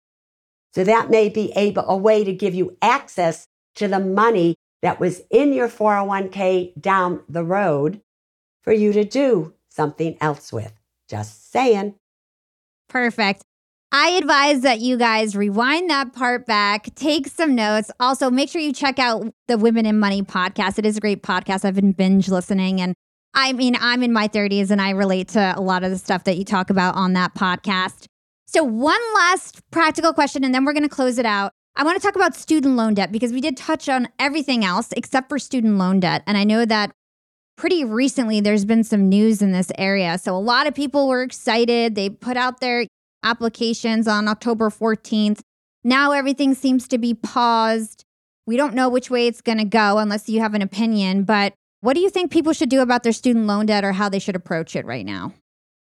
So 0.74 0.84
that 0.84 1.10
may 1.10 1.28
be 1.28 1.52
able, 1.54 1.84
a 1.86 1.96
way 1.96 2.24
to 2.24 2.32
give 2.32 2.54
you 2.54 2.76
access 2.80 3.46
to 3.76 3.88
the 3.88 4.00
money 4.00 4.54
that 4.82 5.00
was 5.00 5.22
in 5.30 5.52
your 5.52 5.68
401k 5.68 6.80
down 6.80 7.22
the 7.28 7.44
road 7.44 8.02
for 8.62 8.72
you 8.72 8.92
to 8.92 9.04
do 9.04 9.54
something 9.70 10.16
else 10.20 10.52
with. 10.52 10.72
Just 11.08 11.50
saying. 11.50 11.94
Perfect. 12.88 13.42
I 13.94 14.10
advise 14.10 14.62
that 14.62 14.80
you 14.80 14.96
guys 14.96 15.36
rewind 15.36 15.90
that 15.90 16.14
part 16.14 16.46
back, 16.46 16.94
take 16.94 17.26
some 17.26 17.54
notes. 17.54 17.90
Also, 18.00 18.30
make 18.30 18.48
sure 18.48 18.60
you 18.60 18.72
check 18.72 18.98
out 18.98 19.34
the 19.48 19.58
Women 19.58 19.84
in 19.84 19.98
Money 19.98 20.22
podcast. 20.22 20.78
It 20.78 20.86
is 20.86 20.96
a 20.96 21.00
great 21.00 21.22
podcast. 21.22 21.66
I've 21.66 21.74
been 21.74 21.92
binge 21.92 22.30
listening. 22.30 22.80
And 22.80 22.94
I 23.34 23.52
mean, 23.52 23.76
I'm 23.78 24.02
in 24.02 24.12
my 24.12 24.28
30s 24.28 24.70
and 24.70 24.80
I 24.80 24.90
relate 24.90 25.28
to 25.28 25.54
a 25.56 25.60
lot 25.60 25.84
of 25.84 25.90
the 25.90 25.98
stuff 25.98 26.24
that 26.24 26.38
you 26.38 26.44
talk 26.44 26.70
about 26.70 26.94
on 26.96 27.12
that 27.12 27.34
podcast. 27.34 28.06
So, 28.46 28.62
one 28.64 29.00
last 29.14 29.62
practical 29.70 30.12
question, 30.12 30.44
and 30.44 30.54
then 30.54 30.64
we're 30.64 30.74
going 30.74 30.82
to 30.82 30.88
close 30.88 31.18
it 31.18 31.26
out. 31.26 31.52
I 31.74 31.84
want 31.84 32.00
to 32.00 32.06
talk 32.06 32.16
about 32.16 32.34
student 32.34 32.76
loan 32.76 32.94
debt 32.94 33.12
because 33.12 33.32
we 33.32 33.40
did 33.40 33.56
touch 33.56 33.88
on 33.88 34.08
everything 34.18 34.64
else 34.64 34.92
except 34.96 35.28
for 35.28 35.38
student 35.38 35.78
loan 35.78 36.00
debt. 36.00 36.22
And 36.26 36.36
I 36.36 36.44
know 36.44 36.66
that 36.66 36.92
pretty 37.56 37.84
recently 37.84 38.40
there's 38.40 38.64
been 38.64 38.84
some 38.84 39.08
news 39.08 39.40
in 39.40 39.52
this 39.52 39.72
area. 39.78 40.18
So, 40.18 40.36
a 40.36 40.38
lot 40.38 40.66
of 40.66 40.74
people 40.74 41.08
were 41.08 41.22
excited. 41.22 41.94
They 41.94 42.10
put 42.10 42.36
out 42.36 42.60
their 42.60 42.86
applications 43.22 44.06
on 44.06 44.28
October 44.28 44.68
14th. 44.68 45.40
Now 45.84 46.12
everything 46.12 46.54
seems 46.54 46.86
to 46.88 46.98
be 46.98 47.14
paused. 47.14 48.04
We 48.46 48.56
don't 48.56 48.74
know 48.74 48.88
which 48.88 49.10
way 49.10 49.26
it's 49.26 49.40
going 49.40 49.58
to 49.58 49.64
go 49.64 49.98
unless 49.98 50.28
you 50.28 50.40
have 50.40 50.54
an 50.54 50.62
opinion. 50.62 51.24
But 51.24 51.54
what 51.80 51.94
do 51.94 52.00
you 52.00 52.10
think 52.10 52.30
people 52.30 52.52
should 52.52 52.68
do 52.68 52.80
about 52.80 53.02
their 53.02 53.12
student 53.12 53.46
loan 53.46 53.66
debt 53.66 53.84
or 53.84 53.92
how 53.92 54.08
they 54.08 54.18
should 54.18 54.36
approach 54.36 54.76
it 54.76 54.84
right 54.84 55.06
now? 55.06 55.32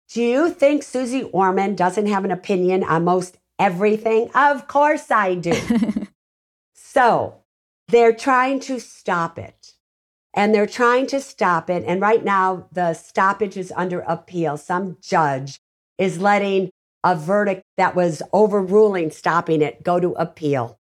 Do 0.08 0.22
you 0.22 0.50
think 0.50 0.82
Suze 0.82 1.24
Orman 1.32 1.74
doesn't 1.74 2.06
have 2.06 2.24
an 2.24 2.30
opinion 2.30 2.84
on 2.84 3.04
most 3.04 3.36
everything? 3.58 4.30
Of 4.34 4.66
course 4.68 5.10
I 5.10 5.34
do. 5.34 5.54
so 6.74 7.36
they're 7.88 8.14
trying 8.14 8.60
to 8.60 8.80
stop 8.80 9.38
it. 9.38 9.72
And 10.36 10.52
they're 10.52 10.66
trying 10.66 11.06
to 11.08 11.20
stop 11.20 11.70
it. 11.70 11.84
And 11.86 12.00
right 12.00 12.24
now, 12.24 12.66
the 12.72 12.94
stoppage 12.94 13.56
is 13.56 13.72
under 13.76 14.00
appeal. 14.00 14.56
Some 14.56 14.96
judge 15.00 15.60
is 15.96 16.18
letting 16.18 16.70
a 17.04 17.14
verdict 17.14 17.62
that 17.76 17.94
was 17.94 18.22
overruling 18.32 19.10
stopping 19.10 19.62
it 19.62 19.84
go 19.84 20.00
to 20.00 20.12
appeal. 20.12 20.78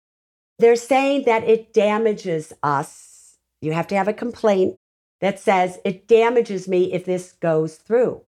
They're 0.60 0.76
saying 0.76 1.24
that 1.26 1.46
it 1.46 1.74
damages 1.74 2.54
us. 2.62 3.38
You 3.62 3.74
have 3.74 3.88
to 3.88 3.96
have 3.96 4.08
a 4.08 4.14
complaint 4.14 4.76
that 5.22 5.40
says 5.40 5.80
it 5.84 6.08
damages 6.08 6.68
me 6.68 6.94
if 6.94 7.06
this 7.06 7.32
goes 7.32 7.78
through. 7.78 8.22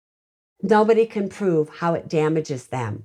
Nobody 0.62 1.06
can 1.06 1.28
prove 1.28 1.68
how 1.68 1.94
it 1.94 2.08
damages 2.08 2.66
them. 2.66 3.04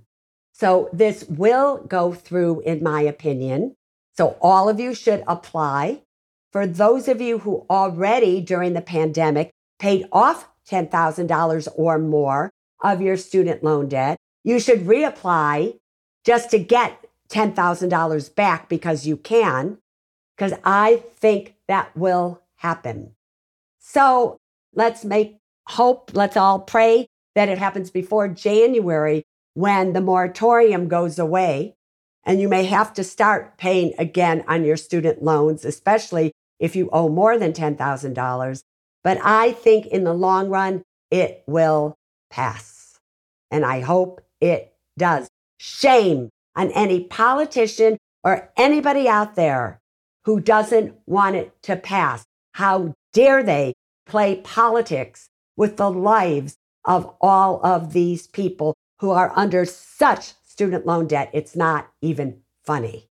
So 0.64 0.88
this 0.94 1.26
will 1.28 1.84
go 1.90 2.14
through, 2.14 2.62
in 2.62 2.82
my 2.82 3.02
opinion. 3.02 3.76
So 4.16 4.38
all 4.40 4.70
of 4.70 4.80
you 4.80 4.94
should 4.94 5.22
apply. 5.28 6.04
For 6.54 6.66
those 6.66 7.10
of 7.10 7.20
you 7.20 7.40
who 7.40 7.66
already 7.70 8.40
during 8.40 8.72
the 8.72 8.82
pandemic 8.82 9.52
paid 9.78 10.06
off 10.10 10.48
$10,000 10.72 11.68
or 11.76 12.00
more 12.00 12.50
of 12.82 13.02
your 13.02 13.18
student 13.18 13.62
loan 13.62 13.90
debt, 13.90 14.18
you 14.46 14.58
should 14.58 14.88
reapply 14.88 15.80
just 16.24 16.50
to 16.52 16.60
get 16.60 17.08
$10,000 17.28 18.36
back 18.36 18.70
because 18.70 19.06
you 19.06 19.18
can, 19.18 19.80
because 20.38 20.54
I 20.64 21.04
think 21.18 21.56
that 21.68 21.94
will 21.94 22.42
happen. 22.56 23.16
So 23.80 24.38
let's 24.74 25.04
make 25.04 25.40
hope, 25.68 26.12
let's 26.14 26.38
all 26.38 26.60
pray 26.60 27.08
that 27.36 27.50
it 27.50 27.58
happens 27.58 27.92
before 27.92 28.30
January 28.30 29.26
when 29.54 29.94
the 29.94 30.02
moratorium 30.02 30.88
goes 30.88 31.20
away. 31.20 31.76
And 32.26 32.40
you 32.40 32.48
may 32.48 32.64
have 32.66 32.94
to 32.94 33.04
start 33.04 33.58
paying 33.58 33.94
again 33.98 34.44
on 34.48 34.64
your 34.64 34.78
student 34.78 35.24
loans, 35.24 35.66
especially 35.66 36.32
if 36.60 36.76
you 36.76 36.90
owe 36.94 37.10
more 37.10 37.38
than 37.38 37.52
$10,000. 37.52 38.64
But 39.04 39.18
I 39.22 39.52
think 39.52 39.88
in 39.88 40.06
the 40.06 40.14
long 40.14 40.50
run, 40.50 40.84
it 41.12 41.44
will 41.48 41.98
pass. 42.30 42.98
And 43.52 43.66
I 43.66 43.82
hope 43.82 44.22
it 44.40 44.74
does. 44.98 45.28
Shame 45.58 46.30
on 46.56 46.72
any 46.72 47.04
politician 47.04 47.98
or 48.24 48.52
anybody 48.58 49.08
out 49.08 49.36
there 49.36 49.80
who 50.26 50.40
doesn't 50.40 50.96
want 51.06 51.36
it 51.36 51.62
to 51.64 51.76
pass. 51.76 52.24
How 52.54 52.94
dare 53.12 53.44
they 53.44 53.74
play 54.06 54.38
politics 54.38 55.30
with 55.58 55.78
the 55.78 55.92
lives 55.92 56.56
of 56.86 57.14
all 57.22 57.64
of 57.66 57.94
these 57.94 58.28
people 58.28 58.76
who 59.04 59.12
are 59.12 59.34
under 59.36 59.66
such 59.66 60.32
student 60.46 60.86
loan 60.86 61.08
debt? 61.08 61.30
It's 61.34 61.58
not 61.58 61.90
even 62.00 62.40
funny. 62.64 63.10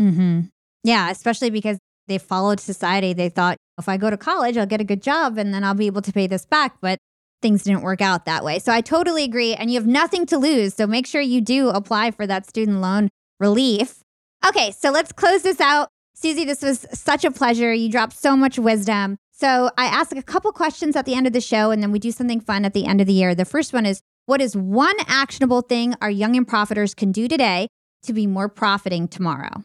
Mm-hmm. 0.00 0.40
Yeah, 0.82 1.10
especially 1.10 1.50
because 1.50 1.78
they 2.08 2.18
followed 2.18 2.58
society. 2.58 3.12
They 3.12 3.28
thought 3.28 3.56
if 3.78 3.88
I 3.88 3.98
go 3.98 4.10
to 4.10 4.16
college, 4.16 4.56
I'll 4.56 4.66
get 4.66 4.80
a 4.80 4.84
good 4.84 5.00
job 5.00 5.38
and 5.38 5.54
then 5.54 5.62
I'll 5.62 5.74
be 5.74 5.86
able 5.86 6.02
to 6.02 6.12
pay 6.12 6.26
this 6.26 6.44
back. 6.44 6.74
But 6.80 6.98
things 7.40 7.62
didn't 7.62 7.82
work 7.82 8.00
out 8.00 8.24
that 8.24 8.42
way. 8.42 8.58
So 8.58 8.72
I 8.72 8.80
totally 8.80 9.22
agree. 9.22 9.54
And 9.54 9.70
you 9.70 9.78
have 9.78 9.86
nothing 9.86 10.26
to 10.26 10.38
lose. 10.38 10.74
So 10.74 10.88
make 10.88 11.06
sure 11.06 11.20
you 11.20 11.40
do 11.40 11.68
apply 11.68 12.10
for 12.10 12.26
that 12.26 12.44
student 12.48 12.80
loan 12.80 13.08
relief. 13.38 14.00
Okay, 14.44 14.72
so 14.72 14.90
let's 14.90 15.12
close 15.12 15.42
this 15.42 15.60
out. 15.60 15.88
Suze, 16.16 16.34
this 16.34 16.62
was 16.62 16.84
such 16.92 17.24
a 17.24 17.30
pleasure. 17.30 17.72
You 17.72 17.88
dropped 17.88 18.14
so 18.14 18.34
much 18.34 18.58
wisdom. 18.58 19.18
So 19.30 19.70
I 19.78 19.84
ask 19.84 20.16
a 20.16 20.22
couple 20.22 20.50
questions 20.50 20.96
at 20.96 21.06
the 21.06 21.14
end 21.14 21.28
of 21.28 21.32
the 21.32 21.40
show, 21.40 21.70
and 21.70 21.80
then 21.80 21.92
we 21.92 22.00
do 22.00 22.10
something 22.10 22.40
fun 22.40 22.64
at 22.64 22.74
the 22.74 22.86
end 22.86 23.00
of 23.00 23.06
the 23.06 23.12
year. 23.12 23.36
The 23.36 23.44
first 23.44 23.72
one 23.72 23.86
is 23.86 24.00
What 24.26 24.40
is 24.40 24.56
one 24.56 24.94
actionable 25.08 25.62
thing 25.62 25.94
our 26.00 26.10
young 26.10 26.36
and 26.36 26.46
profiters 26.46 26.94
can 26.94 27.10
do 27.10 27.26
today 27.26 27.66
to 28.04 28.12
be 28.12 28.28
more 28.28 28.48
profiting 28.48 29.08
tomorrow? 29.08 29.64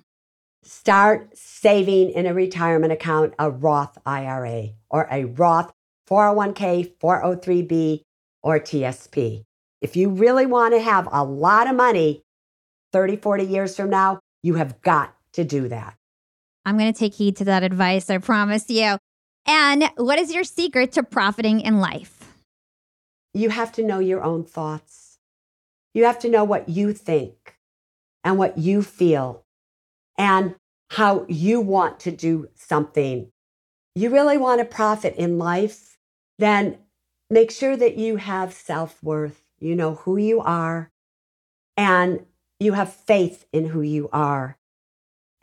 Start 0.63 1.29
saving 1.37 2.09
in 2.09 2.25
a 2.25 2.33
retirement 2.33 2.91
account, 2.91 3.35
a 3.37 3.51
Roth 3.51 3.99
IRA 4.03 4.69
or 4.89 5.07
a 5.11 5.25
Roth 5.25 5.71
401k, 6.09 6.91
403b, 6.97 8.01
or 8.41 8.59
TSP. 8.59 9.43
If 9.81 9.95
you 9.95 10.09
really 10.09 10.47
want 10.47 10.73
to 10.73 10.79
have 10.79 11.07
a 11.11 11.23
lot 11.23 11.69
of 11.69 11.75
money 11.75 12.23
30, 12.93 13.17
40 13.17 13.43
years 13.45 13.75
from 13.75 13.91
now, 13.91 14.19
you 14.41 14.55
have 14.55 14.81
got 14.81 15.15
to 15.33 15.43
do 15.43 15.67
that. 15.67 15.95
I'm 16.65 16.79
going 16.79 16.91
to 16.91 16.97
take 16.97 17.13
heed 17.13 17.35
to 17.37 17.45
that 17.45 17.61
advice, 17.61 18.09
I 18.09 18.17
promise 18.17 18.69
you. 18.69 18.97
And 19.45 19.89
what 19.97 20.17
is 20.17 20.33
your 20.33 20.43
secret 20.43 20.93
to 20.93 21.03
profiting 21.03 21.61
in 21.61 21.79
life? 21.79 22.16
You 23.37 23.51
have 23.51 23.71
to 23.73 23.83
know 23.83 23.99
your 23.99 24.23
own 24.23 24.43
thoughts. 24.43 25.19
You 25.93 26.05
have 26.05 26.17
to 26.19 26.29
know 26.29 26.43
what 26.43 26.69
you 26.69 26.91
think 26.91 27.57
and 28.23 28.39
what 28.39 28.57
you 28.57 28.81
feel 28.81 29.45
and 30.17 30.55
how 30.89 31.27
you 31.29 31.61
want 31.61 31.99
to 31.99 32.11
do 32.11 32.49
something. 32.55 33.31
You 33.93 34.09
really 34.09 34.39
want 34.39 34.59
to 34.59 34.65
profit 34.65 35.15
in 35.17 35.37
life 35.37 35.97
then 36.39 36.79
make 37.29 37.51
sure 37.51 37.77
that 37.77 37.97
you 37.97 38.15
have 38.15 38.53
self 38.53 39.01
worth. 39.03 39.43
You 39.59 39.75
know 39.75 39.95
who 39.95 40.17
you 40.17 40.41
are 40.41 40.89
and 41.75 42.25
you 42.59 42.73
have 42.73 42.91
faith 42.91 43.45
in 43.53 43.67
who 43.67 43.81
you 43.81 44.09
are. 44.11 44.57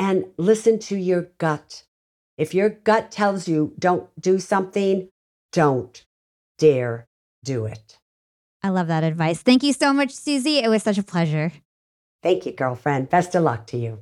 And 0.00 0.26
listen 0.36 0.80
to 0.80 0.96
your 0.96 1.28
gut. 1.38 1.84
If 2.36 2.54
your 2.54 2.70
gut 2.70 3.12
tells 3.12 3.46
you 3.46 3.74
don't 3.78 4.08
do 4.20 4.40
something, 4.40 5.08
don't 5.52 6.04
dare 6.58 7.06
do 7.44 7.66
it. 7.66 7.98
I 8.62 8.70
love 8.70 8.88
that 8.88 9.04
advice. 9.04 9.42
Thank 9.42 9.62
you 9.62 9.72
so 9.72 9.92
much, 9.92 10.10
Suze. 10.12 10.46
It 10.46 10.70
was 10.70 10.82
such 10.82 10.98
a 10.98 11.02
pleasure. 11.02 11.52
Thank 12.22 12.46
you, 12.46 12.52
girlfriend. 12.52 13.10
Best 13.10 13.34
of 13.34 13.42
luck 13.42 13.66
to 13.68 13.76
you. 13.76 14.00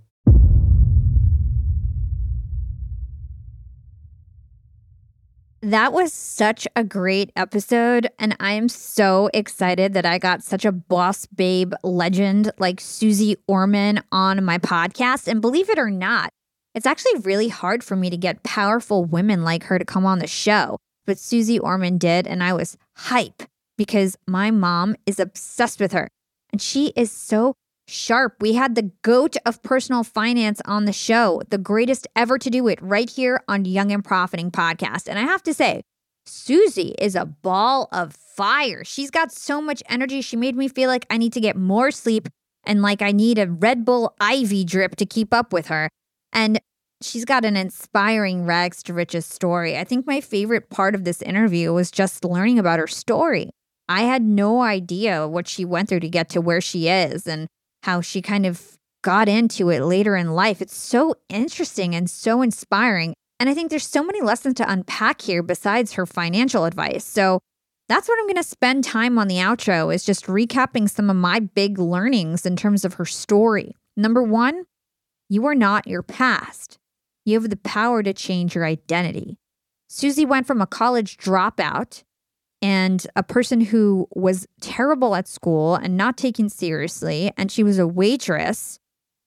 That 5.65 5.93
was 5.93 6.13
such 6.13 6.67
a 6.75 6.83
great 6.83 7.31
episode. 7.37 8.09
And 8.19 8.37
I 8.41 8.53
am 8.53 8.69
so 8.69 9.31
excited 9.33 9.95
that 9.95 10.05
I 10.05 10.19
got 10.19 10.43
such 10.43 10.65
a 10.65 10.73
boss 10.73 11.27
babe 11.27 11.73
legend 11.85 12.51
like 12.59 12.81
Suze 12.81 13.37
Orman 13.47 14.01
on 14.11 14.45
my 14.45 14.59
podcast. 14.59 15.29
And 15.29 15.41
believe 15.41 15.71
it 15.71 15.79
or 15.79 15.91
not, 15.91 16.31
it's 16.75 16.87
actually 16.87 17.21
really 17.21 17.49
hard 17.49 17.85
for 17.85 17.95
me 17.95 18.11
to 18.11 18.17
get 18.17 18.43
powerful 18.43 19.05
women 19.05 19.45
like 19.45 19.65
her 19.65 19.79
to 19.79 19.85
come 19.85 20.05
on 20.05 20.19
the 20.19 20.27
show. 20.27 20.79
But 21.07 21.19
Suze 21.19 21.59
Orman 21.59 21.99
did. 21.99 22.27
And 22.27 22.43
I 22.43 22.53
was 22.53 22.77
hype 22.97 23.43
because 23.77 24.17
my 24.27 24.51
mom 24.51 24.97
is 25.07 25.19
obsessed 25.19 25.81
with 25.81 25.93
her. 25.93 26.09
And 26.53 26.61
she 26.61 26.93
is 26.97 27.11
so 27.11 27.55
Sharp. 27.89 28.37
We 28.41 28.55
had 28.55 28.75
the 28.75 28.91
goat 29.03 29.37
of 29.45 29.63
personal 29.63 30.05
finance 30.05 30.61
on 30.65 30.85
the 30.85 30.93
show, 30.93 31.43
the 31.49 31.59
greatest 31.59 32.07
ever 32.15 32.39
to 32.39 32.49
do 32.49 32.69
it, 32.69 32.81
right 32.81 33.11
here 33.11 33.43
on 33.49 33.65
Young 33.65 33.91
and 33.93 34.05
Profiting 34.05 34.51
Podcast. 34.51 35.09
And 35.09 35.19
I 35.19 35.23
have 35.23 35.43
to 35.45 35.55
say, 35.55 35.83
Suze 36.25 36.79
is 36.79 37.17
a 37.17 37.27
ball 37.27 37.89
of 37.93 38.15
fire. 38.15 38.85
She's 38.85 39.11
got 39.11 39.33
so 39.33 39.61
much 39.61 39.83
energy. 39.89 40.21
She 40.21 40.37
made 40.37 40.57
me 40.57 40.69
feel 40.69 40.89
like 40.89 41.07
I 41.11 41.19
need 41.19 41.33
to 41.33 41.41
get 41.41 41.57
more 41.57 41.91
sleep 41.91 42.29
and 42.65 42.81
like 42.81 43.03
I 43.03 43.11
need 43.11 43.39
a 43.39 43.51
Red 43.51 43.85
Bull 43.85 44.15
IV 44.23 44.67
drip 44.67 44.97
to 44.97 45.07
keep 45.07 45.35
up 45.35 45.53
with 45.53 45.67
her. 45.67 45.91
And 46.33 46.61
she's 47.05 47.25
got 47.25 47.45
an 47.45 47.57
inspiring 47.57 48.45
rags 48.45 48.83
to 48.85 48.95
riches 48.95 49.27
story. 49.27 49.77
I 49.77 49.85
think 49.85 50.07
my 50.07 50.21
favorite 50.21 50.71
part 50.71 50.95
of 50.95 51.05
this 51.05 51.23
interview 51.23 51.73
was 51.73 51.91
just 51.91 52.25
learning 52.25 52.59
about 52.59 52.79
her 52.79 52.87
story. 52.87 53.51
I 53.89 54.03
had 54.03 54.23
no 54.23 54.63
idea 54.63 55.27
what 55.29 55.49
she 55.49 55.65
went 55.65 55.89
through 55.89 56.01
to 56.01 56.09
get 56.09 56.29
to 56.31 56.41
where 56.41 56.61
she 56.61 56.89
is. 56.89 57.27
And 57.27 57.49
how 57.83 58.01
she 58.01 58.23
kind 58.23 58.47
of 58.47 58.79
got 59.03 59.29
into 59.29 59.71
it 59.71 59.83
later 59.83 60.17
in 60.17 60.33
life. 60.33 60.63
It's 60.63 60.77
so 60.77 61.17
interesting 61.29 61.95
and 61.95 62.09
so 62.09 62.43
inspiring. 62.43 63.15
And 63.41 63.49
I 63.49 63.55
think 63.55 63.71
there's 63.71 63.87
so 63.87 64.05
many 64.05 64.21
lessons 64.21 64.55
to 64.55 64.71
unpack 64.71 65.23
here 65.23 65.43
besides 65.43 65.95
her 65.95 66.07
financial 66.07 66.65
advice. 66.65 67.05
So 67.05 67.41
that's 67.89 68.09
what 68.09 68.19
I'm 68.19 68.27
going 68.27 68.37
to 68.37 68.45
spend 68.45 68.85
time 68.85 69.19
on 69.19 69.27
the 69.27 69.37
outro 69.37 69.93
is 69.93 70.05
just 70.05 70.27
recapping 70.27 70.89
some 70.89 71.11
of 71.11 71.17
my 71.17 71.41
big 71.41 71.79
learnings 71.79 72.47
in 72.47 72.55
terms 72.55 72.85
of 72.85 72.95
her 72.95 73.05
story. 73.05 73.75
Number 73.97 74.23
1, 74.23 74.65
you 75.29 75.45
are 75.47 75.55
not 75.55 75.89
your 75.89 76.03
past. 76.03 76.79
You 77.25 77.41
have 77.41 77.51
the 77.51 77.57
power 77.57 78.03
to 78.03 78.13
change 78.13 78.55
your 78.55 78.65
identity. 78.65 79.39
Suze 79.89 80.25
went 80.25 80.47
from 80.47 80.61
a 80.61 80.67
college 80.67 81.17
dropout 81.19 82.03
and 82.63 83.07
a 83.17 83.23
person 83.23 83.61
who 83.61 84.09
was 84.15 84.47
terrible 84.61 85.15
at 85.15 85.29
school 85.29 85.75
and 85.75 85.97
not 85.97 86.17
taken 86.17 86.49
seriously. 86.49 87.33
And 87.37 87.51
she 87.51 87.63
was 87.63 87.79
a 87.79 87.87
waitress. 87.87 88.79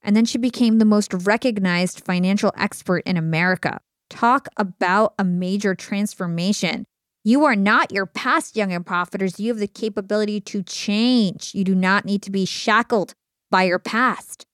And 0.02 0.16
then 0.16 0.26
she 0.26 0.38
became 0.38 0.80
the 0.80 0.86
most 0.86 1.14
recognized 1.14 2.06
financial 2.06 2.52
expert 2.58 3.04
in 3.06 3.18
America. 3.18 3.80
Talk 4.10 4.48
about 4.58 5.14
a 5.20 5.24
major 5.24 5.76
transformation. 5.76 6.86
You 7.24 7.44
are 7.44 7.56
not 7.56 7.92
your 7.92 8.06
past 8.06 8.56
young 8.56 8.72
and 8.72 8.86
profiters. 8.86 9.40
You 9.40 9.50
have 9.50 9.58
the 9.58 9.68
capability 9.68 10.40
to 10.42 10.62
change. 10.64 11.54
You 11.56 11.64
do 11.64 11.76
not 11.76 12.06
need 12.06 12.22
to 12.24 12.32
be 12.32 12.46
shackled 12.46 13.16
by 13.50 13.64
your 13.64 13.80
past. 13.80 14.46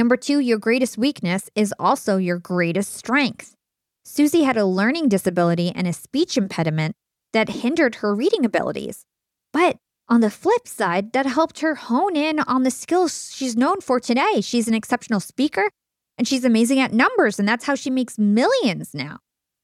Number 0.00 0.16
two, 0.16 0.38
your 0.38 0.56
greatest 0.56 0.96
weakness 0.96 1.50
is 1.54 1.74
also 1.78 2.16
your 2.16 2.38
greatest 2.38 2.94
strength. 2.94 3.54
Suze 4.02 4.32
had 4.32 4.56
a 4.56 4.64
learning 4.64 5.10
disability 5.10 5.70
and 5.74 5.86
a 5.86 5.92
speech 5.92 6.38
impediment 6.38 6.96
that 7.34 7.50
hindered 7.50 7.96
her 7.96 8.14
reading 8.14 8.46
abilities. 8.46 9.04
But 9.52 9.76
On 10.08 10.22
the 10.22 10.30
flip 10.30 10.66
side, 10.66 11.12
that 11.12 11.26
helped 11.26 11.60
her 11.60 11.74
hone 11.74 12.16
in 12.16 12.40
on 12.40 12.62
the 12.62 12.70
skills 12.70 13.30
she's 13.34 13.58
known 13.58 13.82
for 13.82 14.00
today. 14.00 14.40
She's 14.40 14.68
an 14.68 14.72
exceptional 14.74 15.20
speaker 15.20 15.68
and 16.16 16.26
she's 16.26 16.46
amazing 16.46 16.80
at 16.80 16.94
numbers, 16.94 17.38
and 17.38 17.46
that's 17.46 17.66
how 17.66 17.74
she 17.74 17.90
makes 17.90 18.18
millions 18.18 18.94
now. 18.94 19.18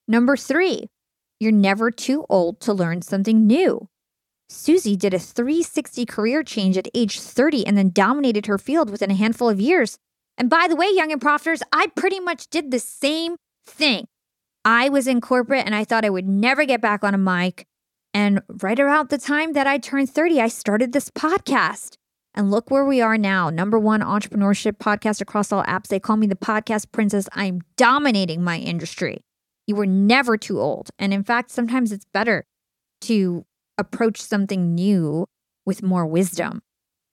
Number 0.06 0.36
three, 0.36 0.90
you're 1.40 1.50
never 1.50 1.90
too 1.90 2.26
old 2.28 2.60
to 2.60 2.74
learn 2.74 3.00
something 3.00 3.46
new. 3.46 3.88
Suze 4.50 4.98
did 4.98 5.14
a 5.14 5.18
360 5.18 6.04
career 6.04 6.42
change 6.42 6.76
at 6.76 6.88
age 6.94 7.20
30 7.20 7.66
and 7.66 7.78
then 7.78 7.90
dominated 7.90 8.44
her 8.44 8.58
field 8.58 8.90
within 8.90 9.10
a 9.10 9.14
handful 9.14 9.48
of 9.48 9.58
years. 9.58 9.98
And 10.38 10.50
by 10.50 10.66
the 10.68 10.76
way, 10.76 10.90
young 10.92 11.12
and 11.12 11.20
profiters, 11.20 11.62
I 11.72 11.88
pretty 11.88 12.20
much 12.20 12.48
did 12.48 12.70
the 12.70 12.78
same 12.78 13.36
thing. 13.66 14.06
I 14.64 14.88
was 14.88 15.06
in 15.06 15.20
corporate 15.20 15.64
and 15.64 15.74
I 15.74 15.84
thought 15.84 16.04
I 16.04 16.10
would 16.10 16.28
never 16.28 16.64
get 16.64 16.80
back 16.80 17.04
on 17.04 17.14
a 17.14 17.18
mic. 17.18 17.66
And 18.12 18.42
right 18.48 18.78
around 18.78 19.08
the 19.08 19.18
time 19.18 19.52
that 19.52 19.66
I 19.66 19.78
turned 19.78 20.10
30, 20.10 20.40
I 20.40 20.48
started 20.48 20.92
this 20.92 21.10
podcast. 21.10 21.96
And 22.34 22.50
look 22.50 22.70
where 22.70 22.84
we 22.84 23.00
are 23.00 23.16
now. 23.16 23.48
Number 23.48 23.78
one 23.78 24.00
entrepreneurship 24.00 24.72
podcast 24.72 25.22
across 25.22 25.52
all 25.52 25.62
apps. 25.64 25.86
They 25.86 26.00
call 26.00 26.16
me 26.16 26.26
the 26.26 26.34
podcast 26.34 26.92
princess. 26.92 27.28
I'm 27.32 27.62
dominating 27.76 28.42
my 28.44 28.58
industry. 28.58 29.22
You 29.66 29.74
were 29.74 29.86
never 29.86 30.36
too 30.36 30.60
old. 30.60 30.90
And 30.98 31.14
in 31.14 31.24
fact, 31.24 31.50
sometimes 31.50 31.92
it's 31.92 32.04
better 32.12 32.44
to 33.02 33.46
approach 33.78 34.20
something 34.20 34.74
new 34.74 35.26
with 35.64 35.82
more 35.82 36.06
wisdom. 36.06 36.62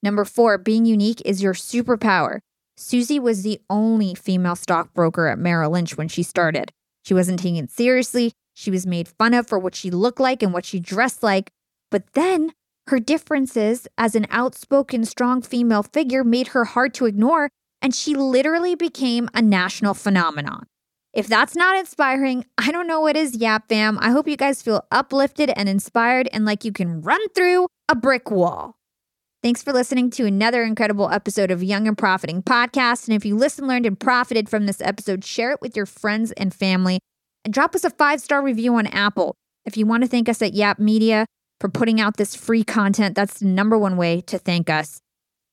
Number 0.01 0.25
four, 0.25 0.57
being 0.57 0.85
unique 0.85 1.21
is 1.23 1.41
your 1.41 1.53
superpower. 1.53 2.39
Suze 2.77 3.19
was 3.19 3.43
the 3.43 3.61
only 3.69 4.15
female 4.15 4.55
stockbroker 4.55 5.27
at 5.27 5.39
Merrill 5.39 5.71
Lynch 5.71 5.97
when 5.97 6.07
she 6.07 6.23
started. 6.23 6.71
She 7.03 7.13
wasn't 7.13 7.39
taken 7.39 7.67
seriously. 7.67 8.33
She 8.53 8.71
was 8.71 8.87
made 8.87 9.07
fun 9.07 9.33
of 9.33 9.47
for 9.47 9.59
what 9.59 9.75
she 9.75 9.91
looked 9.91 10.19
like 10.19 10.41
and 10.41 10.53
what 10.53 10.65
she 10.65 10.79
dressed 10.79 11.23
like. 11.23 11.51
But 11.91 12.13
then 12.13 12.53
her 12.87 12.99
differences 12.99 13.87
as 13.97 14.15
an 14.15 14.27
outspoken, 14.29 15.05
strong 15.05 15.41
female 15.41 15.83
figure 15.83 16.23
made 16.23 16.49
her 16.49 16.65
hard 16.65 16.93
to 16.95 17.05
ignore, 17.05 17.49
and 17.81 17.93
she 17.93 18.15
literally 18.15 18.75
became 18.75 19.29
a 19.33 19.41
national 19.41 19.93
phenomenon. 19.93 20.65
If 21.13 21.27
that's 21.27 21.55
not 21.55 21.77
inspiring, 21.77 22.45
I 22.57 22.71
don't 22.71 22.87
know 22.87 23.01
what 23.01 23.15
is, 23.15 23.35
Yap 23.35 23.69
Fam. 23.69 23.99
I 24.01 24.09
hope 24.09 24.27
you 24.27 24.35
guys 24.35 24.63
feel 24.63 24.83
uplifted 24.91 25.51
and 25.55 25.69
inspired 25.69 26.27
and 26.33 26.43
like 26.43 26.65
you 26.65 26.71
can 26.71 27.01
run 27.01 27.21
through 27.29 27.67
a 27.87 27.95
brick 27.95 28.31
wall. 28.31 28.75
Thanks 29.43 29.61
for 29.61 29.73
listening 29.73 30.09
to 30.11 30.25
another 30.25 30.63
incredible 30.63 31.09
episode 31.09 31.51
of 31.51 31.61
Young 31.61 31.85
and 31.85 31.97
Profiting 31.97 32.41
Podcast. 32.41 33.09
And 33.09 33.15
if 33.17 33.25
you 33.25 33.35
listened, 33.35 33.67
learned, 33.67 33.85
and 33.85 33.99
profited 33.99 34.47
from 34.47 34.67
this 34.67 34.79
episode, 34.79 35.25
share 35.25 35.51
it 35.51 35.59
with 35.61 35.75
your 35.75 35.85
friends 35.85 36.31
and 36.31 36.53
family 36.53 37.01
and 37.43 37.53
drop 37.53 37.75
us 37.75 37.83
a 37.83 37.89
five 37.89 38.21
star 38.21 38.41
review 38.41 38.73
on 38.75 38.87
Apple. 38.87 39.35
If 39.65 39.75
you 39.75 39.85
want 39.85 40.03
to 40.03 40.07
thank 40.07 40.29
us 40.29 40.41
at 40.41 40.53
Yap 40.53 40.79
Media 40.79 41.25
for 41.59 41.67
putting 41.67 41.99
out 41.99 42.15
this 42.15 42.35
free 42.35 42.63
content, 42.63 43.15
that's 43.15 43.39
the 43.41 43.45
number 43.45 43.77
one 43.77 43.97
way 43.97 44.21
to 44.21 44.37
thank 44.37 44.69
us. 44.69 45.01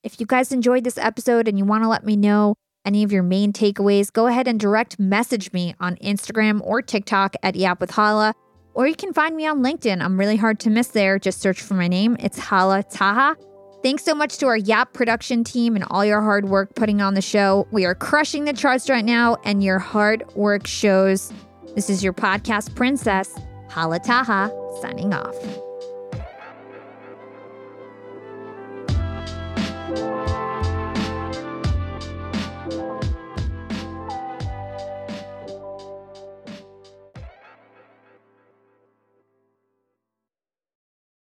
If 0.04 0.20
you 0.20 0.26
guys 0.26 0.52
enjoyed 0.52 0.84
this 0.84 0.96
episode 0.96 1.48
and 1.48 1.58
you 1.58 1.64
want 1.64 1.82
to 1.82 1.88
let 1.88 2.04
me 2.06 2.14
know, 2.14 2.54
any 2.84 3.02
of 3.02 3.10
your 3.10 3.24
main 3.24 3.52
takeaways, 3.52 4.12
go 4.12 4.28
ahead 4.28 4.46
and 4.46 4.60
direct 4.60 5.00
message 5.00 5.52
me 5.52 5.74
on 5.80 5.96
Instagram 5.96 6.60
or 6.62 6.80
TikTok 6.80 7.34
at 7.42 7.56
Yap 7.56 7.80
with 7.80 7.90
Hala, 7.90 8.34
or 8.72 8.86
you 8.86 8.94
can 8.94 9.12
find 9.12 9.34
me 9.34 9.48
on 9.48 9.64
LinkedIn. 9.64 10.00
I'm 10.00 10.16
really 10.16 10.36
hard 10.36 10.60
to 10.60 10.70
miss 10.70 10.86
there. 10.86 11.18
Just 11.18 11.40
search 11.40 11.60
for 11.60 11.74
my 11.74 11.88
name. 11.88 12.16
It's 12.20 12.38
Hala 12.38 12.84
Taha. 12.84 13.36
Thanks 13.82 14.04
so 14.04 14.14
much 14.14 14.36
to 14.38 14.46
our 14.46 14.58
Yap 14.58 14.92
production 14.92 15.42
team 15.42 15.74
and 15.74 15.84
all 15.90 16.04
your 16.04 16.20
hard 16.20 16.50
work 16.50 16.74
putting 16.74 17.00
on 17.00 17.14
the 17.14 17.22
show. 17.22 17.66
We 17.70 17.86
are 17.86 17.94
crushing 17.94 18.44
the 18.44 18.52
charts 18.52 18.90
right 18.90 19.04
now, 19.04 19.38
and 19.44 19.64
your 19.64 19.78
hard 19.78 20.24
work 20.34 20.66
shows. 20.66 21.32
This 21.74 21.88
is 21.88 22.04
your 22.04 22.12
podcast 22.12 22.74
princess, 22.74 23.34
Hala 23.70 24.00
Taha, 24.00 24.50
signing 24.82 25.14
off. 25.14 25.69